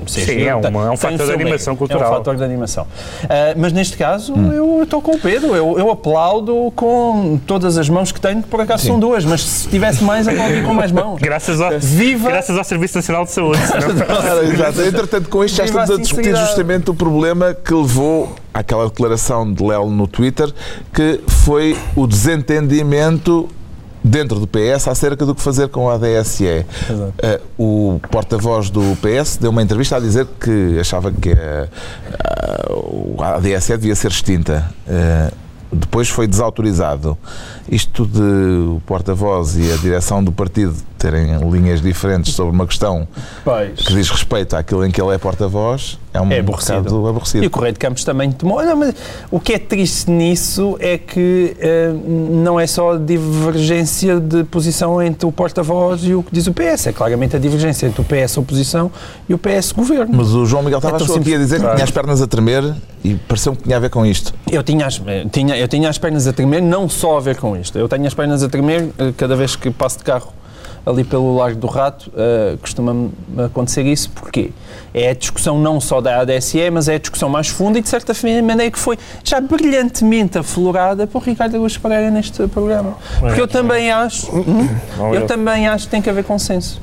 Sim, 0.08 0.44
é 0.44 0.56
uma- 0.56 0.86
é 0.86 0.90
um 0.90 0.96
tem 0.96 0.98
fator 0.98 1.28
de 1.28 1.34
animação 1.34 1.74
mérito. 1.74 1.76
cultural. 1.78 2.04
É 2.04 2.08
um 2.08 2.18
fator 2.18 2.36
de 2.38 2.44
animação. 2.46 2.88
Ah, 3.30 3.54
mas 3.58 3.74
neste 3.74 3.98
caso, 3.98 4.34
Hum. 4.34 4.52
eu 4.54 4.84
estou 4.84 5.02
com 5.02 5.12
o 5.16 5.20
Pedro. 5.20 5.54
Eu, 5.54 5.78
eu 5.78 5.92
aplaudo 5.92 6.72
com 6.78 7.38
todas 7.46 7.78
as 7.78 7.90
mãos 7.90 8.10
que 8.12 8.22
tenho, 8.22 8.42
que 8.42 8.48
por 8.48 8.62
acaso 8.62 8.86
são 8.88 8.98
duas, 8.98 9.26
mas 9.26 9.44
se 9.44 9.68
tivesse 9.68 10.02
mais, 10.02 10.28
aplaudia 10.30 10.64
com 10.64 10.74
mais 10.74 10.92
mãos. 10.94 11.20
Graças 11.22 11.60
ao, 11.60 11.78
Viva- 11.78 12.30
graças 12.30 12.58
ao 12.58 12.64
Serviço 12.64 12.98
Nacional 12.98 13.26
de 13.26 13.32
Saúde. 13.32 13.60
exato. 14.44 14.82
Entretanto, 14.82 15.30
com 15.30 15.44
isto 15.44 15.56
já 15.56 15.66
estamos 15.66 15.90
a 15.90 15.94
a 15.96 15.98
discutir 15.98 16.36
justamente 16.36 16.90
o 16.90 16.94
problema 16.94 17.54
que 17.54 17.74
levou 17.74 18.36
àquela 18.54 18.86
declaração 18.86 19.52
de 19.52 19.64
Lelo 19.64 19.90
no 19.90 20.08
Twitter, 20.08 20.52
que 20.94 21.22
foi 21.28 21.78
o 21.96 22.08
desentendimento 22.08 23.50
dentro 24.04 24.40
do 24.40 24.48
PS 24.48 24.88
acerca 24.88 25.26
do 25.26 25.34
que 25.34 25.42
fazer 25.42 25.68
com 25.70 25.90
a 25.90 25.96
ADSE. 25.96 26.66
Uh, 27.58 27.96
o 27.96 28.00
porta-voz 28.12 28.70
do 28.70 28.82
PS 28.98 29.38
deu 29.38 29.50
uma 29.50 29.64
entrevista 29.64 29.98
a 29.98 30.00
dizer 30.00 30.28
que 30.40 30.78
achava 30.80 31.12
que 31.12 31.32
a, 31.32 31.68
a 33.24 33.36
ADSE 33.38 33.76
devia 33.78 33.96
ser 33.96 34.12
extinta. 34.12 34.70
Uh, 34.88 35.45
depois 35.72 36.10
foi 36.10 36.28
desautorizado. 36.28 37.18
Isto 37.70 38.06
de 38.06 38.22
o 38.22 38.82
porta-voz 38.86 39.58
e 39.58 39.72
a 39.72 39.78
direção 39.78 40.24
do 40.24 40.32
partido 40.32 40.76
terem 40.98 41.38
linhas 41.52 41.82
diferentes 41.82 42.34
sobre 42.34 42.54
uma 42.54 42.66
questão 42.66 43.08
Pois. 43.44 43.80
que 43.80 43.94
diz 43.94 44.10
respeito 44.10 44.56
àquilo 44.56 44.86
em 44.86 44.90
que 44.92 45.00
ele 45.02 45.14
é 45.14 45.18
porta-voz 45.18 46.00
é 46.14 46.22
um 46.22 46.32
É 46.32 46.40
aborrecido. 46.40 46.78
bocado 46.84 47.08
aborrecido. 47.08 47.44
E 47.44 47.48
o 47.48 47.50
Correio 47.50 47.74
de 47.74 47.80
Campos 47.80 48.04
também 48.04 48.32
tomou. 48.32 48.64
Não, 48.64 48.76
mas 48.78 48.96
o 49.30 49.40
que 49.40 49.54
é 49.54 49.60
triste 49.60 50.10
nisso 50.10 50.78
é 50.80 50.98
que 50.98 51.56
eh, 51.60 51.92
não 52.30 52.60
é 52.60 52.66
só 52.66 52.94
a 52.94 52.98
divergência 52.98 54.20
de 54.20 54.44
posição 54.46 55.02
entre 55.02 55.26
o 55.28 55.32
porta-voz 55.32 56.02
e 56.04 56.14
o 56.16 56.24
que 56.24 56.30
diz 56.34 56.48
o 56.48 56.54
PS, 56.54 56.88
é 56.88 56.94
claramente 56.94 57.36
a 57.36 57.40
divergência 57.40 57.88
entre 57.88 58.02
o 58.02 58.06
PS 58.06 58.38
oposição 58.38 58.90
e 59.28 59.34
o 59.34 59.38
PS 59.38 59.72
governo. 59.74 60.16
Mas 60.16 60.34
o 60.34 60.46
João 60.46 60.64
Miguel 60.64 60.80
Tavares 60.82 61.10
É 61.10 61.16
aqui 61.20 61.36
a 61.36 61.38
dizer 61.38 61.56
que 61.58 61.62
Claro. 61.62 61.76
tinha 61.76 61.84
as 61.84 61.92
pernas 61.92 62.22
a 62.22 62.28
tremer 62.28 62.74
e 63.06 63.16
pareceu-me 63.28 63.58
que 63.58 63.64
tinha 63.64 63.78
a 63.78 63.80
ver 63.80 63.92
com 63.92 64.04
isto. 64.04 64.34
Eu 64.52 64.64
tinha, 64.64 64.88
as, 64.88 65.00
eh, 65.06 65.26
tinha, 65.32 65.56
eu 65.56 65.68
tinha 65.68 65.88
as 65.88 65.98
pernas 66.00 66.26
a 66.26 66.34
tremer, 66.34 66.60
não 66.60 66.90
só 66.90 67.18
a 67.18 67.20
ver 67.20 67.36
com 67.38 67.56
isto. 67.56 67.78
Eu 67.78 67.88
tenho 67.88 68.08
as 68.08 68.16
pernas 68.16 68.42
a 68.42 68.50
tremer 68.50 68.90
eh, 68.98 69.14
cada 69.16 69.36
vez 69.36 69.56
que 69.56 69.70
passo 69.70 70.00
de 70.00 70.04
carro 70.04 70.34
ali 70.86 71.04
pelo 71.04 71.36
Largo 71.36 71.60
do 71.60 71.68
Rato, 71.68 72.12
eh, 72.16 72.58
costuma-me 72.62 73.12
acontecer 73.46 73.84
isso. 73.86 74.10
Porquê? 74.12 74.52
É 74.94 75.10
a 75.10 75.14
discussão 75.14 75.60
não 75.60 75.82
só 75.82 76.00
da 76.00 76.22
ADSE, 76.22 76.70
mas 76.72 76.88
é 76.88 76.96
a 76.96 77.00
discussão 77.00 77.28
mais 77.28 77.48
funda 77.48 77.80
e, 77.80 77.82
de 77.82 77.90
certa 77.90 78.14
maneira, 78.44 78.72
que 78.72 78.80
foi 78.80 78.98
já 79.24 79.42
brilhantemente 79.42 80.38
aflorada 80.38 81.08
por 81.08 81.22
Ricardo 81.24 81.56
Augusto 81.56 81.82
Pereira 81.82 82.10
neste 82.12 82.48
programa. 82.48 82.96
Porque 83.20 83.42
eu 83.42 83.48
também 83.48 83.92
acho, 83.92 84.32
Hum? 84.36 84.68
eu 85.14 85.26
também 85.26 85.68
acho 85.68 85.86
que 85.86 85.92
tem 85.92 86.02
que 86.02 86.10
haver 86.10 86.24
consenso. 86.24 86.82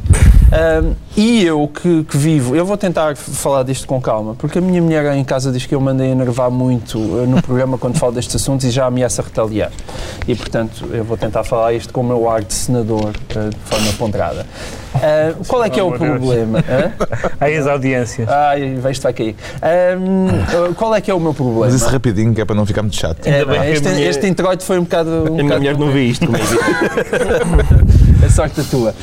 Ahm, 0.53 0.93
e 1.17 1.43
eu 1.45 1.67
que, 1.67 2.05
que 2.05 2.15
vivo, 2.17 2.55
eu 2.55 2.67
vou 2.67 2.77
tentar 2.77 3.17
falar 3.17 3.63
disto 3.63 3.87
com 3.87 3.99
calma, 4.03 4.35
porque 4.35 4.59
a 4.59 4.61
minha 4.61 4.83
mulher 4.83 5.11
em 5.17 5.25
casa 5.25 5.51
diz 5.51 5.65
que 5.65 5.75
eu 5.75 5.81
mandei 5.81 6.11
enervar 6.11 6.51
muito 6.51 6.99
eh, 6.99 7.27
no 7.27 7.41
programa 7.41 7.79
quando 7.79 7.97
falo 7.99 8.13
destes 8.13 8.37
assuntos 8.37 8.67
e 8.67 8.71
já 8.71 8.85
ameaça 8.85 9.23
retaliar. 9.23 9.71
E 10.29 10.35
portanto 10.35 10.87
eu 10.93 11.05
vou 11.05 11.17
tentar 11.17 11.43
falar 11.45 11.73
isto 11.73 11.91
com 11.91 12.03
o 12.03 12.05
meu 12.05 12.29
ar 12.29 12.45
de 12.45 12.53
senador 12.53 13.15
eh, 13.35 13.49
de 13.49 13.57
forma 13.65 13.92
ponderada. 13.95 14.47
Ah, 14.95 15.35
qual 15.47 15.65
é 15.65 15.71
que 15.71 15.79
é 15.81 15.83
o 15.83 15.93
problema? 15.93 16.63
Aí 17.41 17.57
as 17.57 17.67
audiências. 17.67 18.29
Ai, 18.29 18.77
vai 18.77 18.93
cair. 19.13 19.35
Ahm, 19.61 20.29
ah, 20.71 20.75
qual 20.75 20.95
é 20.95 21.01
que 21.01 21.11
é 21.11 21.15
o 21.15 21.21
meu 21.21 21.35
problema? 21.35 21.67
Mas 21.67 21.75
isso 21.75 21.89
rapidinho, 21.89 22.35
que 22.35 22.41
é 22.41 22.45
para 22.45 22.55
não 22.55 22.67
ficar 22.67 22.83
muito 22.83 22.97
chato. 22.97 23.27
É, 23.27 23.43
a 23.43 23.71
este, 23.71 23.89
minha- 23.89 24.09
este 24.09 24.27
introito 24.27 24.65
foi 24.65 24.79
um 24.79 24.83
bocado. 24.85 25.11
Um 25.11 25.27
A 25.27 25.31
minha 25.31 25.43
bocado 25.45 25.59
mulher 25.61 25.79
não 25.79 25.91
vê 25.91 26.05
isto 26.05 26.27
comigo. 26.27 26.45
a 28.25 28.31
sorte 28.31 28.61
a 28.61 28.65
tua. 28.65 28.95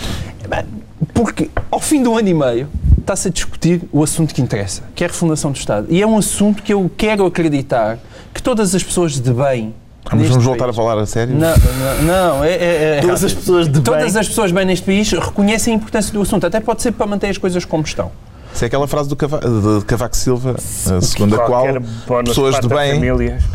Porque 1.13 1.49
ao 1.71 1.79
fim 1.79 2.01
de 2.01 2.09
um 2.09 2.17
ano 2.17 2.27
e 2.27 2.33
meio 2.33 2.67
está-se 2.99 3.27
a 3.27 3.31
discutir 3.31 3.81
o 3.91 4.03
assunto 4.03 4.33
que 4.35 4.41
interessa, 4.41 4.83
que 4.93 5.03
é 5.03 5.07
a 5.07 5.09
refundação 5.09 5.51
do 5.51 5.57
Estado. 5.57 5.87
E 5.89 6.01
é 6.01 6.05
um 6.07 6.17
assunto 6.17 6.61
que 6.61 6.71
eu 6.73 6.89
quero 6.95 7.25
acreditar 7.25 7.97
que 8.33 8.41
todas 8.41 8.75
as 8.75 8.83
pessoas 8.83 9.19
de 9.19 9.31
bem. 9.33 9.73
Mas 10.05 10.13
neste 10.13 10.29
vamos 10.31 10.45
voltar 10.45 10.63
a 10.63 10.67
país- 10.67 10.75
falar 10.75 10.97
a 10.99 11.05
sério? 11.05 11.35
Não, 11.35 11.53
não, 11.57 12.03
não 12.37 12.43
é, 12.43 12.49
é- 12.51 12.97
é- 12.97 13.01
Todas 13.01 13.23
as 13.23 13.33
pessoas 13.33 13.67
de 13.67 13.81
Todas 13.81 14.13
bem. 14.13 14.21
as 14.21 14.27
pessoas 14.27 14.51
bem 14.51 14.65
neste 14.65 14.85
país 14.85 15.11
reconhecem 15.11 15.73
a 15.73 15.77
importância 15.77 16.11
do 16.13 16.21
assunto. 16.21 16.47
Até 16.47 16.59
pode 16.59 16.81
ser 16.81 16.91
para 16.93 17.05
manter 17.05 17.27
as 17.29 17.37
coisas 17.37 17.63
como 17.65 17.83
estão. 17.83 18.11
Isso 18.51 18.65
é 18.65 18.67
aquela 18.67 18.87
frase 18.87 19.07
do 19.07 19.15
Cava 19.15 19.39
de 19.39 19.85
Cavaco 19.85 20.17
Silva, 20.17 20.55
eh, 20.57 21.01
segundo 21.01 21.35
a 21.35 21.45
qual 21.45 21.65
pessoas 22.25 22.59
de 22.59 22.67
bem 22.67 22.99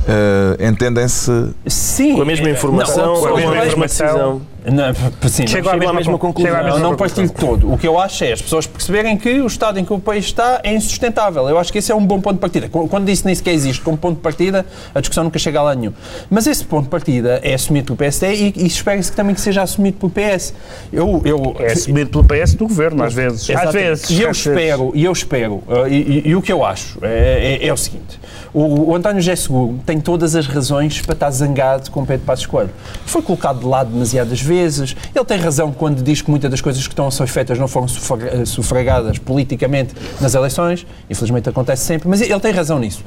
eh, 0.06 0.68
entendem-se. 0.68 1.50
Sim. 1.66 2.14
Com 2.14 2.22
a 2.22 2.24
mesma 2.24 2.48
informação, 2.48 3.14
não, 3.14 3.20
com 3.20 3.26
a 3.26 3.36
mesma 3.36 3.66
informação. 3.66 4.40
Não, 4.64 4.94
sim, 5.28 5.42
não 5.42 5.48
Chego 5.48 5.68
à 5.68 5.72
chegam 5.72 5.72
à 5.72 5.76
mesma, 5.76 5.92
mesma 5.94 6.12
con- 6.14 6.18
conclusão. 6.28 6.50
chego 6.50 6.56
à 6.56 6.62
Não, 6.68 6.74
mesma 6.76 6.88
não 6.90 6.96
partilho 6.96 7.28
todo. 7.30 7.70
O 7.72 7.76
que 7.76 7.86
eu 7.86 7.98
acho 7.98 8.24
é 8.24 8.32
as 8.32 8.40
pessoas 8.40 8.66
perceberem 8.66 9.16
que 9.18 9.28
o 9.40 9.46
estado 9.46 9.78
em 9.78 9.84
que 9.84 9.92
o 9.92 9.98
país 9.98 10.24
está 10.24 10.60
é 10.64 10.72
insustentável. 10.74 11.46
Eu 11.48 11.58
acho 11.58 11.70
que 11.70 11.78
esse 11.78 11.92
é 11.92 11.94
um 11.94 12.04
bom 12.04 12.18
ponto 12.20 12.34
de 12.36 12.40
partida. 12.40 12.68
Qu- 12.68 12.88
Quando 12.88 13.08
isso 13.10 13.26
nem 13.26 13.34
sequer 13.34 13.52
existe 13.52 13.82
como 13.82 13.96
ponto 13.98 14.16
de 14.16 14.22
partida, 14.22 14.64
a 14.94 15.00
discussão 15.00 15.24
nunca 15.24 15.38
chega 15.38 15.58
a 15.60 15.62
lá 15.64 15.74
nenhum. 15.74 15.92
Mas 16.30 16.46
esse 16.46 16.64
ponto 16.64 16.84
de 16.84 16.88
partida 16.88 17.40
é 17.42 17.52
assumido 17.54 17.86
pelo 17.86 17.96
PSD 17.98 18.34
e, 18.34 18.54
e 18.56 18.66
espera-se 18.66 19.10
que 19.10 19.16
também 19.16 19.34
que 19.34 19.40
seja 19.40 19.60
assumido 19.62 19.98
pelo 19.98 20.10
PS. 20.10 20.54
Eu, 20.92 21.20
eu, 21.26 21.56
É 21.58 21.72
assumido 21.72 22.08
pelo 22.10 22.24
PS 22.24 22.54
do 22.54 22.66
governo, 22.66 23.04
às 23.04 23.12
vezes. 23.12 23.42
Às 23.42 23.48
Exatamente. 23.50 23.72
vezes. 23.74 24.10
E 24.10 24.22
eu 24.22 24.30
às 24.30 24.36
espero, 24.38 24.92
e 24.94 25.04
eu 25.04 25.12
espero, 25.12 25.54
uh, 25.68 25.86
e, 25.88 25.94
e- 26.24 26.28
e 26.28 26.36
o 26.36 26.40
que 26.40 26.50
eu 26.52 26.64
acho 26.64 26.98
é, 27.02 27.58
é- 27.62 27.66
é 27.66 27.72
o 27.72 27.76
seguinte: 27.76 28.18
o, 28.54 28.90
o 28.90 28.94
António 28.96 29.20
José 29.20 29.36
Seguro 29.36 29.78
tem 29.84 30.00
todas 30.00 30.34
as 30.34 30.46
razões 30.46 31.02
para 31.02 31.12
estar 31.12 31.30
zangado 31.30 31.90
com 31.90 32.04
Pedro 32.04 32.24
Passos 32.24 32.46
Coelho. 32.46 32.70
Foi 33.04 33.20
colocado 33.20 33.58
de 33.60 33.66
lado 33.66 33.90
demasiadas 33.90 34.40
vezes, 34.40 34.53
ele 34.58 35.24
tem 35.26 35.38
razão 35.38 35.72
quando 35.72 36.02
diz 36.02 36.22
que 36.22 36.30
muitas 36.30 36.50
das 36.50 36.60
coisas 36.60 36.82
que 36.86 36.92
estão 36.92 37.06
a 37.06 37.10
ser 37.10 37.26
feitas 37.26 37.58
não 37.58 37.68
foram 37.68 37.86
eh, 37.86 38.44
sufragadas 38.44 39.18
politicamente 39.18 39.94
nas 40.20 40.34
eleições, 40.34 40.86
infelizmente 41.08 41.48
acontece 41.48 41.84
sempre, 41.84 42.08
mas 42.08 42.20
ele 42.20 42.40
tem 42.40 42.52
razão 42.52 42.78
nisso. 42.78 43.04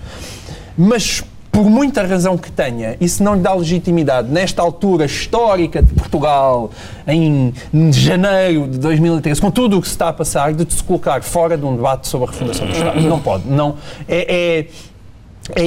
Mas 0.77 1.23
por 1.51 1.71
muita 1.71 2.05
razão 2.05 2.37
que 2.37 2.51
tenha, 2.51 2.95
isso 3.01 3.23
não 3.23 3.33
lhe 3.33 3.41
dá 3.41 3.51
legitimidade 3.51 4.29
nesta 4.29 4.61
altura 4.61 5.05
histórica 5.05 5.81
de 5.81 5.91
Portugal, 5.91 6.69
em 7.07 7.51
janeiro 7.91 8.67
de 8.67 8.77
2013, 8.77 9.41
com 9.41 9.49
tudo 9.49 9.79
o 9.79 9.81
que 9.81 9.87
se 9.87 9.93
está 9.95 10.09
a 10.09 10.13
passar, 10.13 10.53
de 10.53 10.71
se 10.71 10.83
colocar 10.83 11.23
fora 11.23 11.57
de 11.57 11.65
um 11.65 11.75
debate 11.75 12.07
sobre 12.07 12.27
a 12.27 12.31
refundação 12.31 12.67
do 12.67 12.73
Estado. 12.73 13.01
Não 13.01 13.19
pode. 13.19 13.47
Não. 13.47 13.75
É- 14.07 14.59
é- 14.59 14.67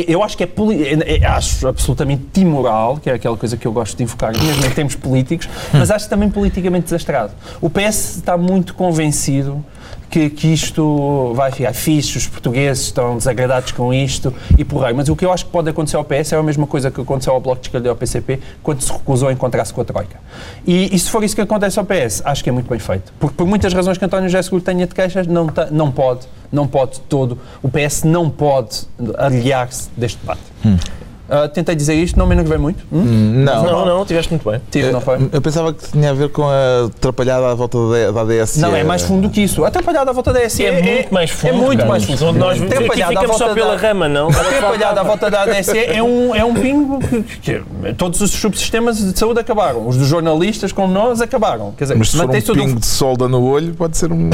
eu 0.06 0.22
acho 0.22 0.36
que 0.36 0.44
é, 0.44 0.46
é- 0.46 1.16
é- 1.22 1.26
acho 1.26 1.66
absolutamente 1.66 2.40
imoral, 2.40 2.98
que 2.98 3.08
é 3.08 3.14
aquela 3.14 3.36
coisa 3.36 3.56
que 3.56 3.66
eu 3.66 3.72
gosto 3.72 3.96
de 3.96 4.02
invocar, 4.02 4.32
mesmo 4.36 4.66
em 4.66 4.70
termos 4.70 4.94
políticos, 4.94 5.48
mas 5.72 5.90
acho 5.90 6.08
também 6.08 6.28
politicamente 6.30 6.84
desastrado. 6.84 7.32
O 7.60 7.70
PS 7.70 8.16
está 8.16 8.36
muito 8.36 8.74
convencido 8.74 9.64
que, 10.10 10.28
que 10.28 10.48
isto 10.48 11.32
vai 11.34 11.52
ficar 11.52 11.72
fixe, 11.72 12.18
os 12.18 12.26
portugueses 12.26 12.84
estão 12.84 13.16
desagradados 13.16 13.72
com 13.72 13.94
isto 13.94 14.34
e 14.58 14.64
porrei. 14.64 14.92
Mas 14.92 15.08
o 15.08 15.14
que 15.14 15.24
eu 15.24 15.32
acho 15.32 15.46
que 15.46 15.52
pode 15.52 15.70
acontecer 15.70 15.96
ao 15.96 16.04
PS 16.04 16.32
é 16.32 16.36
a 16.36 16.42
mesma 16.42 16.66
coisa 16.66 16.90
que 16.90 17.00
aconteceu 17.00 17.32
ao 17.32 17.40
Bloco 17.40 17.60
de 17.60 17.68
Esquerda 17.68 17.88
e 17.88 17.90
ao 17.90 17.96
PCP 17.96 18.40
quando 18.62 18.80
se 18.82 18.92
recusou 18.92 19.28
a 19.28 19.32
encontrar-se 19.32 19.72
com 19.72 19.80
a 19.80 19.84
Troika. 19.84 20.20
E, 20.66 20.94
e 20.94 20.98
se 20.98 21.10
for 21.10 21.22
isso 21.22 21.34
que 21.34 21.42
acontece 21.42 21.78
ao 21.78 21.84
PS, 21.84 22.22
acho 22.24 22.42
que 22.42 22.50
é 22.50 22.52
muito 22.52 22.68
bem 22.68 22.78
feito. 22.78 23.12
Porque 23.20 23.36
por 23.36 23.46
muitas 23.46 23.72
razões 23.72 23.96
que 23.96 24.04
António 24.04 24.28
José 24.28 24.42
Seguro 24.42 24.62
tenha 24.62 24.86
de 24.86 24.94
queixas, 24.94 25.26
não, 25.26 25.48
não 25.70 25.92
pode, 25.92 26.26
não 26.50 26.66
pode 26.66 26.94
de 26.94 27.00
todo, 27.00 27.38
o 27.62 27.68
PS 27.68 28.02
não 28.02 28.28
pode 28.28 28.82
aliar-se 29.16 29.88
deste 29.96 30.18
debate. 30.18 30.40
Ah, 31.30 31.48
tentei 31.48 31.74
dizer 31.74 31.94
isto, 31.94 32.18
não 32.18 32.26
me 32.26 32.34
enervei 32.34 32.58
muito. 32.58 32.84
Hum? 32.92 33.44
Não. 33.44 33.62
Não, 33.64 33.86
não, 33.86 34.04
tiveste 34.04 34.32
muito 34.32 34.48
bem. 34.50 34.60
Tive, 34.70 34.90
não 34.90 35.00
foi? 35.00 35.18
Eu 35.32 35.40
pensava 35.40 35.72
que 35.72 35.90
tinha 35.92 36.10
a 36.10 36.12
ver 36.14 36.28
com 36.30 36.44
a 36.48 36.86
atrapalhada 36.86 37.48
à 37.50 37.54
volta 37.54 37.78
da, 37.88 38.10
da 38.10 38.20
ADS. 38.22 38.56
Não, 38.58 38.74
é 38.74 38.82
mais 38.84 39.02
fundo 39.02 39.28
do 39.28 39.30
que 39.30 39.40
isso. 39.42 39.64
A 39.64 39.68
atrapalhada 39.68 40.10
à 40.10 40.14
volta 40.14 40.32
da 40.32 40.48
SE 40.48 40.64
É 40.64 40.82
muito 40.82 41.14
mais 41.14 41.30
fundo. 41.30 41.48
É 41.48 41.52
muito 41.52 41.86
mais 41.86 42.04
fundo. 42.04 42.32
Nós 42.32 42.60
Atrapalhada 42.60 43.04
à 43.04 43.08
ficamos 43.22 43.36
só 43.38 43.44
volta 43.46 43.54
pela 43.54 43.76
da- 43.76 43.88
rama, 43.88 44.08
não? 44.08 44.28
A 44.28 44.40
atrapalhada 44.40 45.00
à 45.00 45.04
volta 45.04 45.30
da 45.30 45.42
ADSE 45.42 45.78
é 45.78 46.02
um, 46.02 46.34
é 46.34 46.44
um 46.44 46.54
pingo 46.54 46.98
que, 46.98 47.22
que- 47.22 47.60
que 47.60 47.92
todos 47.96 48.20
os 48.20 48.30
subsistemas 48.32 48.98
de 48.98 49.18
saúde 49.18 49.40
acabaram. 49.40 49.86
Os 49.86 49.96
dos 49.96 50.08
jornalistas, 50.08 50.72
como 50.72 50.92
nós, 50.92 51.20
acabaram. 51.20 51.72
Quer 51.76 51.84
dizer, 51.84 51.94
Mas 51.96 52.10
se 52.10 52.16
for 52.16 52.28
um 52.28 52.32
do- 52.40 52.52
pingo 52.54 52.80
de 52.80 52.86
solda 52.86 53.28
no 53.28 53.42
olho, 53.48 53.74
pode 53.74 53.96
ser 53.96 54.10
um 54.12 54.30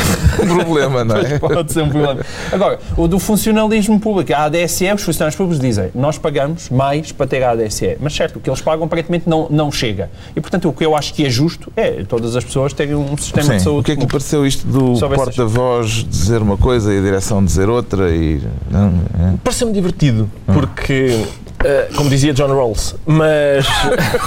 problema, 0.46 1.04
não 1.04 1.16
é? 1.16 1.38
Pode 1.56 1.72
ser 1.72 1.82
um 1.82 1.88
problema. 1.90 2.20
Agora, 2.52 2.78
o 2.96 3.06
do 3.08 3.18
funcionalismo 3.18 3.98
público, 4.00 4.32
a 4.34 4.44
ADSE, 4.44 4.92
os 4.92 5.02
funcionários 5.02 5.36
públicos 5.36 5.60
dizem, 5.60 5.90
nós 5.94 6.18
pagamos 6.18 6.68
mais 6.70 6.85
para 7.14 7.26
ter 7.26 7.42
a 7.42 7.50
ADSE. 7.52 7.96
Mas 8.00 8.14
certo, 8.14 8.36
o 8.36 8.40
que 8.40 8.48
eles 8.48 8.60
pagam 8.60 8.86
aparentemente 8.86 9.28
não, 9.28 9.48
não 9.50 9.70
chega. 9.70 10.10
E 10.34 10.40
portanto, 10.40 10.68
o 10.68 10.72
que 10.72 10.84
eu 10.84 10.96
acho 10.96 11.12
que 11.14 11.24
é 11.24 11.30
justo 11.30 11.72
é 11.76 12.04
todas 12.04 12.36
as 12.36 12.44
pessoas 12.44 12.72
terem 12.72 12.94
um 12.94 13.16
sistema 13.16 13.54
de 13.54 13.58
Sim. 13.58 13.64
saúde 13.64 13.80
O 13.80 13.82
que 13.82 13.92
é 13.92 13.96
que 13.96 14.06
pareceu 14.06 14.46
isto 14.46 14.66
do 14.66 14.98
porta-voz 14.98 16.04
dizer 16.04 16.42
uma 16.42 16.56
coisa 16.56 16.92
e 16.92 16.98
a 16.98 17.02
direção 17.02 17.44
dizer 17.44 17.68
outra? 17.68 18.10
E... 18.10 18.36
É. 18.36 19.36
Pareceu-me 19.42 19.72
divertido, 19.72 20.30
porque, 20.46 21.24
eh, 21.64 21.88
como 21.96 22.10
dizia 22.10 22.32
John 22.32 22.48
Rawls, 22.48 22.94
mas, 23.06 23.66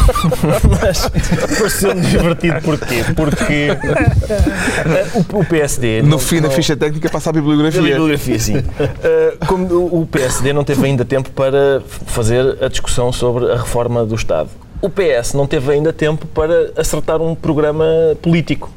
mas 0.82 1.10
pareceu-me 1.58 2.02
divertido 2.02 2.62
porquê? 2.62 3.04
Porque 3.16 3.54
eh, 3.54 5.08
o, 5.14 5.40
o 5.40 5.46
PSD... 5.46 6.02
No 6.02 6.10
não- 6.10 6.20
fim 6.20 6.42
da 6.42 6.50
ficha 6.50 6.76
técnica 6.76 7.10
passa 7.10 7.30
a 7.30 7.34
bibliografia. 7.34 7.82
bibliografia, 7.82 8.40
sim. 8.40 8.58
Uh, 8.58 9.46
como 9.46 10.00
o 10.02 10.06
PSD 10.08 10.54
não 10.54 10.64
teve 10.64 10.86
ainda 10.86 11.06
tempo 11.06 11.30
para 11.32 11.82
fazer 12.08 12.58
a 12.64 12.68
discussão 12.68 13.12
sobre 13.12 13.52
a 13.52 13.58
reforma 13.58 14.06
do 14.06 14.16
Estado. 14.16 14.50
O 14.82 14.90
PS 14.90 15.34
não 15.34 15.46
teve 15.46 15.72
ainda 15.74 15.92
tempo 15.92 16.26
para 16.28 16.72
acertar 16.78 17.22
um 17.22 17.36
programa 17.36 17.86
político. 18.22 18.72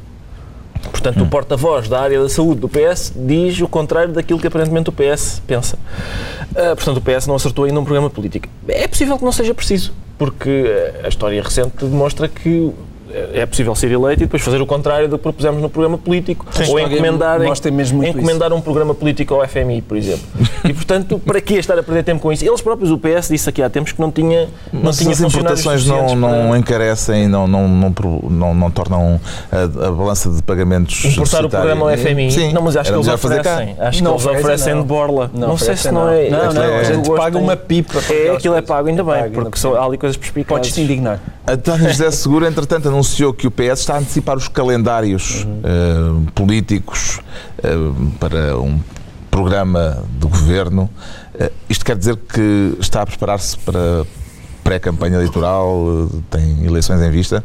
Portanto, 1.03 1.25
o 1.25 1.27
porta-voz 1.27 1.89
da 1.89 2.01
área 2.01 2.23
da 2.23 2.29
saúde 2.29 2.61
do 2.61 2.69
PS 2.69 3.13
diz 3.17 3.61
o 3.61 3.67
contrário 3.67 4.13
daquilo 4.13 4.39
que 4.39 4.47
aparentemente 4.47 4.89
o 4.89 4.93
PS 4.93 5.43
pensa. 5.45 5.77
Uh, 6.53 6.77
portanto, 6.77 6.99
o 6.99 7.01
PS 7.01 7.27
não 7.27 7.35
acertou 7.35 7.65
ainda 7.65 7.81
um 7.81 7.85
programa 7.85 8.09
político. 8.09 8.47
É 8.69 8.87
possível 8.87 9.19
que 9.19 9.25
não 9.25 9.33
seja 9.33 9.53
preciso, 9.53 9.93
porque 10.17 10.65
a 11.03 11.09
história 11.09 11.43
recente 11.43 11.85
demonstra 11.85 12.29
que 12.29 12.73
é 13.35 13.47
possível 13.47 13.75
ser 13.75 13.91
eleito 13.91 14.23
e 14.23 14.27
depois 14.27 14.43
fazer 14.43 14.61
o 14.61 14.67
contrário 14.67 15.09
do 15.09 15.17
que 15.17 15.23
propusemos 15.23 15.61
no 15.61 15.69
programa 15.69 15.99
político. 15.99 16.47
ou 16.69 16.79
encomendar, 16.81 17.41
encomendar 17.43 18.53
um 18.53 18.61
programa 18.61 18.95
político 18.95 19.35
ao 19.35 19.47
FMI, 19.47 19.83
por 19.83 19.97
exemplo. 19.97 20.27
E, 20.65 20.73
portanto, 20.73 21.19
para 21.19 21.41
que 21.41 21.55
estar 21.55 21.77
a 21.77 21.83
perder 21.83 22.05
tempo 22.05 22.23
com 22.23 22.33
isso? 22.33 22.45
Eles 22.45 22.61
próprios, 22.61 22.93
o 22.93 22.97
PS, 22.97 23.29
disse 23.29 23.49
aqui 23.49 23.61
há 23.61 23.69
tempos 23.69 23.91
que 23.91 24.01
não 24.01 24.13
tinha 24.13 24.49
não 24.73 24.83
Mas 24.85 24.97
tinha 24.97 25.11
as 25.11 25.19
funcionários 25.19 25.61
importações 25.61 25.87
não, 25.87 26.15
não 26.15 26.49
para 26.51 26.59
encarecem, 26.59 27.27
não, 27.27 27.49
não, 27.49 27.67
não, 27.67 27.95
não, 28.31 28.55
não 28.55 28.71
tornam 28.71 29.21
a, 29.51 29.63
a 29.65 29.91
balança 29.91 30.31
de 30.31 30.41
pagamentos 30.43 31.05
importar 31.05 31.45
o 31.45 31.51
programa 31.51 31.91
ao 31.91 31.99
FMI. 31.99 32.31
Sim, 32.31 32.53
não, 32.53 32.63
mas 32.63 32.77
acho 32.77 32.91
que 32.93 32.97
era 32.97 33.05
eles 33.05 33.21
fazer 33.21 33.43
cá. 33.43 33.55
oferecem. 33.55 33.77
Acho 33.81 34.05
Não 34.05 34.11
que 34.13 34.17
eles 34.17 34.27
oferecem, 34.27 34.41
oferecem 34.45 34.75
não. 34.75 34.83
de 34.83 34.87
borla. 34.87 35.31
Não, 35.35 35.59
sei 35.59 35.77
se 35.77 35.91
não 35.91 36.09
é. 36.09 36.31
Não, 36.31 36.53
não, 36.53 36.63
é- 36.63 36.79
a 36.81 36.85
gente 36.85 37.09
gosto 37.09 37.17
paga 37.17 37.39
uma 37.39 37.57
pipa. 37.57 37.99
É, 38.09 38.31
aquilo 38.31 38.55
é 38.55 38.63
pago, 38.63 38.89
ainda 38.89 39.03
bem, 39.03 39.31
porque 39.31 39.67
há 39.67 39.85
ali 39.85 39.99
coisas 39.99 40.17
perspicazes. 40.17 40.59
Podes 40.59 40.73
te 40.75 40.81
indignar. 40.81 41.21
António 41.47 41.89
José 41.89 42.11
Seguro, 42.13 42.47
entretanto, 42.47 42.89
anunciou 42.89 43.02
que 43.35 43.47
o 43.47 43.51
PS 43.51 43.81
está 43.81 43.95
a 43.95 43.99
antecipar 43.99 44.37
os 44.37 44.49
calendários 44.49 45.47
eh, 45.65 46.31
políticos 46.35 47.21
eh, 47.63 47.75
para 48.19 48.59
um 48.59 48.81
programa 49.31 50.05
de 50.19 50.27
governo. 50.27 50.89
Eh, 51.35 51.51
isto 51.69 51.85
quer 51.85 51.97
dizer 51.97 52.17
que 52.17 52.77
está 52.79 53.03
a 53.03 53.07
preparar-se 53.07 53.59
para 53.59 54.07
pré-campanha 54.63 55.17
eleitoral, 55.17 56.09
tem 56.31 56.65
eleições 56.65 57.01
em 57.01 57.11
vista? 57.11 57.45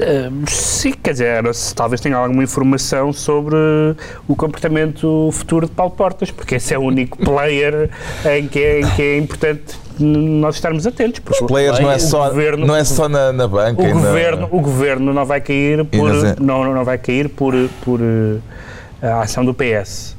Eh, 0.00 0.30
sim, 0.48 0.92
quer 0.92 1.12
dizer, 1.12 1.54
se 1.54 1.74
talvez 1.74 2.00
tenha 2.00 2.16
alguma 2.16 2.42
informação 2.42 3.12
sobre 3.12 3.54
o 4.26 4.34
comportamento 4.34 5.28
futuro 5.32 5.66
de 5.66 5.72
Paulo 5.72 5.92
Portas, 5.92 6.30
porque 6.30 6.54
esse 6.56 6.72
é 6.74 6.78
o 6.78 6.82
único 6.82 7.18
player 7.24 7.90
em 8.36 8.48
que 8.48 8.58
é, 8.58 8.80
em 8.80 8.90
que 8.90 9.02
é 9.02 9.18
importante 9.18 9.78
nós 9.98 10.54
estarmos 10.54 10.86
atentos. 10.86 11.20
Porque 11.20 11.44
Os 11.44 11.48
players 11.50 11.78
não 11.78 11.90
é 11.92 11.96
o 11.96 12.00
só, 12.00 12.28
governo- 12.28 12.66
não 12.66 12.76
é 12.76 12.84
só 12.84 13.08
na, 13.08 13.32
na 13.32 13.46
banca. 13.46 13.82
o 13.82 13.84
e 13.84 13.88
na- 13.88 13.92
governo, 14.00 14.48
o 14.50 14.60
governo 14.60 15.12
não 15.12 15.24
vai 15.26 15.40
cair 15.40 15.84
por 15.84 16.08
nas- 16.12 16.36
não, 16.38 16.64
não 16.74 16.84
vai 16.84 16.96
cair 16.98 17.28
por 17.28 17.54
por 17.84 18.00
eh, 18.00 18.38
a 19.06 19.20
ação 19.22 19.44
do 19.44 19.52
PS. 19.54 20.16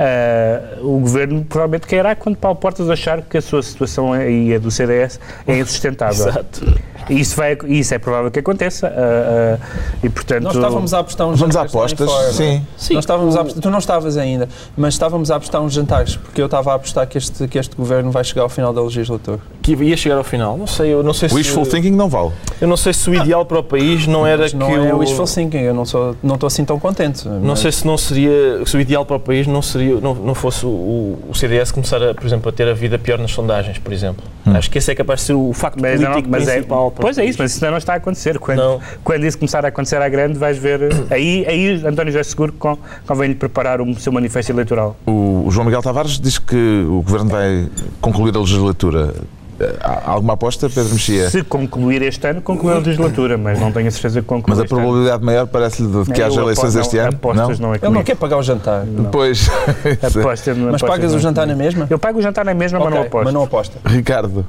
Ah, 0.00 0.78
o 0.80 1.00
governo 1.00 1.44
provavelmente 1.44 1.86
cairá 1.88 2.14
quando 2.14 2.36
Paulo 2.36 2.56
Portas 2.56 2.88
achar 2.88 3.20
que 3.22 3.36
a 3.36 3.42
sua 3.42 3.60
situação 3.64 4.14
e 4.22 4.54
a 4.54 4.58
do 4.58 4.70
CDS 4.70 5.18
é 5.46 5.58
insustentável. 5.58 6.28
Exato. 6.28 6.78
E 7.10 7.20
Isso, 7.20 7.36
vai, 7.36 7.56
isso 7.66 7.94
é 7.94 7.98
provável 7.98 8.30
que 8.30 8.38
aconteça. 8.38 8.86
ah, 8.88 9.58
ah, 9.60 9.96
e 10.02 10.08
portanto, 10.08 10.44
Nós 10.44 10.54
estávamos 10.54 10.94
a 10.94 10.98
apostar 11.00 11.26
uns 11.26 11.40
Vamos 11.40 11.56
a 11.56 11.62
apostas? 11.62 12.10
fora, 12.10 12.22
não 12.24 12.30
é? 12.30 12.32
Sim. 12.32 12.62
Sim, 12.76 12.94
Nós 12.94 13.04
estávamos 13.04 13.36
a 13.36 13.40
apostar, 13.40 13.62
tu 13.62 13.70
não 13.70 13.78
estavas 13.78 14.16
ainda, 14.16 14.48
mas 14.76 14.94
estávamos 14.94 15.30
a 15.30 15.36
apostar 15.36 15.60
uns 15.62 15.72
jantares, 15.72 16.16
porque 16.16 16.40
eu 16.40 16.46
estava 16.46 16.72
a 16.72 16.74
apostar 16.74 17.06
que 17.06 17.18
este, 17.18 17.46
que 17.48 17.58
este 17.58 17.76
governo 17.76 18.10
vai 18.10 18.22
chegar 18.24 18.42
ao 18.42 18.48
final 18.48 18.72
da 18.72 18.82
legislatura. 18.82 19.38
que 19.62 19.72
ia 19.74 19.96
chegar 19.96 20.16
ao 20.16 20.24
final. 20.24 20.56
Não 20.56 20.66
sei, 20.66 20.92
eu 20.92 21.02
não 21.02 21.12
sei 21.12 21.28
Wishful 21.32 21.64
se 21.64 21.70
thinking 21.70 21.90
não 21.92 22.08
vale. 22.08 22.32
eu 22.60 22.66
não 22.68 22.76
sei 22.76 22.92
se 22.92 23.08
o 23.10 23.14
ideal 23.14 23.44
para 23.44 23.58
o 23.58 23.62
país 23.62 24.06
não 24.06 24.26
era 24.26 24.42
Mas 24.42 24.52
não 24.54 24.66
que 24.66 24.74
é 24.74 24.94
o, 24.94 24.98
wishful 24.98 25.26
thinking, 25.26 25.58
eu 25.58 25.74
não 25.74 25.84
sou, 25.84 26.16
não 26.22 26.34
estou 26.34 26.46
assim 26.46 26.64
tão 26.64 26.78
contente. 26.78 27.26
não 27.28 27.56
sei 27.56 27.72
se 27.72 27.86
não 27.86 27.96
seria 27.98 28.64
se 28.64 28.76
o 28.76 28.80
ideal 28.80 29.04
para 29.04 29.16
o 29.16 29.20
país 29.20 29.46
não 29.46 29.62
seria 29.62 29.96
não, 30.00 30.14
não 30.14 30.34
fosse 30.34 30.64
o, 30.66 31.18
o 31.28 31.34
CDS 31.34 31.70
começar 31.70 32.02
a, 32.02 32.14
por 32.14 32.26
exemplo, 32.26 32.48
a 32.48 32.52
ter 32.52 32.68
a 32.68 32.74
vida 32.74 32.98
pior 32.98 33.18
nas 33.18 33.30
sondagens, 33.32 33.78
por 33.78 33.92
exemplo. 33.92 34.24
Acho 34.46 34.70
que 34.70 34.78
esse 34.78 34.90
é 34.90 34.94
capaz 34.94 35.20
de 35.20 35.26
ser 35.26 35.32
o 35.34 35.52
facto 35.52 35.78
mas, 35.80 36.00
não, 36.00 36.22
mas 36.26 36.48
é, 36.48 36.52
principal. 36.54 36.86
o 36.86 36.90
pois 37.00 37.16
é 37.18 37.22
país. 37.22 37.30
isso, 37.30 37.42
mas 37.42 37.50
isso 37.52 37.64
ainda 37.64 37.70
não 37.72 37.78
está 37.78 37.94
a 37.94 37.96
acontecer. 37.96 38.38
Quando, 38.38 38.58
Não. 38.58 38.80
quando 39.04 39.24
isso 39.24 39.38
começar 39.38 39.64
a 39.64 39.68
acontecer 39.68 40.00
à 40.02 40.08
grande, 40.08 40.38
vais 40.38 40.58
ver. 40.58 40.80
Aí, 41.10 41.44
aí 41.46 41.82
António 41.86 42.12
José 42.12 42.22
Seguro 42.24 42.52
con- 42.52 42.78
convém-lhe 43.06 43.34
preparar 43.34 43.80
o 43.80 43.94
seu 43.98 44.12
manifesto 44.12 44.52
eleitoral. 44.52 44.96
O, 45.06 45.44
o 45.46 45.50
João 45.50 45.64
Miguel 45.64 45.82
Tavares 45.82 46.18
diz 46.20 46.38
que 46.38 46.84
o 46.88 47.02
governo 47.02 47.30
vai 47.30 47.68
concluir 48.00 48.34
a 48.36 48.40
legislatura. 48.40 49.14
Eh, 49.60 49.74
Há 49.80 50.12
alguma 50.12 50.34
aposta, 50.34 50.68
Pedro 50.70 50.92
Mexia? 50.92 51.28
Se 51.30 51.42
concluir 51.42 52.00
este 52.02 52.24
ano, 52.28 52.40
concluir 52.40 52.74
a 52.74 52.78
legislatura, 52.78 53.36
mas 53.36 53.58
não 53.58 53.72
tenho 53.72 53.88
a 53.88 53.90
certeza 53.90 54.20
que 54.20 54.26
conclui 54.28 54.50
Mas 54.50 54.60
a 54.60 54.62
este 54.62 54.72
ano. 54.72 54.82
probabilidade 54.82 55.24
maior 55.24 55.46
parece-lhe 55.48 55.88
de 55.88 56.12
que 56.12 56.20
Eu 56.22 56.26
haja 56.26 56.40
eleições 56.40 56.74
não, 56.76 56.80
este 56.80 56.98
ano? 56.98 57.08
Apostas 57.08 57.58
não, 57.58 57.72
é 57.72 57.76
Ele 57.76 57.82
não 57.82 57.90
comigo. 57.90 58.04
quer 58.04 58.14
pagar 58.16 58.36
o 58.38 58.42
jantar. 58.42 58.84
Pois. 59.10 59.50
Apostas 60.00 60.56
não- 60.56 60.66
Mas 60.70 60.74
apostas 60.82 60.88
pagas 60.88 61.10
não 61.10 61.16
o 61.16 61.18
é 61.18 61.22
jantar 61.22 61.46
na 61.46 61.52
comigo. 61.54 61.64
mesma? 61.72 61.86
Eu 61.90 61.98
pago 61.98 62.18
o 62.20 62.22
jantar 62.22 62.44
na 62.44 62.54
mesma, 62.54 62.78
mas 62.78 62.86
Ok, 62.88 62.98
não 63.00 63.06
aposto. 63.06 63.24
mas 63.24 63.34
não 63.34 63.42
aposta. 63.42 63.78
Ricardo, 63.84 64.46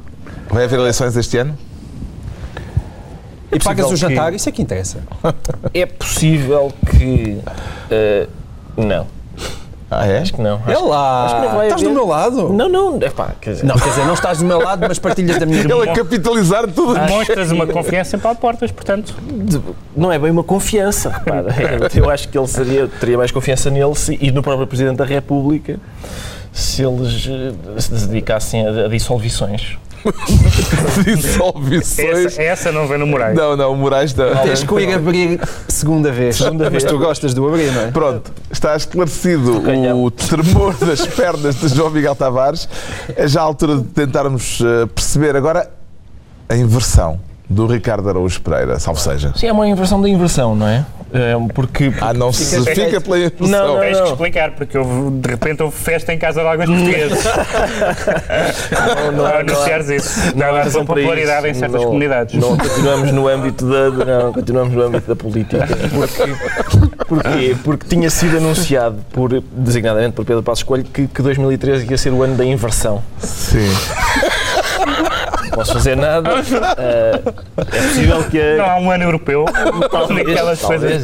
vai 0.49 0.65
haver 0.65 0.77
eleições 0.79 1.17
este 1.17 1.37
ano? 1.37 1.57
E 3.51 3.59
pagas 3.59 3.85
o 3.87 3.89
que- 3.89 3.95
jantar, 3.97 4.33
isso 4.33 4.47
é 4.47 4.51
que 4.51 4.61
interessa. 4.61 4.99
É 5.73 5.85
possível 5.85 6.71
que 6.89 7.39
eh, 7.89 8.27
não. 8.77 9.07
Ah, 9.91 10.05
é? 10.05 10.19
Acho 10.19 10.35
que 10.35 10.41
não. 10.41 10.57
Acho 10.57 10.69
É 10.69 10.77
lá, 10.77 11.25
acho 11.25 11.35
que 11.35 11.41
não 11.41 11.55
vai 11.55 11.65
estás 11.65 11.81
do 11.81 11.87
haver. 11.87 11.95
meu 11.97 12.05
lado. 12.07 12.49
Não, 12.53 12.69
não, 12.69 12.99
é 13.01 13.09
pá, 13.09 13.31
quer 13.41 13.53
dizer, 13.53 13.65
Não, 13.65 13.75
quer 13.75 13.89
dizer, 13.89 14.05
não 14.05 14.13
estás 14.13 14.37
do 14.37 14.45
meu 14.45 14.59
lado, 14.59 14.85
mas 14.87 14.99
partilhas 14.99 15.39
da 15.39 15.47
minha 15.47 15.61
Ele 15.61 15.89
a 15.89 15.93
capitalizar 15.93 16.67
tudo. 16.67 16.93
Demonstras 16.93 17.49
uma 17.49 17.65
confiança 17.65 18.15
em 18.15 18.19
Paulo 18.19 18.37
Portas, 18.37 18.69
portanto. 18.71 19.15
de- 19.19 19.59
não 19.97 20.11
é 20.11 20.19
bem 20.19 20.29
uma 20.29 20.43
confiança, 20.43 21.09
repara. 21.09 21.47
Eu 21.95 22.07
acho 22.07 22.29
que 22.29 22.37
ele 22.37 22.45
seria, 22.47 22.87
teria 22.87 23.17
mais 23.17 23.31
confiança 23.31 23.71
nele 23.71 23.95
se- 23.95 24.15
e 24.21 24.29
no 24.31 24.43
próprio 24.43 24.67
Presidente 24.67 24.97
da 24.97 25.05
República 25.05 25.79
se 26.53 26.83
eles 26.83 27.27
eh, 27.27 27.79
se 27.81 27.91
dedicassem 28.05 28.67
a, 28.67 28.85
a 28.85 28.89
dissoluções. 31.05 31.21
Dissolvições. 31.21 32.25
Essa, 32.25 32.41
essa 32.41 32.71
não 32.71 32.87
vem 32.87 32.97
no 32.97 33.07
Moraes. 33.07 33.35
Não, 33.35 33.55
não, 33.55 33.73
o 33.73 33.77
Moraes 33.77 34.13
não. 34.13 34.35
Tens 34.43 34.63
que 34.63 34.73
o 34.73 34.79
ir 34.79 34.93
abrir 34.93 35.39
segunda 35.67 36.11
vez. 36.11 36.37
Segunda 36.37 36.69
vez. 36.69 36.83
Mas 36.83 36.91
tu 36.91 36.97
gostas 36.97 37.33
do 37.33 37.47
abrir, 37.47 37.71
não 37.71 37.81
é? 37.81 37.91
Pronto, 37.91 38.31
está 38.51 38.75
esclarecido 38.75 39.61
o 39.95 40.11
tremor 40.11 40.73
das 40.75 41.05
pernas 41.07 41.55
de 41.55 41.67
João 41.69 41.89
Miguel 41.89 42.15
Tavares. 42.15 42.67
É 43.15 43.27
já 43.27 43.41
a 43.41 43.43
altura 43.43 43.77
de 43.77 43.83
tentarmos 43.83 44.59
eh, 44.61 44.85
perceber 44.87 45.35
agora 45.35 45.69
a 46.47 46.55
inversão 46.55 47.19
do 47.49 47.65
Ricardo 47.65 48.07
Araújo 48.09 48.39
Pereira, 48.41 48.77
salvo 48.79 48.99
seja. 48.99 49.33
Sim, 49.35 49.47
é 49.47 49.51
uma 49.51 49.67
inversão 49.67 49.99
da 50.01 50.07
inversão, 50.07 50.55
não 50.55 50.67
é? 50.67 50.85
É, 51.11 51.33
porque. 51.55 51.91
Ah, 51.99 52.13
não 52.13 52.31
se 52.31 52.63
fica 52.65 53.01
pela 53.01 53.17
inversão. 53.17 53.47
Não, 53.47 53.67
não, 53.73 53.79
Tens 53.79 53.97
que 53.97 54.03
não. 54.03 54.11
explicar, 54.11 54.51
porque 54.51 54.77
houve- 54.77 55.09
de 55.17 55.27
repente 55.31 55.63
houve 55.63 55.75
festa 55.75 56.13
em 56.13 56.19
casa 56.19 56.41
de 56.41 56.47
alguns 56.47 56.67
portugueses. 56.67 57.23
não, 58.71 59.11
não, 59.13 59.25
há- 59.25 59.39
anunciares 59.39 59.89
isso. 59.89 60.19
Não, 60.35 60.47
não 60.47 60.55
há 60.55 60.63
razão 60.63 60.85
popularidade 60.85 61.47
isso. 61.47 61.57
em 61.57 61.59
certas 61.59 61.81
Não- 61.81 61.87
comunidades. 61.87 62.35
Não, 62.35 62.55
continuamos 62.55 63.11
no 63.11 63.27
âmbito 63.27 63.65
da, 63.67 63.89
não, 64.05 64.33
continuamos 64.33 64.73
no 64.75 64.83
âmbito 64.83 65.07
da 65.07 65.15
política. 65.15 65.67
Porque, 65.91 66.35
porquê? 67.07 67.55
Porque 67.63 67.87
tinha 67.87 68.09
sido 68.11 68.37
anunciado, 68.37 68.97
por, 69.11 69.41
designadamente 69.51 70.13
por 70.13 70.23
Pedro 70.25 70.43
Passos 70.43 70.61
Coelho, 70.63 70.83
que, 70.83 71.07
que 71.07 71.21
2013 71.23 71.87
ia 71.89 71.97
ser 71.97 72.11
o 72.13 72.21
ano 72.21 72.35
da 72.35 72.45
inversão. 72.45 73.01
Sim. 73.17 73.67
Não 75.59 75.65
posso 75.65 75.73
fazer 75.73 75.95
nada. 75.97 76.29
eh, 76.77 77.21
é 77.57 77.81
possível 77.81 78.23
que 78.23 78.39
a, 78.39 78.57
Não 78.57 78.65
há 78.65 78.77
um 78.77 78.91
ano 78.91 79.03
europeu. 79.03 79.45
Talvez, 79.91 80.35
talvez, 80.39 80.61
coisas. 80.61 81.03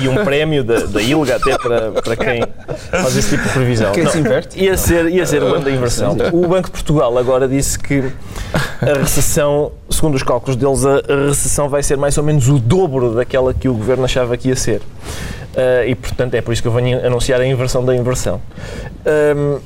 e, 0.00 0.04
e 0.04 0.08
um 0.08 0.24
prémio 0.24 0.62
da, 0.62 0.80
da 0.86 1.02
ILGA 1.02 1.36
até 1.36 1.58
para, 1.58 1.90
para 1.90 2.16
quem 2.16 2.44
faz 2.90 3.16
esse 3.16 3.30
tipo 3.30 3.42
de 3.42 3.48
previsão. 3.50 3.92
Quem 3.92 4.04
Não, 4.04 4.10
se 4.12 4.18
inverte? 4.18 4.62
Ia 4.62 4.76
ser, 4.76 5.08
ia 5.08 5.26
ser 5.26 5.42
o 5.42 5.54
ano 5.54 5.64
da 5.64 5.70
inversão. 5.70 6.16
O 6.32 6.46
Banco 6.46 6.66
de 6.66 6.70
Portugal 6.70 7.16
agora 7.18 7.48
disse 7.48 7.78
que 7.78 8.04
a 8.80 8.98
recessão, 9.00 9.72
segundo 9.90 10.14
os 10.14 10.22
cálculos 10.22 10.54
deles, 10.56 10.84
a, 10.86 11.26
recessão 11.28 11.68
vai 11.68 11.82
ser 11.82 11.96
mais 11.96 12.16
ou 12.16 12.22
menos 12.22 12.48
o 12.48 12.58
dobro 12.58 13.14
daquela 13.14 13.52
que 13.52 13.68
o 13.68 13.74
governo 13.74 14.04
achava 14.04 14.36
que 14.36 14.48
ia 14.48 14.56
ser. 14.56 14.80
Ah, 15.56 15.84
e, 15.84 15.94
portanto, 15.96 16.34
é 16.34 16.40
por 16.40 16.52
isso 16.52 16.62
que 16.62 16.68
eu 16.68 16.72
venho 16.72 17.04
anunciar 17.04 17.40
a 17.40 17.46
inversão 17.46 17.84
da 17.84 17.94
inversão. 17.96 18.40
Ahm, 19.04 19.58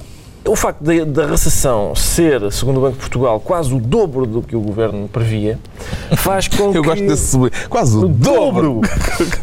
o 0.47 0.57
facto 0.57 0.83
da 1.07 1.27
recessão 1.27 1.95
ser, 1.95 2.51
segundo 2.51 2.79
o 2.79 2.81
Banco 2.81 2.95
de 2.95 3.01
Portugal, 3.01 3.41
quase 3.41 3.73
o 3.73 3.81
dobro 3.81 4.27
do 4.27 4.43
que 4.43 4.57
o 4.57 4.61
governo 4.61 5.09
previa, 5.09 5.59
faz 6.17 6.49
com 6.49 6.71
que. 6.73 6.79
Eu 6.79 6.83
gosto 6.83 7.07
desse. 7.07 7.39
Quase 7.69 7.97
o 7.97 8.05
O 8.05 8.09
dobro. 8.09 8.81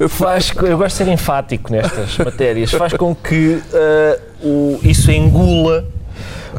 faz, 0.10 0.52
eu 0.56 0.78
gosto 0.78 0.98
de 0.98 1.04
ser 1.06 1.08
enfático 1.08 1.72
nestas 1.72 2.18
matérias. 2.18 2.72
Faz 2.72 2.94
com 2.94 3.16
que 3.16 3.62
ah, 3.74 4.20
o, 4.44 4.80
isso 4.84 5.12
engula 5.12 5.86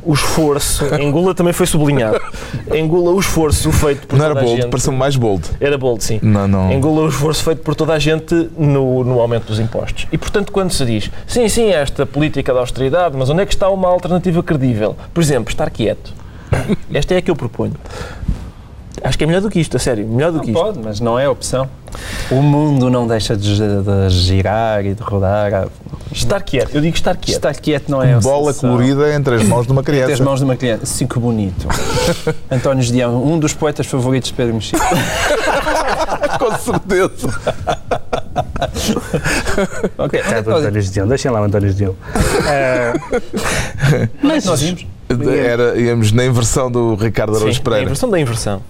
o 0.03 0.13
esforço. 0.13 0.85
Engula 1.01 1.35
também 1.35 1.53
foi 1.53 1.67
sublinhado. 1.67 2.21
Engula 2.75 3.11
o 3.13 3.21
esforço 3.21 3.71
feito 3.73 4.07
por 4.07 4.19
Não 4.19 4.25
era 4.25 4.35
toda 4.35 4.41
a 4.41 4.45
bold, 4.47 4.63
gente. 4.63 4.71
pareceu 4.71 4.93
mais 4.93 5.17
bold. 5.17 5.49
Era 5.61 5.77
bold, 5.79 6.03
sim. 6.03 6.19
Não, 6.23 6.47
não. 6.47 6.73
Engula 6.73 7.03
o 7.03 7.09
esforço 7.09 7.45
feito 7.45 7.63
por 7.63 7.75
toda 7.75 7.93
a 7.93 7.99
gente 7.99 8.35
no, 8.57 9.05
no 9.05 9.21
aumento 9.21 9.47
dos 9.47 9.59
impostos. 9.59 10.07
E, 10.13 10.19
portanto, 10.19 10.53
quando 10.53 10.73
se 10.73 10.85
diz, 10.85 11.11
sim, 11.27 11.49
sim, 11.49 11.71
esta 11.71 12.05
política 12.07 12.53
da 12.53 12.61
austeridade, 12.61 13.17
mas 13.17 13.29
onde 13.31 13.43
é 13.43 13.47
que 13.47 13.53
está 13.55 13.69
uma 13.69 13.89
alternativa 13.89 14.43
credível? 14.43 14.97
Por 15.13 15.23
exemplo, 15.23 15.51
estar 15.51 15.69
quieto. 15.71 16.13
Esta 16.93 17.15
é 17.15 17.19
a 17.19 17.23
que 17.23 17.31
eu 17.31 17.37
proponho. 17.37 17.75
Acho 19.03 19.17
que 19.17 19.25
é 19.25 19.27
melhor 19.27 19.41
do 19.41 19.49
que 19.51 19.59
isto, 19.61 19.77
a 19.77 19.81
sério, 19.81 20.07
melhor 20.07 20.31
do 20.33 20.41
que 20.41 20.51
isto. 20.51 20.61
Pode, 20.61 20.79
mas 20.79 21.01
não 21.01 21.19
é 21.19 21.29
opção. 21.29 21.69
O 22.31 22.43
mundo 22.43 22.91
não 22.91 23.07
deixa 23.07 23.37
de, 23.37 23.57
de 23.59 24.09
girar 24.11 24.85
e 24.85 24.95
de 24.95 25.03
rodar. 25.03 25.69
Estar 26.13 26.41
quieto, 26.43 26.75
eu 26.75 26.81
digo 26.81 26.95
estar 26.97 27.17
quieto. 27.17 27.37
Estar 27.37 27.55
quieto 27.55 27.89
não 27.89 28.03
é 28.03 28.15
a 28.15 28.21
Bola 28.21 28.53
colorida 28.53 29.13
entre 29.15 29.37
as 29.37 29.43
mãos 29.45 29.65
de 29.67 29.73
uma 29.73 29.81
Entre 29.81 29.99
as 30.01 30.05
criança. 30.07 30.25
mãos 30.25 30.39
de 30.41 30.45
uma 30.45 30.57
criança. 30.57 30.87
Sim, 30.87 31.07
que 31.07 31.19
bonito. 31.19 31.67
António 32.51 32.83
Gedeão, 32.83 33.25
um 33.25 33.39
dos 33.39 33.55
poetas 33.55 33.87
favoritos 33.87 34.29
de 34.31 34.35
Pedro 34.35 34.55
Mexia. 34.55 34.79
Com 36.39 36.57
certeza. 36.59 37.29
Ok, 39.99 40.21
Coitado 40.23 40.51
do 40.51 40.57
António 40.57 40.83
Gedeão. 40.83 41.07
Deixem 41.09 41.31
lá 41.31 41.41
o 41.41 41.45
António 41.45 41.69
Gedeão. 41.71 41.95
Ah, 42.47 42.93
mas 44.23 44.45
nós 44.45 44.61
vimos. 44.63 44.87
Era, 45.29 45.79
íamos 45.79 46.13
na 46.13 46.25
inversão 46.25 46.71
do 46.71 46.95
Ricardo 46.95 47.37
Araújo 47.37 47.61
Pereira. 47.63 47.85
inversão 47.85 48.09
da 48.11 48.19
inversão. 48.21 48.63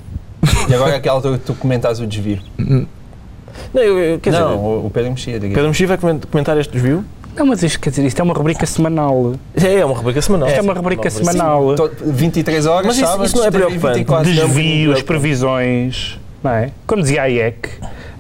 E 0.68 0.74
agora 0.74 0.93
é 0.93 0.97
aquela 0.97 1.16
altura 1.16 1.38
que 1.38 1.45
tu 1.45 1.55
comentas 1.55 2.01
o 2.01 2.07
desvio. 2.07 2.38
Não, 2.59 3.82
eu, 3.82 3.99
eu- 3.99 4.18
quer 4.20 4.32
Não, 4.32 4.38
dizer, 4.49 4.59
o 4.59 4.86
o 4.86 4.91
Pedro 4.93 5.11
Mexia. 5.11 5.41
Pedro 5.41 5.66
Mexia 5.68 5.86
vai 5.86 5.99
coment- 5.99 6.24
comentar 6.30 6.57
este 6.59 6.72
desvio? 6.72 7.05
Não, 7.36 7.47
mas 7.47 7.62
isto, 7.62 7.78
quer 7.78 7.91
dizer, 7.91 8.05
isto 8.07 8.18
é 8.18 8.22
uma 8.22 8.34
rubrica 8.34 8.66
semanal. 8.66 9.34
É, 9.55 9.74
é 9.76 9.84
uma 9.84 9.95
rubrica 9.97 10.20
semanal. 10.20 10.49
Isto 10.49 10.59
é 10.59 10.62
uma 10.62 10.72
rubrica 10.74 11.11
semanal. 11.11 11.74
To- 11.74 11.91
23 12.05 12.66
horas, 12.66 12.86
Mas 12.86 12.97
isso- 12.97 13.07
sábados, 13.07 13.26
isso 13.30 13.36
não 13.41 13.47
é 13.47 13.51
preocupante. 13.51 13.99
24. 13.99 14.24
Des- 14.32 14.41
Desvios, 14.41 15.03
previsões, 15.03 16.18
não 16.43 16.51
é? 16.51 16.70
Como 16.86 17.03
dizia 17.03 17.22
a 17.22 17.26
IEC, 17.28 17.68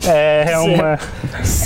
eh, 0.06 0.46
é 0.52 0.58
uma, 0.58 0.98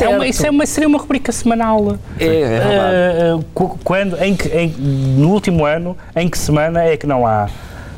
é 0.01 0.09
uma, 0.09 0.27
isso 0.27 0.47
é 0.47 0.51
uma, 0.51 0.67
seria 0.67 0.89
uma 0.89 0.99
rubrica 0.99 1.31
semanal. 1.33 1.97
É, 2.19 2.27
é. 2.27 3.37
Eh, 3.37 3.39
quando, 3.85 4.17
em 4.23 4.35
que, 4.35 4.49
em- 4.49 4.75
no 5.19 5.29
último 5.31 5.67
ano, 5.67 5.97
em 6.17 6.29
que 6.29 6.39
semana 6.39 6.83
é 6.85 6.97
que 6.97 7.07
não 7.07 7.27
há 7.27 7.49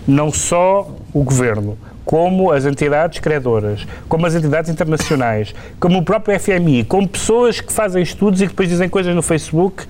não 0.09 0.33
só 0.33 0.89
o 1.13 1.23
governo, 1.23 1.79
como 2.07 2.53
as 2.53 2.65
entidades 2.65 3.19
credoras, 3.19 3.85
como 4.09 4.25
as 4.27 4.35
entidades 4.35 4.71
internacionais, 4.71 5.53
como 5.81 5.99
o 5.99 6.03
próprio 6.05 6.39
FMI, 6.39 6.85
como 6.85 7.07
pessoas 7.07 7.61
que 7.61 7.73
fazem 7.73 8.01
estudos 8.01 8.41
e 8.41 8.45
que 8.45 8.51
depois 8.51 8.69
dizem 8.69 8.89
coisas 8.89 9.13
no 9.15 9.23
Facebook 9.23 9.85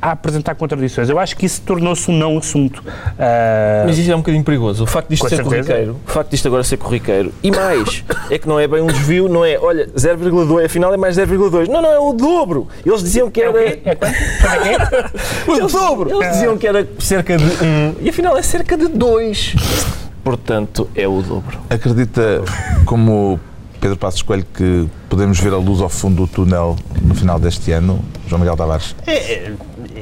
a 0.00 0.12
apresentar 0.12 0.56
contradições. 0.56 1.08
Eu 1.08 1.18
acho 1.18 1.36
que 1.36 1.46
isso 1.46 1.60
tornou-se 1.60 2.10
um 2.10 2.14
não 2.16 2.36
assunto. 2.36 2.82
Ah, 3.16 3.84
Mas 3.86 3.98
isso 3.98 4.10
é 4.10 4.16
um 4.16 4.18
bocadinho 4.18 4.42
perigoso. 4.42 4.82
O 4.82 4.86
facto 4.86 5.10
disto 5.10 5.22
Com 5.22 5.28
ser 5.28 5.36
certeza. 5.36 5.62
corriqueiro, 5.62 6.00
o 6.04 6.10
facto 6.10 6.30
disto 6.30 6.48
agora 6.48 6.64
ser 6.64 6.78
corriqueiro, 6.78 7.32
e 7.40 7.50
mais, 7.52 8.02
é 8.28 8.36
que 8.36 8.48
não 8.48 8.58
é 8.58 8.66
bem 8.66 8.80
um 8.80 8.86
desvio, 8.86 9.28
não 9.28 9.44
é, 9.44 9.56
olha, 9.60 9.86
0,2, 9.88 10.64
afinal 10.64 10.92
é 10.92 10.96
mais 10.96 11.16
0,2. 11.16 11.68
Não, 11.68 11.80
não, 11.80 11.92
é 11.92 12.00
o 12.00 12.12
dobro. 12.14 12.66
Eles 12.84 13.00
diziam 13.00 13.30
que 13.30 13.40
o 13.40 13.44
era. 13.44 13.68
É? 13.84 13.94
Quanto 13.94 14.14
é? 14.14 15.12
O 15.64 15.68
dobro! 15.68 16.10
Eles 16.10 16.32
diziam 16.32 16.56
que 16.56 16.66
era 16.66 16.88
cerca 16.98 17.36
de 17.36 17.44
1 17.44 17.96
e 18.00 18.08
afinal 18.08 18.36
é 18.36 18.42
cerca 18.42 18.76
de 18.76 18.88
2. 18.88 19.54
Portanto, 20.24 20.88
é 20.94 21.06
o 21.08 21.20
dobro. 21.22 21.58
Acredita, 21.68 22.42
como 22.84 23.38
Pedro 23.80 23.96
Passos 23.96 24.22
Coelho, 24.22 24.46
que 24.54 24.88
podemos 25.08 25.38
ver 25.40 25.52
a 25.52 25.56
luz 25.58 25.80
ao 25.80 25.88
fundo 25.88 26.22
do 26.24 26.26
túnel 26.28 26.76
no 27.02 27.14
final 27.14 27.38
deste 27.38 27.72
ano, 27.72 27.98
João 28.28 28.38
Miguel 28.38 28.56
Tavares? 28.56 28.94
É, 29.06 29.52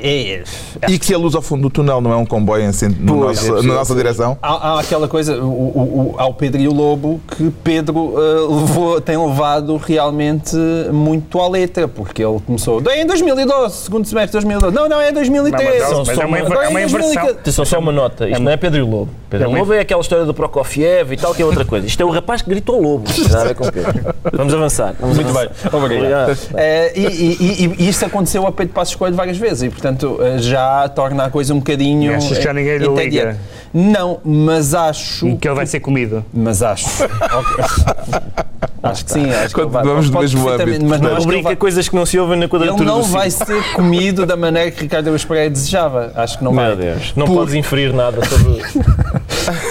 é, 0.03 0.43
E 0.89 0.99
que 0.99 1.15
a 1.15 1.19
luz 1.19 1.35
ao 1.35 1.41
fundo 1.43 1.63
do 1.63 1.71
túnel 1.71 2.01
não 2.01 2.13
é 2.13 2.17
um 2.17 2.27
comboio 2.27 2.63
em 2.65 2.67
no 3.01 3.15
Pois, 3.15 3.39
nosso- 3.49 3.57
é 3.59 3.63
na 3.67 3.75
nossa 3.75 3.95
direção? 3.95 4.37
Há, 4.43 4.73
há 4.75 4.81
aquela 4.81 5.09
coisa, 5.09 5.43
o, 5.43 5.47
o, 5.49 6.15
o, 6.15 6.15
ao 6.19 6.35
Pedro 6.35 6.61
e 6.61 6.69
o 6.69 6.73
Lobo, 6.75 7.21
que 7.37 7.51
Pedro 7.65 8.15
eh, 8.17 8.55
levou, 8.61 9.01
tem 9.01 9.17
levado 9.17 9.77
realmente 9.79 10.55
muito 10.93 11.41
à 11.41 11.49
letra, 11.49 11.89
porque 11.89 12.23
ele 12.23 12.39
começou 12.47 12.81
em 12.93 13.07
2012, 13.07 13.77
segundo 13.77 14.07
semestre 14.07 14.39
de 14.39 14.47
2012. 14.47 14.75
Não, 14.77 14.89
não, 14.89 15.01
é 15.01 15.11
2013. 15.11 15.91
Não, 15.91 16.05
mas 16.05 16.19
é 16.19 16.25
uma- 16.27 16.39
é 16.39 16.43
uma 16.69 16.81
em 16.83 16.85
inversão. 16.85 17.01
2014. 17.01 17.39
Atenção, 17.41 17.65
só 17.65 17.79
uma 17.79 17.93
nota. 17.93 18.27
Isto 18.29 18.37
É 18.41 18.45
não 18.45 18.53
é 18.53 18.57
Pedro 18.59 18.79
e 18.79 18.83
o 18.83 18.87
Lobo. 18.89 19.11
Pedro 19.31 19.47
e 19.49 19.51
É 19.51 19.55
o 19.55 19.59
Lobo 19.59 19.73
é 19.73 19.81
aquela 19.81 20.01
história 20.01 20.25
do 20.25 20.35
Prokofiev 20.35 21.13
e 21.13 21.17
tal, 21.17 21.35
que 21.35 21.41
é 21.41 21.45
outra 21.47 21.65
coisa. 21.65 21.87
Isto 21.87 22.03
é 22.03 22.05
o 22.05 22.11
rapaz 22.11 22.43
que 22.43 22.51
gritou 22.51 22.81
lobo. 22.83 23.09
Não 23.19 23.29
nada 23.29 23.55
com 23.55 23.67
o 23.67 23.73
Pedro. 23.73 24.15
Vamos 24.33 24.53
avançar. 24.55 24.95
Vamos 25.01 25.17
Muito 25.17 25.33
bem, 25.33 25.45
avançar. 25.45 25.75
obrigado. 25.77 26.39
Eh, 26.57 26.93
e, 26.97 27.01
e, 27.07 27.65
e- 27.65 27.75
e 27.85 27.89
isto 27.89 28.05
aconteceu 28.05 28.47
a 28.47 28.53
Pedro 28.53 28.75
Passos 28.75 28.95
Coelho 28.97 29.15
várias 29.17 29.39
vezes 29.39 29.63
e, 29.63 29.71
portanto, 29.71 30.19
eh, 30.21 30.39
já 30.39 30.89
torna 30.89 31.25
a 31.25 31.31
coisa 31.31 31.55
um 31.55 31.59
bocadinho. 31.59 32.13
E 32.13 32.15
achas 32.15 32.37
que 32.39 32.45
já 32.45 32.53
ninguém 32.53 32.79
lhe 32.79 32.87
entediante. 32.87 33.39
liga? 33.39 33.39
Não, 33.73 34.19
mas 34.25 34.75
acho. 34.75 35.37
Que 35.37 35.47
ele 35.49 35.55
vai 35.55 35.67
ser 35.67 35.81
comido. 35.81 36.25
Mas 36.35 36.63
acho. 36.63 36.87
Acho 38.83 39.05
que 39.05 39.13
sim. 39.13 39.31
Acho 39.31 39.55
que 39.55 39.61
ele 39.61 39.69
vamos 39.69 40.09
do 40.09 40.19
mesmo 40.19 40.49
âmbito, 40.49 40.85
Mas 40.87 41.01
não 41.03 41.17
ele 41.19 41.43
vai, 41.43 41.55
coisas 41.55 41.87
que 41.87 41.95
não 41.95 42.07
se 42.07 42.19
ouvem 42.19 42.37
na 42.39 42.45
ele 42.45 42.51
quadratura 42.51 42.85
não 42.85 43.01
do 43.03 43.07
vai 43.09 43.31
ser 43.31 43.63
comido 43.75 44.25
da 44.25 44.37
maneira 44.37 44.71
que 44.71 44.83
Ricardo 44.83 45.15
Pereira 45.29 45.51
desejava. 45.51 46.13
Acho 46.17 46.39
que 46.39 46.45
não 46.45 46.55
vai. 46.55 46.69
Meu 46.69 46.77
Deus. 46.77 47.13
Não 47.15 47.27
Por- 47.27 47.35
podes 47.37 47.55
inferir 47.55 47.93
nada 47.93 48.25
sobre 48.25 48.63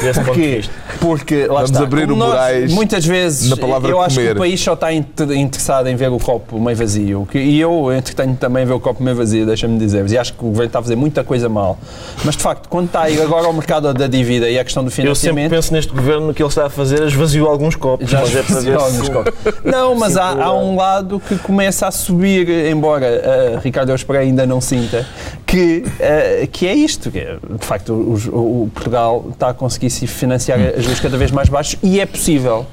esse 0.03 0.19
ponto 0.21 0.39
de 0.39 0.55
vista. 0.55 0.73
Porque 0.99 1.45
lá 1.47 1.55
Vamos 1.55 1.71
está, 1.71 1.83
abrir 1.83 2.07
como 2.07 2.15
o 2.23 2.27
nós, 2.27 2.73
muitas 2.73 3.05
vezes 3.05 3.49
na 3.49 3.57
palavra 3.57 3.89
eu 3.91 4.01
acho 4.01 4.15
que 4.15 4.21
comer. 4.21 4.35
o 4.35 4.39
país 4.39 4.61
só 4.61 4.73
está 4.73 4.91
inter- 4.93 5.31
interessado 5.31 5.87
em 5.87 5.95
ver 5.95 6.09
o 6.11 6.17
copo 6.19 6.59
meio 6.59 6.75
vazio 6.77 7.27
e 7.33 7.59
eu 7.59 7.91
entretenho 7.93 8.35
também 8.35 8.65
ver 8.65 8.73
o 8.73 8.79
copo 8.79 9.01
meio 9.03 9.15
vazio, 9.15 9.45
deixa-me 9.45 9.77
dizer-vos, 9.79 10.11
e 10.11 10.17
acho 10.17 10.33
que 10.33 10.39
o 10.43 10.47
governo 10.47 10.67
está 10.67 10.79
a 10.79 10.81
fazer 10.81 10.95
muita 10.95 11.23
coisa 11.23 11.47
mal. 11.47 11.77
Mas 12.23 12.35
de 12.35 12.43
facto, 12.43 12.67
quando 12.69 12.87
está 12.87 13.03
aí 13.03 13.21
agora 13.21 13.45
ao 13.47 13.53
mercado 13.53 13.93
da 13.93 14.07
dívida 14.07 14.49
e 14.49 14.59
a 14.59 14.63
questão 14.63 14.83
do 14.83 14.87
Eu 14.87 14.91
sempre 14.91 15.03
financiamento, 15.13 15.49
penso 15.51 15.73
neste 15.73 15.93
governo 15.93 16.33
que 16.33 16.41
ele 16.41 16.49
está 16.49 16.65
a 16.65 16.69
fazer, 16.69 17.01
esvaziou 17.07 17.47
alguns 17.49 17.75
copos. 17.75 18.09
Já 18.09 18.19
mas 18.21 18.35
é 18.35 18.43
para 18.43 18.59
ver 18.59 18.75
alguns 18.75 19.05
se... 19.05 19.11
copos. 19.11 19.33
Não, 19.63 19.95
mas 19.95 20.17
há, 20.17 20.43
há 20.43 20.53
um 20.53 20.75
lado 20.75 21.19
que 21.27 21.37
começa 21.37 21.87
a 21.87 21.91
subir, 21.91 22.49
embora 22.69 23.05
uh, 23.55 23.59
Ricardo 23.59 23.89
Eus 23.91 24.03
Pereira 24.03 24.25
ainda 24.25 24.45
não 24.45 24.59
sinta, 24.61 25.05
que, 25.49 25.83
uh, 25.83 26.47
que 26.51 26.67
é 26.67 26.73
isto. 26.73 27.11
Que 27.11 27.19
é, 27.19 27.37
de 27.59 27.65
facto, 27.65 27.93
o, 27.93 28.63
o 28.65 28.71
Portugal 28.73 29.25
está 29.31 29.49
a 29.49 29.53
conseguir 29.53 29.89
se 29.89 30.05
financiar 30.07 30.59
a 30.59 30.79
juros 30.79 30.99
cada 30.99 31.17
vez 31.17 31.31
mais 31.31 31.49
baixos 31.49 31.79
e 31.81 31.99
é 31.99 32.05
possível 32.05 32.65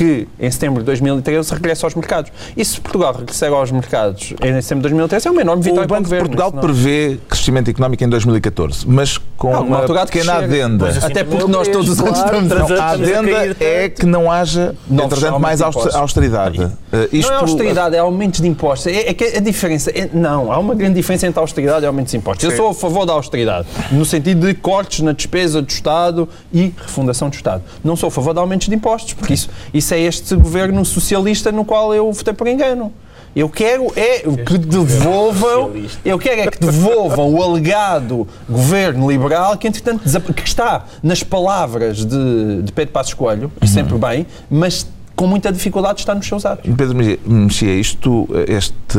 que 0.00 0.26
em 0.40 0.50
setembro 0.50 0.80
de 0.80 0.86
2013 0.86 1.52
regresse 1.52 1.84
aos 1.84 1.94
mercados. 1.94 2.32
E 2.56 2.64
se 2.64 2.80
Portugal 2.80 3.12
regressar 3.12 3.52
aos 3.52 3.70
mercados 3.70 4.32
em 4.42 4.62
setembro 4.62 4.76
de 4.84 4.94
2013 4.94 5.28
é 5.28 5.30
uma 5.30 5.42
enorme 5.42 5.62
vitória 5.62 5.84
O 5.84 5.88
para 5.88 5.96
o 5.98 6.00
Banco 6.00 6.04
de 6.08 6.16
Governo. 6.16 6.28
Portugal 6.36 6.52
não- 6.54 6.60
prevê 6.62 7.18
crescimento 7.28 7.68
económico 7.70 8.02
em 8.02 8.08
2014, 8.08 8.88
mas 8.88 9.18
com 9.36 9.54
Ah, 9.54 9.60
uma 9.60 9.80
pequena 10.06 10.36
adenda. 10.38 10.86
Pois 10.86 10.96
assim 10.96 11.06
Até 11.06 11.22
porque 11.22 11.42
é 11.42 11.44
o 11.44 11.48
nós 11.48 11.68
todos 11.68 11.90
os 11.90 12.00
anos 12.00 12.18
estamos 12.18 12.50
a- 12.50 12.56
estamos 12.56 12.80
A 12.80 12.88
adenda 12.90 13.56
é 13.60 13.88
que 13.90 14.06
não 14.06 14.32
haja, 14.32 14.74
Novos 14.88 15.18
entretanto, 15.18 15.38
mais 15.38 15.60
austeridade. 15.60 16.62
Uh, 16.62 16.70
isto, 17.12 17.28
Não 17.30 17.36
é 17.36 17.40
austeridade, 17.42 17.94
é 17.96 17.98
aumentos 17.98 18.40
de 18.40 18.48
impostos. 18.48 18.86
É, 18.86 19.10
é 19.10 19.14
que 19.14 19.24
a 19.24 19.40
diferença. 19.40 19.90
é- 19.90 20.08
não, 20.14 20.50
há 20.50 20.58
uma 20.58 20.74
grande 20.74 20.94
diferença 20.94 21.26
entre 21.26 21.38
austeridade 21.38 21.84
e 21.84 21.86
aumentos 21.86 22.12
de 22.12 22.16
impostos. 22.16 22.42
Eu 22.44 22.50
Sim. 22.52 22.56
sou 22.56 22.68
a 22.70 22.74
favor 22.74 23.04
da 23.04 23.12
austeridade, 23.12 23.66
no 23.92 24.04
sentido 24.06 24.46
de 24.46 24.54
cortes 24.54 25.00
na 25.00 25.12
despesa 25.12 25.60
do 25.60 25.68
Estado 25.68 26.26
e 26.52 26.72
refundação 26.76 27.28
do 27.28 27.34
Estado. 27.34 27.62
Não 27.84 27.96
sou 27.96 28.08
a 28.08 28.10
favor 28.10 28.32
de 28.32 28.40
aumentos 28.40 28.66
de 28.68 28.74
impostos, 28.74 29.12
porque 29.14 29.34
isso, 29.34 29.50
isso 29.74 29.89
é 29.94 30.00
este 30.00 30.34
governo 30.34 30.84
socialista 30.84 31.50
no 31.52 31.64
qual 31.64 31.94
eu 31.94 32.12
votei 32.12 32.34
por 32.34 32.46
engano. 32.46 32.92
Eu 33.34 33.48
quero 33.48 33.92
é 33.94 34.20
que 34.44 34.58
devolvam, 34.58 35.70
eu 36.04 36.18
quero 36.18 36.40
é 36.40 36.46
que 36.48 36.58
devolvam 36.58 37.32
o 37.32 37.42
alegado 37.42 38.26
governo 38.48 39.08
liberal 39.08 39.56
que 39.56 39.68
entretanto 39.68 40.02
que 40.34 40.42
está 40.42 40.84
nas 41.00 41.22
palavras 41.22 42.04
de, 42.04 42.62
de 42.62 42.72
Pedro 42.72 42.92
Passos 42.92 43.14
Coelho, 43.14 43.52
e 43.62 43.68
sempre 43.68 43.96
bem, 43.98 44.26
mas 44.50 44.84
com 45.14 45.28
muita 45.28 45.52
dificuldade 45.52 46.00
está 46.00 46.14
nos 46.14 46.26
seus 46.26 46.44
atos. 46.44 46.74
Pedro 46.74 46.96
Mexia, 47.26 47.74
isto, 47.74 48.28
este 48.48 48.98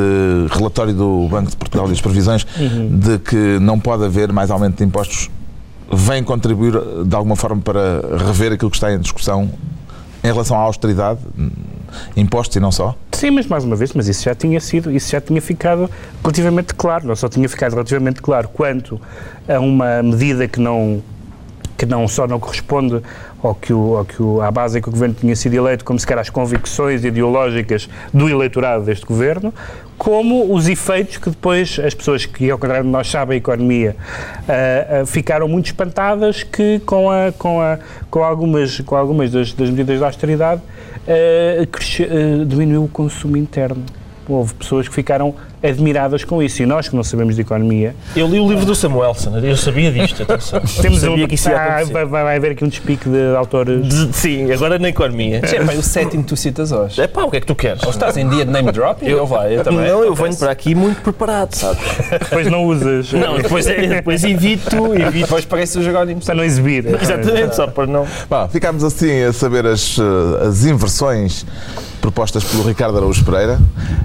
relatório 0.51 0.93
do 0.93 1.27
Banco 1.27 1.49
de 1.49 1.57
Portugal 1.57 1.89
e 1.89 1.91
as 1.91 1.99
previsões 1.99 2.45
de 2.45 3.19
que 3.19 3.59
não 3.59 3.79
pode 3.79 4.05
haver 4.05 4.31
mais 4.31 4.49
aumento 4.49 4.77
de 4.77 4.83
impostos 4.83 5.29
vem 5.91 6.23
contribuir 6.23 6.73
de 7.05 7.15
alguma 7.15 7.35
forma 7.35 7.61
para 7.61 8.01
rever 8.27 8.53
aquilo 8.53 8.71
que 8.71 8.77
está 8.77 8.93
em 8.93 8.99
discussão 8.99 9.49
em 10.23 10.27
relação 10.27 10.57
à 10.57 10.61
austeridade, 10.61 11.19
impostos 12.15 12.55
e 12.55 12.59
não 12.59 12.71
só? 12.71 12.95
Sim, 13.11 13.31
mas 13.31 13.45
mais 13.47 13.63
uma 13.63 13.75
vez, 13.75 13.93
mas 13.93 14.07
isso 14.07 14.23
já 14.23 14.35
tinha 14.35 14.59
sido, 14.59 14.91
isso 14.91 15.11
já 15.11 15.21
tinha 15.21 15.41
ficado 15.41 15.89
relativamente 16.23 16.73
claro, 16.73 17.07
não 17.07 17.15
só 17.15 17.27
tinha 17.27 17.47
ficado 17.49 17.73
relativamente 17.73 18.21
claro 18.21 18.47
quanto 18.49 18.99
a 19.47 19.59
uma 19.59 20.01
medida 20.01 20.47
que 20.47 20.59
não 20.59 21.01
que 21.77 21.85
não 21.87 22.07
só 22.07 22.27
não 22.27 22.39
corresponde 22.39 23.01
ao 23.41 23.55
que, 23.55 23.73
o, 23.73 23.97
ao 23.97 24.05
que 24.05 24.21
o, 24.21 24.39
à 24.39 24.51
base 24.51 24.77
em 24.77 24.81
que 24.83 24.87
o 24.87 24.91
governo 24.91 25.15
tinha 25.19 25.35
sido 25.35 25.55
eleito, 25.55 25.83
como 25.83 25.99
sequer 25.99 26.19
às 26.19 26.29
convicções 26.29 27.03
ideológicas 27.03 27.89
do 28.13 28.29
eleitorado 28.29 28.85
deste 28.85 29.03
governo, 29.03 29.51
como 30.01 30.51
os 30.51 30.67
efeitos 30.67 31.17
que 31.17 31.29
depois 31.29 31.77
as 31.77 31.93
pessoas 31.93 32.25
que, 32.25 32.49
ao 32.49 32.57
contrário 32.57 32.85
de 32.85 32.89
nós, 32.89 33.07
sabem 33.07 33.35
a 33.35 33.37
economia, 33.37 33.95
ah, 34.49 35.01
ah, 35.01 35.05
ficaram 35.05 35.47
muito 35.47 35.67
espantadas 35.67 36.41
que 36.41 36.79
com, 36.79 37.11
a, 37.11 37.31
com, 37.31 37.61
a, 37.61 37.77
com 38.09 38.23
algumas, 38.23 38.79
com 38.79 38.95
algumas 38.95 39.31
das, 39.31 39.53
das 39.53 39.69
medidas 39.69 39.99
de 39.99 40.03
austeridade 40.03 40.59
ah, 41.07 42.45
diminuiu 42.47 42.85
o 42.85 42.87
consumo 42.87 43.37
interno. 43.37 43.85
Houve 44.27 44.53
pessoas 44.53 44.87
que 44.87 44.93
ficaram 44.93 45.33
admiradas 45.63 46.23
com 46.23 46.41
isso 46.41 46.63
e 46.63 46.65
nós 46.65 46.89
que 46.89 46.95
não 46.95 47.03
sabemos 47.03 47.35
de 47.35 47.41
economia 47.41 47.95
Eu 48.15 48.27
li 48.27 48.39
o 48.39 48.47
livro 48.49 48.65
do 48.65 48.73
Samuelson, 48.73 49.37
eu 49.37 49.55
sabia 49.55 49.91
disto, 49.91 50.23
atenção. 50.23 50.59
temos 50.81 50.99
sabia 50.99 51.25
um, 51.25 51.27
que 51.27 51.35
isso 51.35 51.49
ia 51.49 51.57
ah, 51.57 51.83
vai, 51.83 52.05
vai 52.05 52.35
haver 52.37 52.51
aqui 52.53 52.63
um 52.65 52.67
despique 52.67 53.07
de 53.07 53.35
autores 53.35 53.87
De- 53.87 54.15
Sim, 54.15 54.51
agora 54.51 54.79
na 54.79 54.89
economia. 54.89 55.41
É 55.43 55.63
pá, 55.63 55.73
o 55.73 55.83
sétimo 55.83 56.23
que 56.23 56.29
tu 56.29 56.35
citas 56.35 56.71
hoje. 56.71 56.99
É 56.99 57.07
pá, 57.07 57.23
o 57.23 57.29
que 57.31 57.37
é 57.37 57.39
que 57.39 57.45
tu 57.45 57.55
queres? 57.55 57.83
Ou 57.83 57.89
estás 57.91 58.17
em 58.17 58.27
dia 58.27 58.43
de 58.45 58.51
name 58.51 58.71
dropping? 58.71 59.05
Eu, 59.05 59.25
vai, 59.27 59.57
eu 59.57 59.63
também. 59.63 59.87
Não, 59.87 60.03
eu 60.03 60.15
venho 60.15 60.35
para 60.35 60.51
aqui 60.51 60.73
muito 60.73 61.01
preparado, 61.01 61.53
sabes? 61.53 61.81
depois 62.19 62.47
não 62.47 62.65
usas 62.65 63.11
Não, 63.13 63.37
depois, 63.37 63.67
é, 63.67 63.87
depois 63.87 64.23
evito, 64.23 64.95
evito. 64.95 65.25
Depois 65.25 65.45
parece 65.45 65.77
o 65.77 65.83
Jerónimo. 65.83 66.21
para 66.21 66.35
não 66.35 66.43
exibir 66.43 66.85
Exatamente, 66.85 67.55
só 67.55 67.67
para 67.67 67.85
não. 67.85 68.07
Bom, 68.29 68.47
ficámos 68.49 68.83
assim 68.83 69.23
a 69.23 69.33
saber 69.33 69.65
as, 69.65 69.97
eh, 69.99 70.47
as 70.47 70.65
inversões 70.65 71.45
propostas 72.01 72.43
pelo 72.43 72.63
Ricardo 72.63 72.97
Araújo 72.97 73.23
Pereira. 73.23 73.59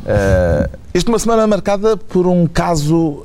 Eh, 0.07 0.71
Isto 0.95 1.09
uma 1.09 1.19
semana 1.19 1.47
marcada 1.47 1.97
por 1.97 2.27
um 2.27 2.47
caso 2.47 3.25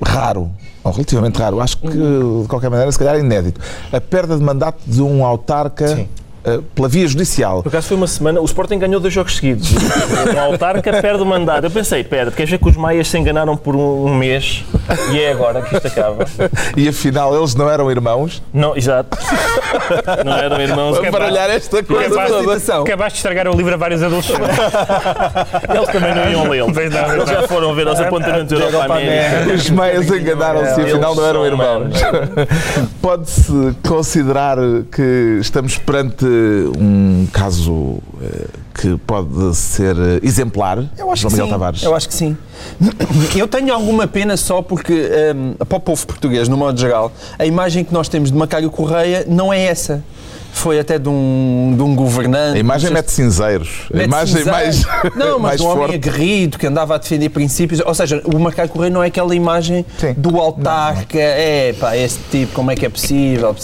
raro, 0.00 0.50
ou 0.84 0.92
relativamente 0.92 1.38
raro, 1.38 1.60
acho 1.60 1.78
que 1.78 1.88
de 1.88 2.46
qualquer 2.48 2.70
maneira, 2.70 2.92
se 2.92 2.98
calhar 2.98 3.18
inédito. 3.18 3.60
A 3.92 4.00
perda 4.00 4.36
de 4.36 4.42
mandato 4.44 4.78
de 4.86 5.02
um 5.02 5.24
autarca 5.24 5.88
Sim. 5.88 6.08
Eh, 6.48 6.60
pela 6.74 6.88
via 6.88 7.06
judicial. 7.06 7.62
Por 7.62 7.68
acaso 7.68 7.88
foi 7.88 7.96
uma 7.96 8.06
semana, 8.06 8.40
o 8.40 8.44
Sporting 8.44 8.78
ganhou 8.78 9.00
dois 9.00 9.12
jogos 9.12 9.36
seguidos. 9.36 9.70
O 9.72 10.38
Autarca 10.40 11.00
perde 11.00 11.22
o 11.22 11.26
mandato. 11.26 11.64
Eu 11.64 11.70
pensei, 11.70 12.02
pera, 12.02 12.30
queres 12.30 12.50
ver 12.50 12.58
que 12.58 12.68
os 12.68 12.76
maias 12.76 13.08
se 13.08 13.18
enganaram 13.18 13.56
por 13.56 13.76
um, 13.76 14.06
um 14.06 14.14
mês 14.14 14.64
e 15.12 15.20
é 15.20 15.32
agora 15.32 15.60
que 15.62 15.76
isto 15.76 15.86
acaba? 15.86 16.24
E 16.76 16.88
afinal 16.88 17.36
eles 17.36 17.54
não 17.54 17.68
eram 17.68 17.90
irmãos. 17.90 18.42
Não, 18.52 18.76
exato. 18.76 19.18
Não 20.24 20.36
eram 20.36 20.60
irmãos. 20.60 20.98
Para 20.98 21.10
baralhar 21.10 21.50
esta 21.50 21.82
coisa 21.82 22.20
Acabaste, 22.22 22.72
acabaste 22.72 23.12
de 23.12 23.18
estragar 23.18 23.48
o 23.48 23.56
livro 23.56 23.74
a 23.74 23.76
vários 23.76 24.02
adolescentes. 24.02 24.48
Eles 25.68 25.88
também 25.88 26.14
não 26.14 26.30
iam 26.30 26.48
lê-lo. 26.48 26.72
Eles 26.80 27.28
já 27.28 27.46
foram 27.46 27.74
ver 27.74 27.86
os 27.88 28.00
apontamentos 28.00 28.58
da 28.58 28.64
Europa 28.64 28.94
América. 28.94 29.54
Os 29.54 29.70
meias 29.70 30.10
enganaram-se 30.10 30.80
e 30.80 30.84
afinal 30.84 31.14
não 31.14 31.26
eram 31.26 31.46
irmãos. 31.46 31.94
Pode-se 33.02 33.76
considerar 33.86 34.56
que 34.90 35.38
estamos 35.40 35.78
perante 35.78 36.24
um 36.78 37.26
caso 37.32 37.98
eh, 38.22 38.46
que 38.74 38.96
pode 39.06 39.54
ser 39.56 39.96
eh, 39.96 40.20
exemplar, 40.22 40.78
Eu 40.96 41.10
acho 41.10 41.22
João 41.22 41.30
que 41.30 41.36
Miguel 41.36 41.46
sim. 41.46 41.50
Tavares? 41.50 41.82
Eu 41.82 41.94
acho 41.94 42.08
que 42.08 42.14
sim. 42.14 42.36
Eu 43.36 43.48
tenho 43.48 43.72
alguma 43.72 44.06
pena 44.06 44.36
só 44.36 44.62
porque, 44.62 45.08
hum, 45.34 45.54
para 45.66 45.76
o 45.78 45.80
povo 45.80 46.06
português, 46.06 46.48
no 46.48 46.56
modo 46.56 46.78
geral, 46.78 47.12
a 47.38 47.46
imagem 47.46 47.84
que 47.84 47.92
nós 47.92 48.08
temos 48.08 48.30
de 48.30 48.36
Macário 48.36 48.70
Correia 48.70 49.24
não 49.28 49.52
é 49.52 49.64
essa. 49.64 50.02
Foi 50.58 50.78
até 50.80 50.98
de 50.98 51.08
um, 51.08 51.72
de 51.76 51.82
um 51.82 51.94
governante. 51.94 52.56
A 52.56 52.58
imagem 52.60 52.90
mete 52.90 53.10
cinzeiros. 53.12 53.86
A 53.92 53.96
Mete 53.96 54.06
imagem 54.06 54.44
mais, 54.44 54.76
cinzeiro. 54.76 55.12
Não, 55.16 55.38
mas 55.38 55.42
mais 55.42 55.60
um 55.60 55.66
homem 55.66 55.78
forte. 55.78 55.94
aguerrido 55.94 56.58
que 56.58 56.66
andava 56.66 56.94
a 56.94 56.98
defender 56.98 57.28
princípios. 57.28 57.80
Ou 57.84 57.94
seja, 57.94 58.20
o 58.24 58.38
Macário 58.38 58.70
Correia 58.70 58.90
não 58.92 59.02
é 59.02 59.06
aquela 59.06 59.34
imagem 59.34 59.86
Sim. 59.98 60.14
do 60.16 60.38
autarca. 60.40 61.16
É, 61.18 61.72
pá, 61.78 61.96
este 61.96 62.18
tipo, 62.30 62.52
como 62.54 62.70
é 62.70 62.74
que 62.76 62.84
é 62.84 62.88
possível? 62.88 63.54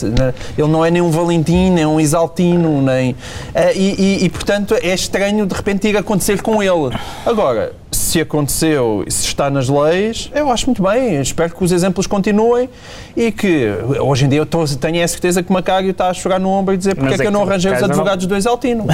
Ele 0.56 0.68
não 0.68 0.84
é 0.84 0.90
nem 0.90 1.02
um 1.02 1.10
Valentim, 1.10 1.70
nem 1.70 1.84
um 1.84 1.98
Exaltino, 1.98 2.80
nem. 2.80 3.16
eh, 3.54 3.72
e, 3.74 3.94
e- 4.20 4.24
e, 4.24 4.28
portanto, 4.28 4.74
é 4.80 4.94
estranho 4.94 5.46
de 5.46 5.54
repente 5.54 5.88
ir 5.88 5.96
acontecer 5.96 6.40
com 6.42 6.62
ele. 6.62 6.94
Agora, 7.26 7.72
se 8.14 8.20
aconteceu, 8.20 9.04
se 9.08 9.26
está 9.26 9.50
nas 9.50 9.68
leis, 9.68 10.30
eu 10.32 10.48
acho 10.48 10.66
muito 10.66 10.80
bem. 10.80 11.20
Espero 11.20 11.52
que 11.52 11.64
os 11.64 11.72
exemplos 11.72 12.06
continuem 12.06 12.68
e 13.16 13.32
que 13.32 13.70
hoje 14.00 14.24
em 14.24 14.28
dia 14.28 14.38
eu 14.38 14.46
tô- 14.46 14.64
tenho 14.68 15.02
a 15.02 15.08
certeza 15.08 15.42
que 15.42 15.50
o 15.50 15.52
Macário 15.52 15.90
está 15.90 16.10
a 16.10 16.14
chorar 16.14 16.38
no 16.38 16.48
ombro 16.48 16.72
e 16.74 16.76
dizer 16.76 16.94
porque 16.94 17.10
Mas 17.10 17.14
é 17.14 17.16
que 17.16 17.22
é 17.24 17.26
eu 17.26 17.32
não 17.32 17.42
que 17.44 17.50
arranjei 17.50 17.72
os 17.72 17.74
Casa 17.74 17.88
não- 17.88 17.94
advogados 17.94 18.26
do 18.26 18.36
Exaltino. 18.36 18.86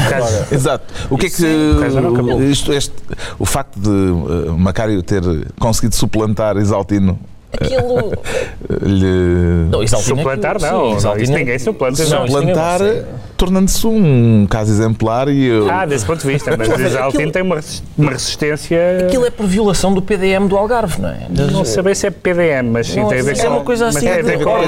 Exato. 0.50 0.84
O 1.10 1.18
que 1.18 1.26
é 1.26 1.30
que 1.30 1.42
não 1.42 2.42
isto, 2.50 2.72
este, 2.72 2.94
o 3.38 3.44
facto 3.44 3.78
de 3.78 3.90
eh, 3.90 4.52
Macário 4.56 5.02
ter 5.02 5.22
conseguido 5.58 5.94
suplantar 5.94 6.56
Exaltino 6.56 7.18
Aquilo. 7.52 8.12
eh, 8.14 8.88
lhe 8.88 9.68
Não, 9.70 9.82
é 9.82 9.86
Suplantar, 9.86 10.56
que- 10.56 10.62
não. 10.64 10.98
sim, 10.98 11.06
não, 11.06 11.12
é- 11.14 11.38
ninguém 11.38 11.58
suplanta. 11.58 12.02
Não, 12.06 12.26
não. 12.26 13.04
Tornando-se 13.40 13.86
um 13.86 14.46
caso 14.48 14.70
exemplar 14.70 15.26
e 15.28 15.46
eu- 15.46 15.70
Ah, 15.70 15.86
desse 15.86 16.04
ponto 16.04 16.20
de 16.20 16.26
vista, 16.30 16.54
mas 16.56 16.68
o 16.68 16.72
Exaltino 16.74 17.32
tem 17.32 17.40
uma, 17.42 17.54
resist- 17.56 17.82
uma 17.96 18.10
resistência. 18.10 18.78
Aquilo 19.06 19.24
é 19.24 19.30
por 19.30 19.46
violação 19.46 19.94
do 19.94 20.02
PDM 20.02 20.46
do 20.46 20.56
Algarve, 20.58 21.00
não 21.00 21.08
é? 21.08 21.20
Não 21.50 21.64
sei 21.64 21.94
se 21.94 22.06
é 22.06 22.10
PDM, 22.10 22.68
mas 22.70 22.86
sim, 22.86 23.02
tem 23.08 23.20
a 23.20 23.22
ver 23.22 23.38
é 23.38 23.42
com. 23.42 23.48
uma 23.48 23.60
coisa 23.64 23.86
mas 23.86 23.96
assim, 23.96 24.06
tem 24.06 24.18
a 24.18 24.22
ver 24.22 24.38
de 24.38 24.44
com, 24.44 24.58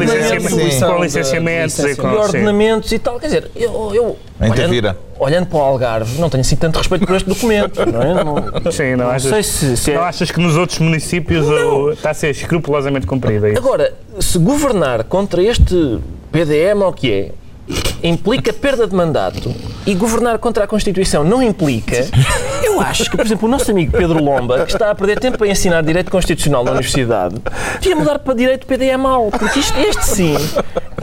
licenciamentos 1.03 1.79
e 1.79 1.89
de 1.89 1.97
com. 1.97 2.09
Sim. 2.11 2.17
ordenamentos 2.17 2.93
e 2.93 2.99
tal. 2.99 3.21
Quer 3.21 3.27
dizer, 3.27 3.51
eu, 3.55 3.71
olhando, 4.41 4.97
olhando 5.19 5.47
para 5.47 5.59
o 5.59 5.61
Algarve, 5.63 6.19
não 6.21 6.31
tenho 6.31 6.41
assim 6.41 6.57
tanto 6.57 6.79
respeito 6.79 7.07
por 7.07 7.15
este 7.15 7.29
documento. 7.29 7.85
Não, 7.85 8.03
é? 8.03 8.25
não, 8.65 8.73
Sim, 8.73 8.97
não, 8.97 9.05
não 9.05 9.11
achas, 9.11 9.31
sei 9.31 9.43
se, 9.43 9.77
se 9.77 9.91
é. 9.91 9.95
não 9.97 10.03
achas 10.03 10.31
que 10.31 10.41
nos 10.41 10.57
outros 10.57 10.79
municípios 10.79 11.47
o- 11.47 11.91
está 11.93 12.11
a 12.11 12.15
ser 12.15 12.31
escrupulosamente 12.31 13.07
cumprido? 13.07 13.47
É 13.47 13.51
isso? 13.53 13.59
Agora, 13.59 13.93
se 14.19 14.39
governar 14.39 15.05
contra 15.05 15.43
este 15.43 15.99
PDM 16.31 16.81
ou 16.83 16.89
o 16.89 16.93
que 16.93 17.13
é, 17.13 17.31
implica 18.03 18.53
perda 18.53 18.87
de 18.87 18.95
mandato 18.95 19.55
e 19.87 19.95
governar 19.95 20.39
contra 20.39 20.65
a 20.65 20.67
Constituição 20.67 21.25
não 21.25 21.43
implica, 21.43 22.07
eu 22.63 22.81
acho 22.81 23.11
que, 23.11 23.17
por 23.17 23.27
exemplo, 23.27 23.49
o 23.49 23.51
nosso 23.51 23.71
amigo 23.71 23.93
Pedro 23.93 24.23
Lomba, 24.23 24.65
que 24.65 24.73
está 24.73 24.91
a 24.91 24.95
perder 24.95 25.19
tempo 25.19 25.43
a 25.43 25.49
ensinar 25.49 25.83
Direito 25.83 26.11
Constitucional 26.11 26.65
na 26.65 26.71
Universidade, 26.73 27.37
devia 27.81 27.97
mudar 27.97 28.19
para 28.19 28.35
Direito 28.35 28.67
PDMal, 28.67 29.31
porque 29.31 29.59
isto, 29.59 29.79
este 29.79 30.05
sim, 30.05 30.37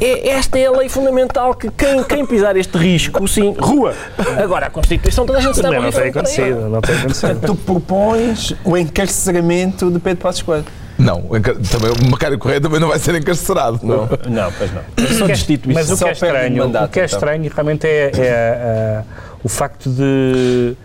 é, 0.02 0.30
esta 0.30 0.58
é 0.58 0.66
a 0.66 0.72
lei 0.72 0.88
fundamental 0.90 1.54
que 1.54 1.70
quem, 1.72 2.04
quem 2.04 2.26
pisar 2.26 2.56
este 2.56 2.78
risco, 2.78 3.28
sim, 3.28 3.54
rua. 3.60 3.94
Agora, 4.42 4.68
a 4.68 4.70
Constituição 4.70 5.26
toda 5.26 5.40
a 5.40 5.42
gente 5.42 5.56
sabe 5.56 5.76
Não, 5.76 5.82
não 5.82 5.90
é 5.90 5.92
tem 5.92 6.10
acontecido, 6.10 6.70
não 6.70 6.82
tem 6.82 6.96
acontecido. 6.96 7.42
tu 7.46 7.56
propões 7.56 8.54
o 8.64 8.78
encarceramento 8.78 9.92
de 9.92 10.00
Pedro 10.00 10.22
Passos 10.22 10.42
Coelho. 10.42 10.66
Não, 11.00 11.22
também, 11.22 11.92
o 11.92 12.12
Macário 12.12 12.38
Correia 12.38 12.60
também 12.60 12.80
não 12.80 12.90
vai 12.90 13.00
ser 13.00 13.16
encarcerado. 13.16 13.80
Não. 13.82 14.10
Não, 14.30 14.52
pois 14.52 14.70
não. 14.74 15.08
Só 15.18 15.28
destituição. 15.28 15.82
Mas 15.82 15.90
o 15.90 15.98
que 15.98 16.10
é 16.10 16.12
estranho, 16.12 16.58
mandato, 16.58 16.86
o 16.86 16.90
que 16.90 17.00
é 17.00 17.06
então. 17.06 17.18
estranho 17.18 17.52
realmente 17.52 17.88
é, 17.88 18.12
é, 18.14 19.02
ah, 19.02 19.04
o 19.42 19.48
facto 19.48 19.90
de 19.90 20.76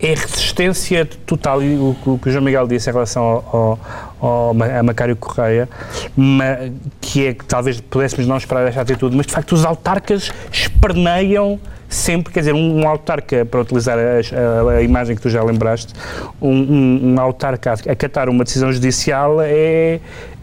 é 0.00 0.14
resistência 0.14 1.04
total 1.26 1.62
e 1.62 1.74
o, 1.76 1.96
que- 2.20 2.28
o 2.28 2.32
João 2.32 2.44
Miguel 2.44 2.66
disse 2.68 2.88
em 2.88 2.92
relação 2.92 3.22
ao, 3.22 3.78
ao, 4.20 4.28
ao 4.28 4.50
a 4.78 4.82
Macário 4.82 5.16
Correia, 5.16 5.68
ma- 6.16 6.70
que 7.00 7.26
é 7.26 7.34
que 7.34 7.44
talvez 7.44 7.80
pudéssemos 7.80 8.26
não 8.26 8.36
esperar 8.36 8.66
esta 8.68 8.80
atitude, 8.82 9.16
mas 9.16 9.26
de 9.26 9.32
facto 9.32 9.52
os 9.52 9.64
autarcas 9.64 10.30
esperneiam 10.52 11.58
sempre, 11.88 12.32
quer 12.32 12.40
dizer, 12.40 12.54
um, 12.54 12.80
um 12.82 12.86
autarca, 12.88 13.44
para 13.46 13.60
utilizar 13.60 13.98
a, 13.98 14.02
a- 14.02 14.76
a 14.78 14.82
imagem 14.82 15.16
que 15.16 15.22
tu 15.22 15.30
já 15.30 15.42
lembraste, 15.42 15.92
um, 16.40 16.50
um, 16.52 17.14
um 17.14 17.20
autarca 17.20 17.72
a 17.72 17.92
acatar 17.92 18.28
uma 18.28 18.44
decisão 18.44 18.70
judicial 18.72 19.38
é, 19.40 19.98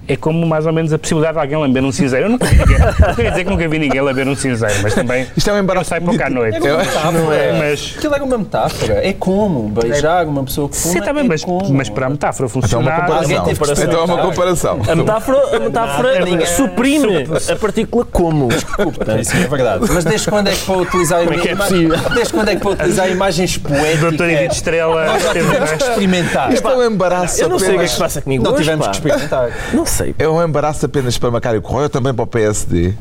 é 0.08 0.16
como 0.16 0.46
mais 0.46 0.66
ou 0.66 0.74
menos 0.74 0.94
a 0.94 0.98
possibilidade 1.00 1.34
de 1.36 1.40
alguém 1.42 1.58
lamber 1.58 1.84
um 1.84 1.92
cinzeiro. 1.92 2.26
Eu 2.26 2.30
nunca 2.30 2.46
vi 2.46 2.58
ninguém, 2.58 2.80
não 2.80 3.16
queria 3.16 3.32
dizer 3.32 3.44
que 3.44 3.50
nunca 3.50 3.68
vi 3.68 3.80
ninguém 3.80 4.02
lamber 4.02 4.28
um 4.28 4.36
cinzeiro, 4.36 4.76
mas 4.84 4.94
também 4.94 5.28
Isto 5.36 5.50
é 5.50 5.54
um 5.54 5.60
embaraço 5.60 5.90
saio 5.90 6.02
pouco 6.02 6.22
à 6.24 6.30
noite. 6.30 6.58
Eu- 6.58 6.78
Não 7.12 7.32
é. 7.34 7.52
Mas, 7.58 7.96
Aquilo 7.98 8.14
era 8.16 8.24
uma 8.24 8.38
metáfora. 8.38 9.08
É 9.08 9.14
como 9.14 9.70
beijar 9.70 10.26
uma 10.28 10.44
pessoa 10.44 10.70
que 10.70 10.76
fuma. 10.76 10.94
sim, 10.94 11.02
também, 11.02 11.26
é 11.26 11.28
mas, 11.28 11.44
como. 11.44 11.74
mas 11.74 11.90
para 11.90 12.06
a 12.08 12.10
metáfora 12.10 12.48
Então 12.48 12.60
é 12.60 12.64
funcionar... 12.64 13.10
uma 13.10 13.24
Então 13.24 13.36
é 13.36 13.44
uma 13.44 13.62
experimentar. 13.64 14.18
comparação. 14.26 14.82
A 14.88 14.96
metáfora, 14.96 15.56
a 15.56 15.60
metáfora 15.60 16.46
suprime 16.46 17.28
a 17.52 17.56
partícula 17.56 18.06
como. 18.12 18.48
Portanto, 18.78 19.22
Isso 19.22 19.36
é 19.36 19.48
verdade. 19.48 19.86
Mas 19.92 20.04
desde 20.04 20.30
quando 20.30 20.48
é 20.48 20.52
que 20.52 20.66
para 20.66 20.78
utilizar 20.78 21.22
é 21.22 21.38
que 21.38 21.50
é 21.50 21.56
possível? 21.56 21.98
Desde 22.14 22.34
quando 22.34 22.50
é 22.50 22.56
que 22.56 22.62
para 22.62 22.72
utilizar 22.72 23.10
imagens 23.10 23.58
poéticas? 23.58 24.00
Doutor 24.00 24.30
Edith 24.30 24.52
Estrela 24.54 25.06
tivemos 25.34 25.72
que 25.72 25.84
experimentar. 25.84 26.54
Isto 26.54 26.68
é 26.68 26.76
um 26.78 26.84
embaraço 26.84 27.42
Eu 27.42 27.50
não 27.50 27.60
sei 27.60 27.70
o 27.70 27.78
que 27.78 27.80
é 27.80 27.84
que 27.86 27.92
se 27.92 28.00
passa 28.00 28.22
comigo 28.22 28.44
Não 28.44 28.56
tivemos 28.56 28.88
que 28.88 28.96
experimentar. 28.96 29.50
Não 29.74 29.86
sei. 29.86 29.95
É 30.18 30.28
um 30.28 30.44
embaraço 30.44 30.86
apenas 30.86 31.18
para 31.18 31.32
Macário 31.32 31.62
Correia 31.62 31.84
ou 31.84 31.90
também 31.90 32.14
para 32.14 32.24
o 32.24 32.28
PSD? 32.28 32.94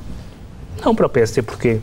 Não 0.84 0.95
para 0.95 1.07
o 1.07 1.09
PST, 1.09 1.42
porquê? 1.42 1.78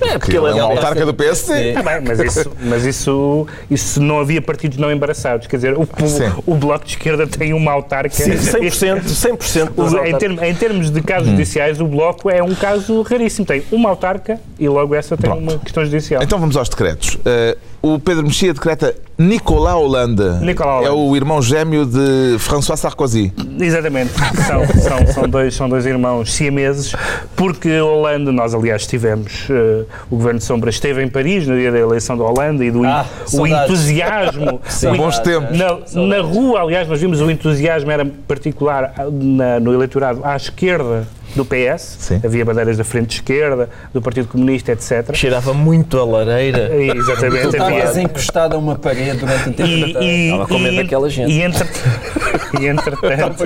É, 0.00 0.12
Que 0.12 0.18
porque 0.18 0.36
ele 0.36 0.46
é 0.46 0.50
é 0.50 0.64
um 0.64 0.70
autarca 0.70 1.04
do 1.04 1.12
PSD. 1.12 1.72
Bem, 1.74 2.00
mas 2.06 2.20
isso, 2.20 2.52
mas 2.62 2.84
isso, 2.86 3.46
isso 3.70 4.00
não 4.00 4.20
havia 4.20 4.40
partidos 4.40 4.78
não 4.78 4.90
embaraçados. 4.90 5.46
Quer 5.46 5.56
dizer, 5.56 5.74
o, 5.76 5.86
Sim. 6.06 6.28
o, 6.46 6.52
o 6.52 6.56
Bloco 6.56 6.84
de 6.84 6.92
Esquerda 6.92 7.26
tem 7.26 7.52
uma 7.52 7.72
autarca. 7.72 8.14
100%, 8.14 9.02
100% 9.02 9.70
O- 9.76 10.06
em, 10.06 10.16
termos, 10.16 10.42
em 10.42 10.54
termos 10.54 10.90
de 10.90 11.02
casos 11.02 11.28
judiciais, 11.28 11.80
o 11.80 11.86
Bloco 11.86 12.30
é 12.30 12.42
um 12.42 12.54
caso 12.54 13.02
raríssimo. 13.02 13.46
Tem 13.46 13.62
uma 13.70 13.90
autarca 13.90 14.38
e 14.58 14.68
logo 14.68 14.94
essa 14.94 15.16
tem 15.16 15.30
Pronto. 15.30 15.42
uma 15.50 15.58
questão 15.58 15.84
judicial. 15.84 16.22
Então 16.22 16.38
vamos 16.38 16.56
aos 16.56 16.68
decretos. 16.68 17.18
Eh, 17.24 17.56
o 17.82 17.98
Pedro 17.98 18.22
Mexia 18.24 18.54
decreta 18.54 18.94
Nicolau 19.24 19.82
Hollande. 19.82 20.22
Nicolau 20.40 20.82
É 20.82 20.88
Hollande. 20.88 21.10
o 21.10 21.14
irmão 21.16 21.42
gêmeo 21.42 21.84
de 21.84 22.36
François 22.38 22.78
Sarkozy. 22.80 23.30
Exatamente, 23.60 24.12
são, 24.46 24.66
são, 24.80 25.06
são, 25.12 25.28
dois, 25.28 25.54
são 25.54 25.68
dois 25.68 25.84
irmãos 25.84 26.32
siameses, 26.32 26.94
porque 27.36 27.68
a 27.72 27.84
Holanda, 27.84 28.32
nós 28.32 28.54
aliás 28.54 28.80
estivemos, 28.80 29.46
eh, 29.50 29.84
o 30.10 30.16
Governo 30.16 30.38
de 30.38 30.44
Sombra 30.46 30.70
esteve 30.70 31.02
em 31.04 31.08
Paris 31.08 31.46
no 31.46 31.54
dia 31.54 31.70
da 31.70 31.78
eleição 31.78 32.16
da 32.16 32.24
Holanda 32.24 32.64
e 32.64 32.70
do 32.70 32.82
Ah, 32.86 33.04
o 33.34 33.46
entusiasmo. 33.46 34.58
São 34.66 34.94
o- 34.94 34.96
bons 34.96 35.18
tempos. 35.18 35.56
Na, 35.58 35.76
na 36.06 36.22
rua, 36.22 36.62
aliás, 36.62 36.88
nós 36.88 36.98
vimos 36.98 37.20
o 37.20 37.30
entusiasmo 37.30 37.90
era 37.90 38.06
particular 38.26 38.94
na- 39.12 39.60
no 39.60 39.74
eleitorado 39.74 40.20
à 40.24 40.34
esquerda 40.34 41.06
do 41.34 41.44
PS, 41.44 41.96
Sim. 42.00 42.20
havia 42.24 42.44
bandeiras 42.44 42.76
da 42.76 42.84
frente 42.84 43.16
esquerda, 43.16 43.68
do 43.92 44.00
Partido 44.02 44.28
Comunista, 44.28 44.72
etc. 44.72 45.14
Cheirava 45.14 45.52
muito 45.54 45.98
a 45.98 46.04
lareira. 46.04 46.70
E, 46.74 46.90
Exatamente, 46.96 47.42
Tu 47.42 47.48
estavas 47.56 47.96
encostado 47.96 48.54
a 48.54 48.58
uma 48.58 48.76
parede 48.76 49.18
durante 49.18 49.48
o 49.48 49.52
tempo 49.52 49.68
e, 49.68 49.92
da 49.92 50.00
e, 50.02 50.24
Estava 50.26 50.46
com 50.48 50.58
medo 50.58 50.74
e- 50.74 50.82
daquela 50.82 51.08
gente. 51.10 51.30
E, 51.32 51.40
entre, 51.42 51.64
e 52.60 52.66
entretanto, 52.66 53.44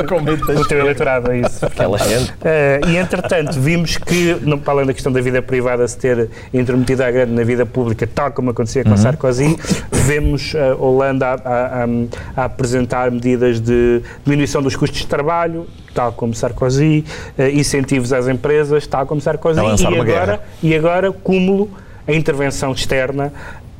o 0.61 0.64
teu 0.66 0.78
eleitorado 0.78 1.30
é 1.32 1.41
isso. 1.41 1.64
Aquela 1.64 1.99
gente. 1.99 2.32
Eh, 2.45 2.80
e 2.89 2.97
entretanto, 2.97 3.61
vimos 3.61 3.97
que, 3.97 4.37
não, 4.43 4.59
para 4.59 4.72
além 4.74 4.87
da 4.87 4.93
questão 4.95 5.12
da 5.12 5.20
vida 5.20 5.41
privada 5.43 5.87
se 5.87 5.97
ter 5.99 6.28
intrometido 6.53 7.03
à 7.03 7.11
grande 7.11 7.32
na 7.32 7.45
vida 7.45 7.64
pública, 7.66 8.07
tal 8.07 8.30
como 8.32 8.51
acontecia 8.51 8.82
com 8.85 8.97
Sarkozy, 8.97 9.57
vemos 9.93 10.55
a 10.55 10.74
Holanda 10.76 11.26
a, 11.28 11.32
a- 11.35 11.85
a- 11.85 11.87
a 12.37 12.45
apresentar 12.45 13.11
medidas 13.11 13.61
de 13.61 14.03
diminuição 14.24 14.62
dos 14.62 14.74
custos 14.76 15.01
de 15.01 15.07
trabalho, 15.07 15.66
tal 15.95 16.13
como 16.13 16.35
Sarkozy, 16.35 17.05
eh, 17.39 17.53
incentivos 17.53 18.13
às 18.13 18.29
empresas, 18.29 18.87
tal 18.87 19.07
como 19.07 19.21
Sarkozy, 19.21 19.61
e 19.61 19.87
agora, 19.87 20.05
guerra. 20.05 20.41
e 20.63 20.75
agora 20.75 21.13
cúmulo 21.13 21.71
a 22.07 22.13
intervenção 22.13 22.73
externa 22.73 23.33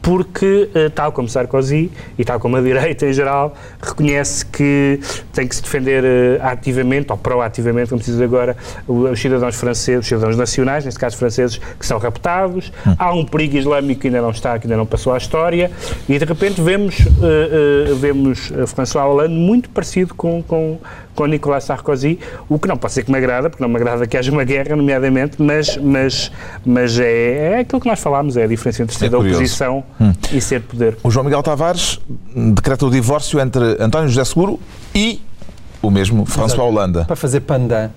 porque, 0.05 0.69
eh, 0.75 0.91
tal 0.91 1.13
como 1.13 1.27
Sarkozy 1.27 1.91
e 2.19 2.25
tal 2.27 2.39
como 2.39 2.59
a 2.59 2.61
direita 2.61 3.07
em 3.07 3.13
geral, 3.15 3.55
reconhece 3.81 4.45
que 4.45 5.01
tem 5.33 5.49
que 5.49 5.57
se 5.57 5.63
defender 5.63 6.05
eh, 6.05 6.39
ativamente 6.43 7.11
ou 7.11 7.17
proativamente, 7.17 7.89
como 7.89 8.03
se 8.03 8.11
diz 8.11 8.21
agora, 8.21 8.55
os 8.87 9.19
cidadãos 9.19 9.57
franceses, 9.57 10.01
os 10.01 10.07
cidadãos 10.07 10.37
nacionais, 10.37 10.85
neste 10.85 11.01
caso 11.01 11.17
franceses, 11.17 11.57
que 11.57 11.87
são 11.87 11.97
raptados. 11.99 12.71
Há 12.99 13.15
um 13.15 13.25
perigo 13.25 13.57
islâmico 13.57 14.03
que 14.03 14.09
ainda 14.09 14.21
não 14.21 14.31
está, 14.31 14.59
que 14.59 14.67
ainda 14.67 14.77
não 14.77 14.85
passou 14.85 15.15
à 15.15 15.17
história, 15.17 15.71
e 16.07 16.19
de 16.19 16.25
repente 16.27 16.61
vemos, 16.61 17.01
uh, 17.01 17.93
uh, 17.93 17.97
vemos 17.97 18.53
François 18.67 19.07
Hollande 19.07 19.33
muito 19.33 19.71
parecido 19.71 20.15
com, 20.15 20.43
com, 20.43 20.79
com 21.15 21.27
Nicolas 21.27 21.65
Sarkozy, 21.65 22.19
o 22.49 22.59
que 22.59 22.69
não 22.69 22.77
pode 22.77 22.93
ser 22.93 23.05
que 23.05 23.11
me 23.11 23.19
agrada, 23.19 23.49
porque 23.49 23.63
não 23.63 23.69
me 23.69 23.77
agrada 23.77 24.07
que 24.07 24.17
haja 24.17 24.31
uma 24.33 24.45
guerra, 24.45 24.77
nomeadamente, 24.77 25.41
mas, 25.41 25.77
mas, 25.77 26.33
mas 26.65 26.99
é, 26.99 27.55
é 27.55 27.59
aquilo 27.61 27.81
que 27.81 27.89
nós 27.89 28.01
falámos, 28.01 28.37
é 28.37 28.45
a 28.45 28.47
diferença 28.47 28.83
entre 28.83 28.97
ser 28.97 29.07
É 29.07 29.09
da 29.09 29.19
oposição 29.19 29.85
e 30.33 30.41
ser 30.41 30.61
poder. 30.63 30.97
O 31.03 31.11
João 31.11 31.25
Miguel 31.25 31.43
Tavares 31.43 32.01
decreta 32.35 32.87
o 32.87 32.91
divórcio 32.91 33.41
entre 33.41 33.77
António 33.81 34.09
José 34.09 34.25
Seguro 34.25 34.59
e 34.95 35.21
o 35.83 35.91
mesmo 35.91 36.25
François 36.25 36.61
Hollande. 36.61 37.05
Para 37.05 37.17
fazer 37.17 37.41
pandan. 37.41 37.91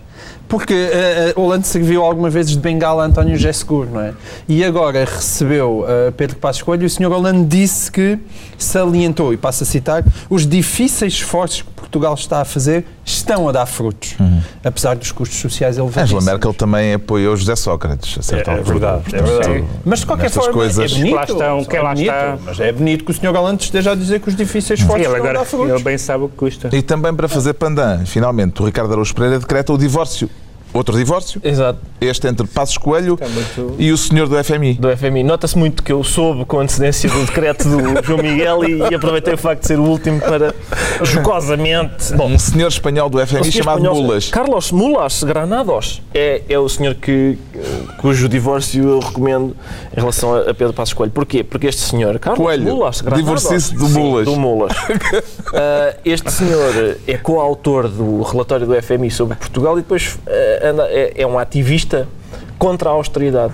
Porque 0.48 0.74
uh, 0.74 1.40
uh, 1.40 1.42
Hollande 1.42 1.68
serviu 1.68 2.04
algumas 2.04 2.34
vezes 2.34 2.52
de 2.52 2.60
bengala 2.60 3.04
a 3.04 3.06
António 3.06 3.36
José 3.36 3.52
Seguro, 3.52 3.90
não 3.92 4.02
é? 4.02 4.14
E 4.48 4.64
agora 4.64 5.06
recebeu 5.06 5.82
uh, 5.82 6.12
Pedro 6.14 6.38
Passos 6.38 6.62
Coelho 6.62 6.84
e 6.84 6.86
o 6.86 6.90
Sr. 6.90 7.08
Hollande 7.12 7.46
disse 7.46 7.92
que 7.92 8.18
salientou, 8.58 9.34
e 9.34 9.38
passo 9.38 9.64
a 9.64 9.66
citar, 9.66 10.04
os 10.30 10.48
difíceis 10.48 11.14
esforços 11.14 11.62
que 11.62 11.70
Portugal 11.88 12.14
está 12.14 12.42
a 12.42 12.46
fazer 12.46 12.86
estão 13.06 13.48
a 13.48 13.52
dar 13.54 13.66
frutos, 13.66 14.16
apesar 14.64 14.96
dos 14.98 15.12
custos 15.14 15.40
sociais 15.40 15.78
elevados. 15.78 16.12
Angela 16.12 16.22
Merkel 16.22 16.54
também 16.54 16.94
apoiou 16.94 17.36
José 17.38 17.56
Sócrates, 17.56 18.18
a 18.20 18.22
certa 18.22 18.52
É, 18.52 18.54
é 18.56 18.58
altura. 18.58 18.80
verdade, 18.80 19.16
é 19.16 19.22
verdade. 19.22 19.64
Mas 19.86 20.00
de 20.00 20.06
qualquer 20.06 20.30
forma, 20.30 20.52
coisas- 20.54 20.92
é 20.92 20.96
bonito. 20.96 21.16
Lá 21.16 21.24
estão, 21.24 21.64
quem 21.66 21.80
é 21.80 21.82
lá 21.82 21.90
bonito, 21.94 22.12
está. 22.12 22.38
Mas 22.46 22.60
é 22.60 22.72
bonito 22.74 23.06
que 23.06 23.12
o 23.12 23.14
Sr. 23.14 23.32
Galante 23.32 23.62
esteja 23.64 23.92
a 23.92 23.96
dizer 23.96 24.20
que 24.20 24.28
os 24.28 24.36
difíceis 24.36 24.80
Sim, 24.80 24.86
esforços 24.86 24.96
ele 24.96 25.16
estão 25.16 25.16
a 25.16 25.30
agora 25.30 25.40
dar 25.40 25.46
frutos. 25.46 25.70
ele 25.70 25.84
bem 25.84 25.98
sabe 25.98 26.24
o 26.26 26.30
que 26.30 26.36
custa. 26.36 26.70
E 26.76 26.82
também 26.82 27.14
para 27.14 27.28
fazer 27.30 27.54
pandan, 27.54 28.06
finalmente, 28.06 28.62
o 28.62 28.66
Ricardo 28.66 28.92
Araújo 28.92 29.16
Pereira 29.16 29.40
decreta 29.40 29.72
o 29.72 29.78
divórcio. 29.78 30.30
Outro 30.78 30.96
divórcio, 30.96 31.42
Exato, 31.44 31.80
este 32.00 32.28
entre 32.28 32.46
Passos 32.46 32.78
Coelho 32.78 33.18
muito- 33.34 33.76
e 33.80 33.92
o 33.92 33.98
senhor 33.98 34.28
do 34.28 34.38
FMI. 34.44 34.76
do 34.76 34.90
FMI. 34.96 35.24
Nota-se 35.24 35.58
muito 35.58 35.82
que 35.82 35.92
eu 35.92 36.04
soube 36.04 36.46
com 36.46 36.60
antecedência 36.60 37.10
do 37.10 37.26
decreto 37.26 37.68
do 37.68 37.80
João 38.06 38.22
Miguel 38.22 38.64
e, 38.64 38.78
e 38.92 38.94
aproveitei 38.96 39.34
o 39.34 39.38
facto 39.40 39.62
de 39.62 39.68
ser 39.68 39.80
o 39.80 39.84
último 39.84 40.20
para, 40.20 40.54
jocosamente... 41.04 42.14
Bom, 42.14 42.28
Um 42.28 42.38
senhor 42.40 42.68
espanhol 42.68 43.10
do 43.10 43.18
FMI 43.26 43.52
chamado 43.52 43.80
espanhol- 43.80 43.96
Mulas. 44.04 44.30
Carlos 44.30 44.72
Mulas 44.72 45.24
Granados 45.24 46.02
é, 46.14 46.44
é 46.48 46.60
o 46.60 46.70
senhor 46.70 46.94
que, 46.96 47.38
cujo 48.00 48.30
divórcio 48.30 48.88
eu 48.88 49.00
recomendo 49.00 49.56
em 49.96 50.00
relação 50.00 50.36
a, 50.36 50.54
Pedro 50.54 50.74
Passos 50.74 50.94
Coelho. 50.94 51.12
Porquê? 51.12 51.44
Porque 51.44 51.66
este 51.68 51.82
senhor, 51.82 52.20
Carlos 52.20 52.44
Coelho, 52.46 52.64
Mulas 52.64 53.02
Granados... 53.02 53.24
divorcie-se 53.26 53.74
do 53.74 53.88
Sim, 53.88 54.00
Mulas. 54.00 54.26
do 54.26 54.36
Mulas. 54.36 54.74
Ah, 55.54 55.96
este 56.04 56.30
senhor 56.30 56.98
é 57.08 57.18
coautor 57.18 57.88
do 57.88 58.22
relatório 58.22 58.68
do 58.68 58.82
FMI 58.84 59.10
sobre 59.10 59.38
Portugal 59.38 59.78
e 59.80 59.82
depois 59.82 60.20
ah, 60.28 60.67
anda- 60.70 60.88
é, 60.90 61.14
é 61.16 61.28
um 61.28 61.38
ativista 61.40 62.08
contra 62.58 62.90
a 62.90 62.94
austeridade. 62.94 63.54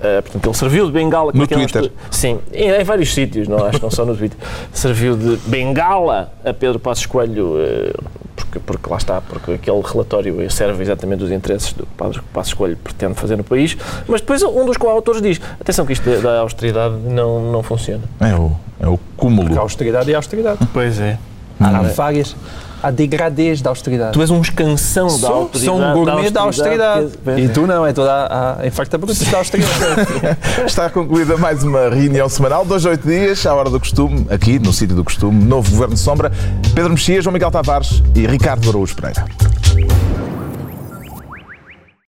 Ah, 0.00 0.22
portanto, 0.22 0.46
ele 0.46 0.56
serviu 0.56 0.86
de 0.86 0.92
bengala. 0.92 1.32
No 1.34 1.42
é 1.42 1.44
é 1.44 1.46
Twitter. 1.48 1.90
Sim, 2.10 2.38
em, 2.52 2.70
em 2.70 2.84
vários 2.84 3.12
sítios, 3.12 3.48
não 3.48 3.64
acho 3.64 3.78
que 3.78 3.82
não 3.82 3.90
só 3.90 4.04
no 4.04 4.16
Twitter. 4.16 4.38
Serviu 4.72 5.16
de 5.16 5.36
bengala 5.46 6.32
a 6.44 6.52
Pedro 6.54 6.78
Passos 6.78 7.04
Coelho, 7.06 7.56
eh, 7.58 7.92
porque, 8.36 8.58
porque 8.60 8.88
lá 8.90 8.96
está, 8.96 9.20
porque 9.20 9.52
aquele 9.52 9.80
relatório 9.82 10.50
serve 10.52 10.82
exatamente 10.82 11.24
os 11.24 11.32
interesses 11.32 11.72
do 11.72 11.84
que 11.84 11.92
Pedro 11.98 12.22
Passos 12.32 12.54
Coelho 12.54 12.76
pretende 12.76 13.14
fazer 13.14 13.36
no 13.36 13.42
país. 13.42 13.76
Mas 14.06 14.20
depois 14.20 14.40
um 14.44 14.64
dos 14.64 14.76
coautores 14.76 15.20
diz: 15.20 15.40
atenção, 15.60 15.84
que 15.84 15.92
isto 15.92 16.08
da 16.22 16.38
austeridade 16.40 16.94
não, 16.94 17.50
não 17.50 17.62
funciona. 17.64 18.04
É 18.20 18.34
o, 18.36 18.52
é 18.78 18.86
o 18.86 18.98
cúmulo. 19.16 19.46
Porque 19.48 19.58
a 19.58 19.62
austeridade 19.62 20.12
é 20.12 20.14
austeridade. 20.14 20.58
Pois 20.72 21.00
é. 21.00 21.18
Há 21.58 21.82
várias. 21.82 22.36
Há 22.82 22.90
degradês 22.90 23.60
da 23.60 23.70
austeridade. 23.70 24.12
Tu 24.12 24.20
és 24.20 24.30
um 24.30 24.40
escansão 24.40 25.06
da 25.06 25.12
Sou, 25.12 25.34
autoridade. 25.34 25.64
sou 25.64 25.76
um 25.80 25.92
gourmet 25.92 26.30
da 26.30 26.42
austeridade. 26.42 27.08
que- 27.24 27.30
E 27.40 27.48
tu 27.48 27.66
não, 27.66 27.84
é 27.86 27.92
toda 27.92 28.12
a, 28.12 28.60
a 28.62 28.66
infarta 28.66 28.96
bruta 28.96 29.24
da 29.24 29.38
austeridade. 29.38 29.76
Está 30.66 30.88
concluída 30.88 31.36
mais 31.36 31.62
uma 31.64 31.88
reunião 31.88 32.28
semanal, 32.28 32.64
dois 32.64 32.84
oito 32.84 33.06
dias, 33.06 33.44
à 33.46 33.54
hora 33.54 33.68
do 33.70 33.78
costume, 33.80 34.26
aqui 34.30 34.58
no 34.58 34.72
sítio 34.72 34.94
do 34.94 35.04
costume, 35.04 35.44
novo 35.44 35.70
Governo 35.70 35.94
de 35.94 36.00
Sombra, 36.00 36.30
Pedro 36.74 36.90
Mexia, 36.90 37.20
João 37.20 37.32
Miguel 37.32 37.50
Tavares 37.50 38.02
e 38.14 38.26
Ricardo 38.26 38.68
Araújo 38.68 38.94
Pereira. 38.94 39.24